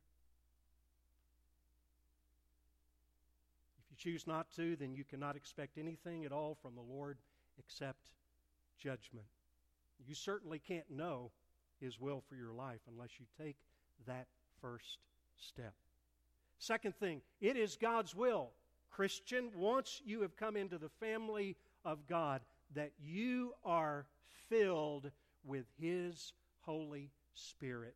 If 3.77 3.91
you 3.91 4.11
choose 4.11 4.25
not 4.25 4.47
to, 4.55 4.75
then 4.75 4.95
you 4.95 5.03
cannot 5.03 5.35
expect 5.35 5.77
anything 5.77 6.25
at 6.25 6.31
all 6.31 6.57
from 6.61 6.73
the 6.75 6.81
Lord 6.81 7.17
except 7.59 8.09
judgment. 8.79 9.27
You 10.07 10.15
certainly 10.15 10.59
can't 10.59 10.89
know 10.89 11.31
His 11.79 11.99
will 11.99 12.21
for 12.27 12.35
your 12.35 12.53
life 12.53 12.81
unless 12.91 13.19
you 13.19 13.25
take 13.37 13.57
that 14.05 14.27
first 14.61 14.99
step. 15.37 15.73
Second 16.57 16.95
thing, 16.95 17.21
it 17.41 17.57
is 17.57 17.75
God's 17.75 18.15
will, 18.15 18.51
Christian, 18.89 19.49
once 19.55 20.01
you 20.05 20.21
have 20.21 20.37
come 20.37 20.55
into 20.55 20.77
the 20.77 20.89
family 20.89 21.55
of 21.83 22.07
God, 22.07 22.41
that 22.73 22.91
you 23.03 23.53
are 23.63 24.05
filled 24.49 25.11
with 25.43 25.65
His 25.79 26.33
Holy 26.61 27.11
Spirit. 27.33 27.95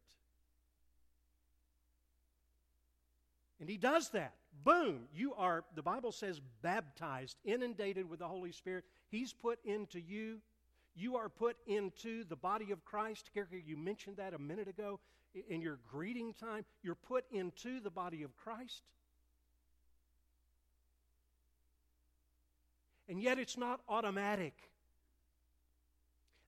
And 3.60 3.70
He 3.70 3.78
does 3.78 4.10
that. 4.10 4.34
Boom, 4.64 5.08
you 5.14 5.34
are, 5.36 5.64
the 5.76 5.82
Bible 5.82 6.12
says, 6.12 6.41
baptized, 6.62 7.38
inundated 7.45 8.10
with 8.10 8.20
the 8.20 8.28
Holy 8.28 8.52
Spirit. 8.52 8.84
He's 9.10 9.32
put 9.32 9.60
into 9.64 10.00
you. 10.00 10.39
You 11.00 11.16
are 11.16 11.30
put 11.30 11.56
into 11.66 12.26
the 12.26 12.36
body 12.36 12.72
of 12.72 12.84
Christ. 12.84 13.30
You 13.66 13.78
mentioned 13.78 14.18
that 14.18 14.34
a 14.34 14.38
minute 14.38 14.68
ago 14.68 15.00
in 15.47 15.62
your 15.62 15.80
greeting 15.89 16.34
time. 16.34 16.66
You're 16.84 16.95
put 16.95 17.24
into 17.32 17.80
the 17.80 17.89
body 17.89 18.24
of 18.24 18.36
Christ. 18.36 18.84
And 23.08 23.22
yet 23.22 23.39
it's 23.39 23.58
not 23.58 23.80
automatic. 23.88 24.54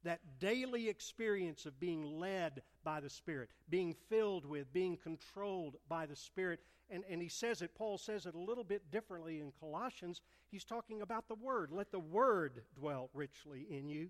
That 0.04 0.20
daily 0.40 0.90
experience 0.90 1.66
of 1.66 1.80
being 1.80 2.20
led 2.20 2.62
by 2.84 3.00
the 3.00 3.10
Spirit, 3.10 3.52
being 3.70 3.96
filled 4.10 4.46
with, 4.46 4.74
being 4.74 4.98
controlled 4.98 5.78
by 5.88 6.08
the 6.08 6.16
Spirit, 6.18 6.60
and, 6.90 7.06
and 7.10 7.22
he 7.22 7.30
says 7.30 7.62
it, 7.62 7.74
Paul 7.74 7.98
says 7.98 8.26
it 8.26 8.36
a 8.36 8.40
little 8.40 8.66
bit 8.66 8.92
differently 8.92 9.40
in 9.40 9.54
Colossians. 9.62 10.20
He's 10.50 10.66
talking 10.66 11.02
about 11.02 11.30
the 11.30 11.36
Word. 11.36 11.70
Let 11.72 11.92
the 11.94 12.00
Word 12.00 12.64
dwell 12.76 13.10
richly 13.14 13.66
in 13.70 13.88
you. 13.88 14.10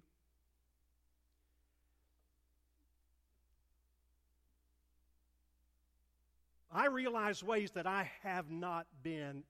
I 6.71 6.87
realize 6.87 7.43
ways 7.43 7.71
that 7.71 7.85
I 7.85 8.09
have 8.23 8.49
not 8.49 8.87
been. 9.03 9.43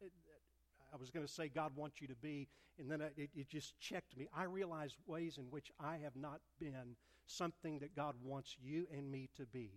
I 0.93 0.97
was 0.97 1.11
going 1.11 1.26
to 1.26 1.32
say 1.32 1.47
God 1.47 1.72
wants 1.76 2.01
you 2.01 2.07
to 2.07 2.15
be, 2.15 2.47
and 2.80 2.89
then 2.89 3.01
it, 3.01 3.30
it, 3.36 3.47
just 3.47 3.80
checked 3.80 4.17
me. 4.17 4.28
I 4.36 4.43
realize 4.43 4.95
ways 5.05 5.38
in 5.38 5.45
which 5.45 5.72
I 5.80 5.97
have 6.03 6.15
not 6.15 6.41
been 6.59 6.95
something 7.28 7.80
that 7.80 7.95
God 7.95 8.15
wants 8.24 8.57
you 8.61 8.88
and 8.95 9.09
me 9.09 9.30
to 9.38 9.45
be. 9.45 9.72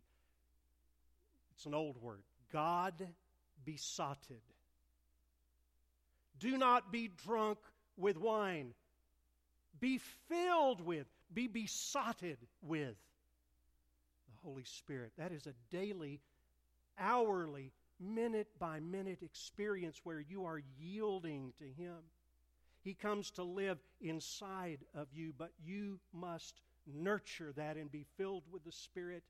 It's 1.55 1.66
an 1.66 1.74
old 1.74 2.01
word. 2.01 2.22
God 2.53 3.07
besotted. 3.64 4.40
Do 6.40 6.59
not 6.59 6.90
be 6.90 7.11
drunk 7.24 7.59
with 7.97 8.16
wine. 8.16 8.74
Be 9.80 10.01
filled 10.28 10.80
with, 10.80 11.07
be 11.32 11.47
besotted 11.47 12.38
with 12.62 12.97
the 14.26 14.36
Holy 14.42 14.64
Spirit. 14.64 15.12
That 15.18 15.30
is 15.32 15.47
a 15.47 15.55
daily, 15.70 16.20
hourly, 16.99 17.72
minute 18.01 18.49
by 18.59 18.80
minute 18.80 19.22
experience 19.22 20.01
where 20.05 20.20
you 20.20 20.45
are 20.45 20.61
yielding 20.78 21.53
to 21.59 21.64
Him. 21.64 21.97
He 22.82 22.95
comes 22.95 23.30
to 23.32 23.42
live 23.42 23.78
inside 24.01 24.80
of 24.95 25.09
you, 25.12 25.32
but 25.36 25.53
you 25.64 25.99
must 26.12 26.61
nurture 26.86 27.53
that 27.57 27.76
and 27.76 27.90
be 27.90 28.05
filled 28.16 28.45
with 28.53 28.64
the 28.64 28.72
Spirit 28.72 29.22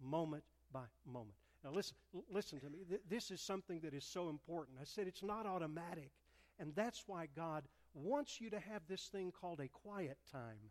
moment 0.00 0.44
by 0.72 0.84
moment. 1.06 1.36
Now, 1.64 1.70
listen, 1.70 1.96
listen 2.30 2.60
to 2.60 2.70
me. 2.70 2.80
This 3.08 3.30
is 3.30 3.40
something 3.40 3.80
that 3.80 3.94
is 3.94 4.04
so 4.04 4.28
important. 4.28 4.78
I 4.80 4.84
said 4.84 5.06
it's 5.06 5.22
not 5.22 5.46
automatic. 5.46 6.10
And 6.60 6.74
that's 6.74 7.04
why 7.06 7.26
God 7.34 7.64
wants 7.94 8.40
you 8.40 8.50
to 8.50 8.60
have 8.60 8.82
this 8.88 9.06
thing 9.06 9.32
called 9.32 9.60
a 9.60 9.68
quiet 9.68 10.18
time. 10.30 10.70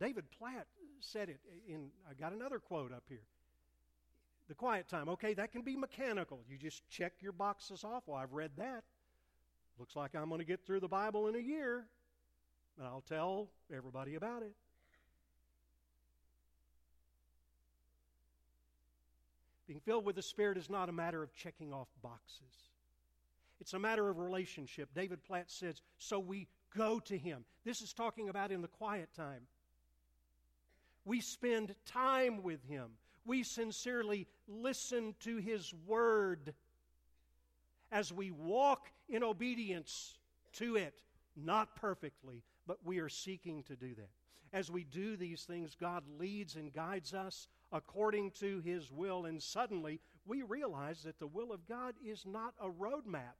David 0.00 0.24
Platt 0.38 0.66
said 1.00 1.28
it 1.28 1.40
in, 1.68 1.90
I 2.08 2.14
got 2.14 2.32
another 2.32 2.58
quote 2.58 2.92
up 2.92 3.04
here. 3.08 3.26
The 4.48 4.54
quiet 4.54 4.88
time, 4.88 5.08
okay, 5.08 5.34
that 5.34 5.52
can 5.52 5.62
be 5.62 5.76
mechanical. 5.76 6.40
You 6.48 6.58
just 6.58 6.86
check 6.88 7.14
your 7.20 7.32
boxes 7.32 7.84
off. 7.84 8.02
Well, 8.06 8.18
I've 8.18 8.32
read 8.32 8.50
that. 8.58 8.84
Looks 9.78 9.96
like 9.96 10.14
I'm 10.14 10.28
going 10.28 10.40
to 10.40 10.44
get 10.44 10.66
through 10.66 10.80
the 10.80 10.88
Bible 10.88 11.28
in 11.28 11.34
a 11.34 11.40
year, 11.40 11.86
and 12.78 12.86
I'll 12.86 13.04
tell 13.08 13.48
everybody 13.74 14.14
about 14.16 14.42
it. 14.42 14.52
Being 19.66 19.80
filled 19.80 20.04
with 20.04 20.16
the 20.16 20.22
Spirit 20.22 20.58
is 20.58 20.68
not 20.68 20.90
a 20.90 20.92
matter 20.92 21.22
of 21.22 21.34
checking 21.34 21.72
off 21.72 21.88
boxes. 22.02 22.68
It's 23.60 23.72
a 23.72 23.78
matter 23.78 24.10
of 24.10 24.18
relationship. 24.18 24.90
David 24.94 25.24
Platt 25.24 25.50
says, 25.50 25.80
so 25.96 26.18
we 26.18 26.48
go 26.76 27.00
to 27.00 27.16
Him. 27.16 27.46
This 27.64 27.80
is 27.80 27.94
talking 27.94 28.28
about 28.28 28.52
in 28.52 28.60
the 28.60 28.68
quiet 28.68 29.08
time. 29.16 29.46
We 31.04 31.20
spend 31.20 31.74
time 31.86 32.42
with 32.42 32.64
Him. 32.64 32.90
We 33.24 33.42
sincerely 33.42 34.26
listen 34.48 35.14
to 35.20 35.36
His 35.36 35.72
Word 35.86 36.54
as 37.92 38.12
we 38.12 38.30
walk 38.30 38.90
in 39.08 39.22
obedience 39.22 40.18
to 40.54 40.76
it, 40.76 40.94
not 41.36 41.76
perfectly, 41.76 42.42
but 42.66 42.78
we 42.84 42.98
are 42.98 43.08
seeking 43.08 43.62
to 43.64 43.76
do 43.76 43.94
that. 43.94 44.10
As 44.52 44.70
we 44.70 44.84
do 44.84 45.16
these 45.16 45.42
things, 45.42 45.76
God 45.78 46.04
leads 46.18 46.56
and 46.56 46.72
guides 46.72 47.12
us 47.12 47.48
according 47.72 48.30
to 48.32 48.60
His 48.60 48.90
will. 48.90 49.26
And 49.26 49.42
suddenly 49.42 50.00
we 50.26 50.42
realize 50.42 51.02
that 51.02 51.18
the 51.18 51.26
will 51.26 51.52
of 51.52 51.66
God 51.68 51.94
is 52.04 52.24
not 52.24 52.54
a 52.60 52.68
roadmap 52.68 53.34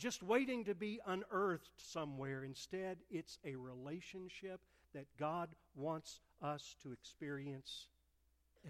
just 0.00 0.22
waiting 0.22 0.64
to 0.64 0.74
be 0.74 0.98
unearthed 1.06 1.70
somewhere. 1.76 2.42
Instead, 2.42 2.96
it's 3.10 3.38
a 3.44 3.54
relationship 3.54 4.60
that 4.94 5.06
God 5.18 5.48
wants 5.74 6.20
us 6.42 6.76
to 6.82 6.92
experience 6.92 7.86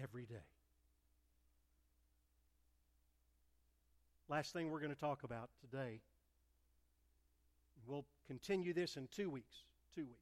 every 0.01 0.25
day. 0.25 0.35
Last 4.29 4.53
thing 4.53 4.71
we're 4.71 4.79
going 4.79 4.93
to 4.93 4.99
talk 4.99 5.23
about 5.23 5.49
today. 5.59 5.99
We'll 7.85 8.05
continue 8.27 8.73
this 8.73 8.95
in 8.95 9.07
two 9.11 9.29
weeks. 9.29 9.57
Two 9.93 10.03
weeks. 10.03 10.15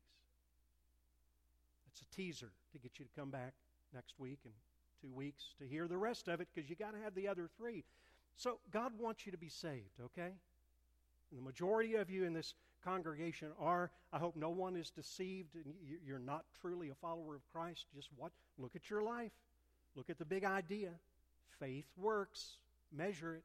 It's 1.92 2.02
a 2.02 2.16
teaser 2.16 2.50
to 2.72 2.80
get 2.80 2.98
you 2.98 3.06
to 3.06 3.12
come 3.20 3.30
back 3.30 3.54
next 3.94 4.16
week 4.18 4.40
and 4.46 4.54
two 5.02 5.12
weeks 5.14 5.44
to 5.60 5.68
hear 5.68 5.88
the 5.88 5.98
rest 5.98 6.28
of 6.28 6.42
it 6.42 6.48
because 6.54 6.70
you 6.70 6.76
got 6.76 6.94
to 6.94 7.00
have 7.04 7.14
the 7.14 7.28
other 7.28 7.50
three. 7.58 7.84
So 8.36 8.60
God 8.72 8.94
wants 8.98 9.26
you 9.26 9.32
to 9.32 9.38
be 9.38 9.50
saved, 9.50 10.00
okay? 10.04 10.32
And 11.30 11.40
the 11.40 11.44
majority 11.44 11.96
of 11.96 12.10
you 12.10 12.26
in 12.26 12.34
this 12.34 12.54
congregation 12.84 13.50
are. 13.60 13.92
I 14.12 14.20
hope 14.20 14.36
no 14.36 14.50
one 14.50 14.76
is 14.76 14.90
deceived 14.90 15.56
and 15.56 15.74
you're 16.06 16.20
not 16.20 16.46
truly 16.62 16.90
a 16.90 16.96
follower 16.96 17.36
of 17.36 17.42
Christ. 17.52 17.86
Just 17.96 18.10
what? 18.16 18.32
Look 18.58 18.76
at 18.76 18.90
your 18.90 19.02
life. 19.02 19.32
Look 19.96 20.10
at 20.10 20.18
the 20.18 20.26
big 20.26 20.44
idea. 20.44 20.92
Faith 21.60 21.88
works. 21.98 22.58
Measure 22.92 23.36
it. 23.36 23.44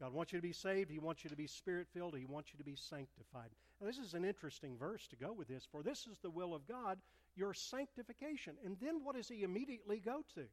God 0.00 0.12
wants 0.12 0.32
you 0.32 0.38
to 0.38 0.42
be 0.42 0.52
saved. 0.52 0.90
He 0.90 0.98
wants 0.98 1.24
you 1.24 1.30
to 1.30 1.36
be 1.36 1.46
spirit 1.46 1.86
filled. 1.94 2.16
He 2.16 2.26
wants 2.26 2.50
you 2.52 2.58
to 2.58 2.64
be 2.64 2.76
sanctified. 2.76 3.48
Now, 3.80 3.86
this 3.86 3.98
is 3.98 4.14
an 4.14 4.24
interesting 4.24 4.76
verse 4.76 5.06
to 5.08 5.16
go 5.16 5.32
with 5.32 5.48
this. 5.48 5.66
For 5.70 5.82
this 5.82 6.06
is 6.06 6.18
the 6.22 6.30
will 6.30 6.54
of 6.54 6.66
God, 6.68 6.98
your 7.36 7.54
sanctification. 7.54 8.54
And 8.64 8.76
then 8.82 9.02
what 9.02 9.16
does 9.16 9.28
he 9.28 9.42
immediately 9.42 10.00
go 10.00 10.22
to? 10.34 10.44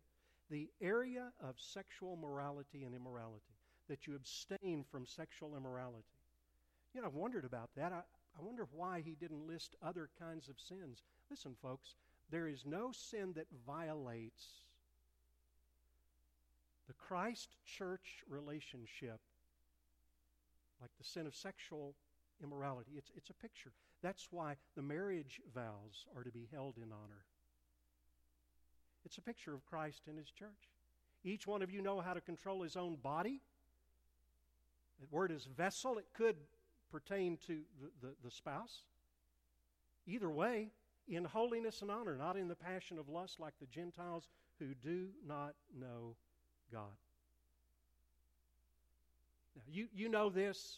The 0.49 0.69
area 0.81 1.31
of 1.43 1.55
sexual 1.57 2.15
morality 2.15 2.83
and 2.83 2.95
immorality, 2.95 3.50
that 3.91 4.07
you 4.07 4.15
abstain 4.15 4.85
from 4.89 5.05
sexual 5.05 5.57
immorality. 5.57 6.05
You 6.93 7.01
know, 7.01 7.07
I've 7.07 7.13
wondered 7.13 7.43
about 7.43 7.69
that. 7.75 7.91
I, 7.91 7.97
I 7.97 8.41
wonder 8.41 8.65
why 8.71 9.01
he 9.01 9.17
didn't 9.19 9.45
list 9.45 9.75
other 9.83 10.09
kinds 10.17 10.47
of 10.47 10.55
sins. 10.57 11.03
Listen, 11.29 11.55
folks, 11.61 11.95
there 12.29 12.47
is 12.47 12.63
no 12.65 12.91
sin 12.93 13.33
that 13.35 13.47
violates 13.67 14.45
the 16.87 16.93
Christ 16.93 17.57
church 17.65 18.23
relationship 18.29 19.19
like 20.81 20.91
the 20.97 21.03
sin 21.03 21.27
of 21.27 21.35
sexual 21.35 21.93
immorality. 22.41 22.91
It's, 22.95 23.11
it's 23.17 23.29
a 23.29 23.33
picture. 23.33 23.73
That's 24.01 24.29
why 24.31 24.55
the 24.77 24.81
marriage 24.81 25.41
vows 25.53 26.05
are 26.15 26.23
to 26.23 26.31
be 26.31 26.47
held 26.53 26.77
in 26.77 26.93
honor. 26.93 27.25
It's 29.05 29.17
a 29.17 29.21
picture 29.21 29.53
of 29.53 29.65
Christ 29.65 30.03
and 30.07 30.17
his 30.17 30.31
church. 30.31 30.69
Each 31.25 31.45
one 31.45 31.61
of 31.61 31.71
you 31.71 31.81
know 31.81 31.99
how 31.99 32.13
to 32.13 32.21
control 32.21 32.63
his 32.63 32.77
own 32.77 32.95
body. 32.95 33.41
The 35.01 35.07
word 35.09 35.31
is 35.31 35.47
vessel. 35.57 35.97
It 35.97 36.05
could 36.13 36.35
pertain 36.91 37.37
to 37.47 37.59
the, 37.81 38.07
the, 38.07 38.13
the 38.23 38.31
spouse. 38.31 38.83
Either 40.07 40.29
way, 40.29 40.69
in 41.07 41.25
holiness 41.25 41.81
and 41.81 41.91
honor, 41.91 42.15
not 42.15 42.37
in 42.37 42.47
the 42.47 42.55
passion 42.55 42.97
of 42.97 43.09
lust 43.09 43.39
like 43.39 43.53
the 43.59 43.65
Gentiles 43.65 44.29
who 44.59 44.73
do 44.75 45.07
not 45.27 45.55
know 45.77 46.15
God. 46.71 46.95
Now, 49.55 49.63
you, 49.67 49.87
you 49.93 50.07
know 50.07 50.29
this. 50.29 50.77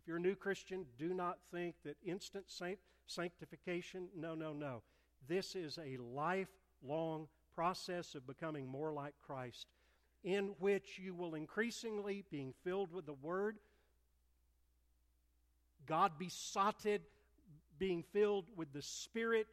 If 0.00 0.06
you're 0.06 0.18
a 0.18 0.20
new 0.20 0.36
Christian, 0.36 0.84
do 0.98 1.14
not 1.14 1.38
think 1.50 1.74
that 1.84 1.96
instant 2.04 2.44
saint, 2.48 2.78
sanctification, 3.06 4.08
no, 4.14 4.34
no, 4.34 4.52
no. 4.52 4.82
This 5.26 5.56
is 5.56 5.78
a 5.78 5.96
lifelong 5.96 7.26
process 7.54 8.14
of 8.14 8.26
becoming 8.26 8.66
more 8.66 8.92
like 8.92 9.14
Christ, 9.26 9.66
in 10.26 10.56
which 10.58 10.98
you 10.98 11.14
will 11.14 11.36
increasingly, 11.36 12.24
being 12.32 12.52
filled 12.64 12.92
with 12.92 13.06
the 13.06 13.14
Word, 13.14 13.56
God 15.86 16.18
besotted, 16.18 17.00
being 17.78 18.02
filled 18.12 18.46
with 18.56 18.72
the 18.72 18.82
Spirit, 18.82 19.46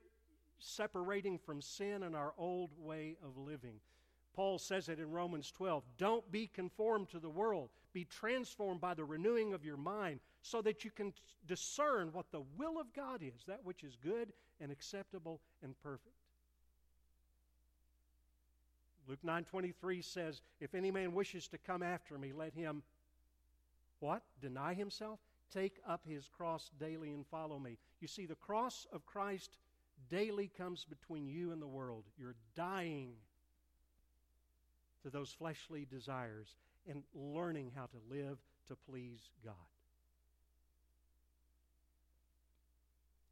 separating 0.57 1.37
from 1.37 1.61
sin 1.61 2.01
and 2.01 2.15
our 2.15 2.33
old 2.39 2.71
way 2.79 3.17
of 3.23 3.37
living. 3.37 3.75
Paul 4.33 4.57
says 4.57 4.89
it 4.89 4.97
in 4.97 5.11
Romans 5.11 5.51
12. 5.51 5.83
Don't 5.99 6.29
be 6.31 6.47
conformed 6.47 7.09
to 7.09 7.19
the 7.19 7.29
world. 7.29 7.69
Be 7.93 8.05
transformed 8.05 8.81
by 8.81 8.95
the 8.95 9.05
renewing 9.05 9.53
of 9.53 9.63
your 9.63 9.77
mind 9.77 10.21
so 10.41 10.59
that 10.63 10.83
you 10.83 10.89
can 10.89 11.13
discern 11.45 12.09
what 12.13 12.31
the 12.31 12.41
will 12.57 12.79
of 12.79 12.91
God 12.95 13.21
is, 13.21 13.43
that 13.45 13.63
which 13.63 13.83
is 13.83 13.95
good 13.95 14.33
and 14.59 14.71
acceptable 14.71 15.39
and 15.61 15.75
perfect. 15.83 16.22
Luke 19.07 19.23
9:23 19.23 20.01
says, 20.01 20.41
"If 20.59 20.73
any 20.73 20.91
man 20.91 21.13
wishes 21.13 21.47
to 21.49 21.57
come 21.57 21.83
after 21.83 22.17
me, 22.17 22.31
let 22.31 22.53
him 22.53 22.83
what? 23.99 24.23
Deny 24.39 24.73
himself, 24.73 25.19
take 25.49 25.79
up 25.85 26.05
his 26.05 26.27
cross 26.27 26.69
daily 26.77 27.13
and 27.13 27.27
follow 27.27 27.59
me." 27.59 27.77
You 27.99 28.07
see 28.07 28.25
the 28.25 28.35
cross 28.35 28.85
of 28.85 29.05
Christ 29.05 29.57
daily 30.09 30.47
comes 30.47 30.85
between 30.85 31.27
you 31.27 31.51
and 31.51 31.61
the 31.61 31.67
world. 31.67 32.05
You're 32.17 32.35
dying 32.55 33.15
to 35.01 35.09
those 35.09 35.33
fleshly 35.33 35.85
desires 35.85 36.55
and 36.85 37.03
learning 37.13 37.71
how 37.71 37.87
to 37.87 37.97
live 38.09 38.39
to 38.67 38.75
please 38.75 39.29
God. 39.43 39.55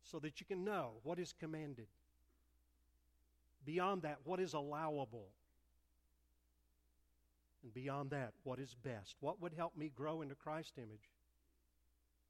So 0.04 0.20
that 0.20 0.40
you 0.42 0.46
can 0.46 0.64
know 0.66 1.00
what 1.04 1.20
is 1.20 1.32
commanded. 1.34 1.88
Beyond 3.64 4.02
that, 4.02 4.26
what 4.26 4.40
is 4.40 4.54
allowable. 4.54 5.32
And 7.64 7.74
beyond 7.74 8.10
that, 8.10 8.34
what 8.44 8.60
is 8.60 8.76
best. 8.84 9.16
What 9.20 9.42
would 9.42 9.54
help 9.54 9.78
me 9.78 9.92
grow 9.96 10.22
into 10.22 10.36
Christ's 10.36 10.78
image 10.78 11.12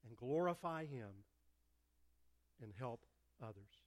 and 0.06 0.16
glorify 0.16 0.84
Him 0.84 1.08
and 2.62 2.72
help 2.78 3.00
others. 3.42 3.82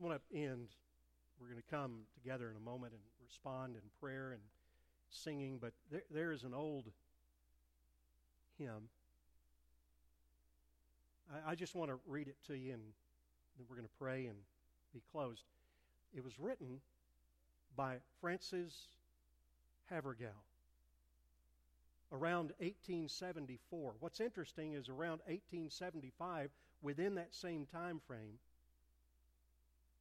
I 0.00 0.04
want 0.04 0.20
to 0.30 0.36
end. 0.36 0.68
We're 1.40 1.48
going 1.48 1.62
to 1.62 1.74
come 1.74 2.00
together 2.14 2.50
in 2.50 2.56
a 2.56 2.60
moment 2.60 2.92
and 2.92 3.02
respond 3.24 3.74
in 3.74 3.82
prayer 4.00 4.32
and 4.32 4.42
singing, 5.10 5.58
but 5.60 5.72
there, 5.90 6.02
there 6.10 6.32
is 6.32 6.42
an 6.44 6.54
old 6.54 6.90
hymn. 8.58 8.88
I, 11.32 11.52
I 11.52 11.54
just 11.54 11.74
want 11.74 11.90
to 11.90 11.98
read 12.06 12.28
it 12.28 12.36
to 12.46 12.54
you, 12.54 12.72
and 12.72 12.82
then 13.56 13.66
we're 13.68 13.76
going 13.76 13.88
to 13.88 13.98
pray 13.98 14.26
and 14.26 14.36
be 14.92 15.02
closed. 15.10 15.44
It 16.14 16.22
was 16.22 16.38
written 16.38 16.80
by 17.76 17.96
Frances 18.20 18.88
Havergal 19.90 20.44
around 22.12 22.52
1874. 22.58 23.94
What's 23.98 24.20
interesting 24.20 24.74
is 24.74 24.88
around 24.88 25.20
1875, 25.26 26.50
within 26.82 27.14
that 27.14 27.34
same 27.34 27.66
time 27.66 28.00
frame, 28.06 28.38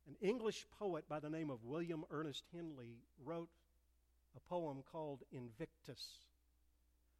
an 0.07 0.15
English 0.21 0.65
poet 0.77 1.05
by 1.07 1.19
the 1.19 1.29
name 1.29 1.49
of 1.49 1.63
William 1.63 2.03
Ernest 2.11 2.43
Henley 2.53 2.97
wrote 3.23 3.49
a 4.35 4.39
poem 4.49 4.83
called 4.91 5.23
Invictus. 5.31 6.03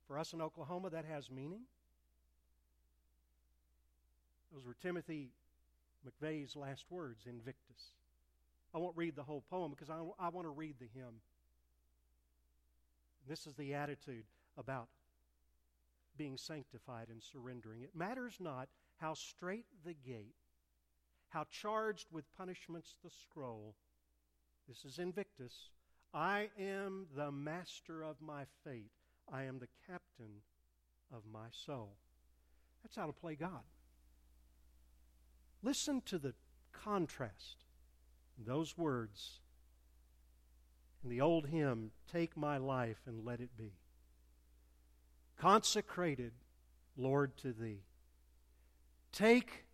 For 0.07 0.17
us 0.17 0.33
in 0.33 0.41
Oklahoma, 0.41 0.89
that 0.89 1.05
has 1.05 1.31
meaning. 1.31 1.61
Those 4.53 4.65
were 4.65 4.75
Timothy 4.81 5.29
McVeigh's 6.05 6.57
last 6.57 6.85
words, 6.89 7.25
Invictus. 7.27 7.93
I 8.73 8.77
won't 8.77 8.95
read 8.95 9.15
the 9.15 9.23
whole 9.23 9.43
poem 9.49 9.71
because 9.71 9.89
I, 9.89 9.99
I 10.19 10.29
want 10.29 10.45
to 10.47 10.51
read 10.51 10.75
the 10.79 10.87
hymn. 10.93 11.21
This 13.27 13.45
is 13.47 13.55
the 13.55 13.73
attitude 13.73 14.23
about 14.57 14.87
being 16.17 16.37
sanctified 16.37 17.07
and 17.09 17.21
surrendering. 17.21 17.81
It 17.81 17.95
matters 17.95 18.37
not 18.39 18.69
how 18.97 19.13
straight 19.13 19.65
the 19.83 19.93
gate 19.93 20.35
how 21.31 21.45
charged 21.49 22.07
with 22.11 22.25
punishments 22.37 22.95
the 23.03 23.09
scroll. 23.09 23.73
This 24.67 24.83
is 24.83 24.99
Invictus. 24.99 25.69
I 26.13 26.49
am 26.59 27.07
the 27.15 27.31
master 27.31 28.03
of 28.03 28.21
my 28.21 28.43
fate. 28.65 28.91
I 29.31 29.43
am 29.43 29.59
the 29.59 29.69
captain 29.87 30.41
of 31.13 31.21
my 31.31 31.47
soul. 31.51 31.95
That's 32.83 32.97
how 32.97 33.05
to 33.05 33.13
play 33.13 33.35
God. 33.35 33.63
Listen 35.63 36.01
to 36.01 36.19
the 36.19 36.33
contrast 36.73 37.63
those 38.45 38.77
words 38.77 39.39
in 41.03 41.09
the 41.09 41.21
old 41.21 41.47
hymn, 41.47 41.91
Take 42.11 42.35
my 42.35 42.57
life 42.57 43.01
and 43.05 43.25
let 43.25 43.39
it 43.39 43.55
be. 43.57 43.73
Consecrated, 45.37 46.33
Lord, 46.97 47.37
to 47.37 47.53
Thee. 47.53 47.83
Take 49.11 49.65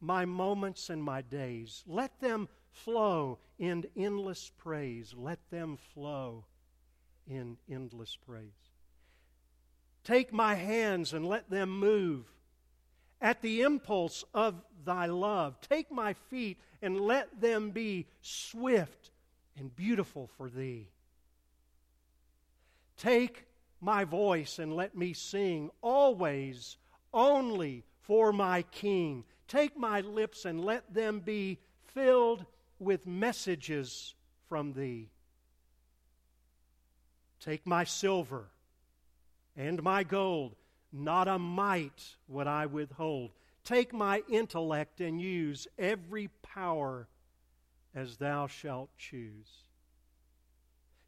my 0.00 0.24
moments 0.24 0.90
and 0.90 1.02
my 1.02 1.22
days. 1.22 1.82
Let 1.86 2.20
them 2.20 2.48
flow 2.70 3.38
in 3.58 3.84
endless 3.96 4.50
praise. 4.56 5.14
Let 5.16 5.38
them 5.50 5.78
flow 5.94 6.44
in 7.26 7.56
endless 7.70 8.16
praise. 8.16 8.50
Take 10.04 10.32
my 10.32 10.54
hands 10.54 11.12
and 11.12 11.26
let 11.26 11.50
them 11.50 11.78
move 11.78 12.26
at 13.22 13.40
the 13.40 13.62
impulse 13.62 14.24
of 14.34 14.60
thy 14.84 15.06
love. 15.06 15.58
Take 15.60 15.90
my 15.90 16.12
feet 16.12 16.58
and 16.82 17.00
let 17.00 17.40
them 17.40 17.70
be 17.70 18.08
swift 18.20 19.10
and 19.56 19.74
beautiful 19.74 20.28
for 20.36 20.50
thee. 20.50 20.88
Take 22.96 23.46
my 23.80 24.04
voice 24.04 24.58
and 24.58 24.74
let 24.74 24.96
me 24.96 25.12
sing 25.12 25.70
always 25.80 26.76
only 27.14 27.84
for 28.00 28.32
my 28.32 28.62
King. 28.62 29.24
Take 29.46 29.76
my 29.76 30.00
lips 30.00 30.44
and 30.44 30.64
let 30.64 30.92
them 30.92 31.20
be 31.20 31.58
filled 31.94 32.44
with 32.78 33.06
messages 33.06 34.14
from 34.48 34.72
thee. 34.72 35.10
Take 37.38 37.66
my 37.66 37.84
silver 37.84 38.48
and 39.56 39.82
my 39.82 40.04
gold, 40.04 40.54
not 40.92 41.28
a 41.28 41.38
mite 41.38 42.16
would 42.28 42.46
I 42.46 42.66
withhold. 42.66 43.30
Take 43.64 43.92
my 43.92 44.22
intellect 44.28 45.00
and 45.00 45.20
use 45.20 45.66
every 45.78 46.28
power 46.42 47.08
as 47.94 48.16
thou 48.16 48.46
shalt 48.46 48.90
choose. 48.98 49.64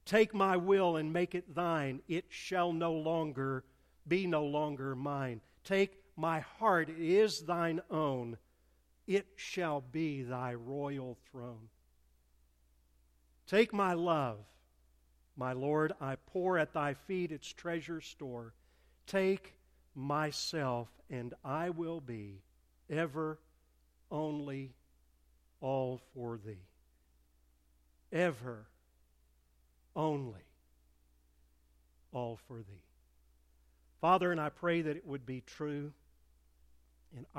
Take 0.05 0.35
my 0.35 0.57
will 0.57 0.97
and 0.97 1.13
make 1.13 1.35
it 1.35 1.55
thine. 1.55 2.01
It 2.09 2.27
shall 2.29 2.73
no 2.73 2.93
longer 2.93 3.65
be 4.07 4.27
no 4.27 4.45
longer 4.45 4.95
mine. 4.95 5.41
Take 5.65 5.99
my 6.17 6.41
heart, 6.41 6.91
it 6.91 6.99
is 6.99 7.41
thine 7.41 7.81
own. 7.91 8.37
It 9.07 9.27
shall 9.37 9.81
be 9.81 10.23
thy 10.23 10.55
royal 10.55 11.19
throne. 11.31 11.69
Take 13.47 13.73
my 13.73 13.93
love, 13.93 14.39
my 15.37 15.53
Lord, 15.53 15.93
I 16.01 16.17
pour 16.17 16.59
at 16.59 16.73
thy 16.73 16.95
feet 16.95 17.33
its 17.33 17.53
treasure 17.53 18.01
store. 18.01 18.55
Take 19.07 19.54
myself, 19.95 20.89
and 21.11 21.35
I 21.45 21.71
will 21.71 22.01
be 22.01 22.43
ever, 22.91 23.39
only, 24.11 24.73
all 25.61 26.01
for 26.15 26.39
thee. 26.39 26.67
Ever, 28.13 28.67
only, 29.97 30.45
all 32.13 32.39
for 32.49 32.59
thee. 32.59 32.83
Father, 34.01 34.31
and 34.31 34.41
I 34.41 34.51
pray 34.51 34.83
that 34.83 34.97
it 34.97 35.07
would 35.07 35.25
be 35.25 35.43
true 35.47 35.93
in 37.17 37.27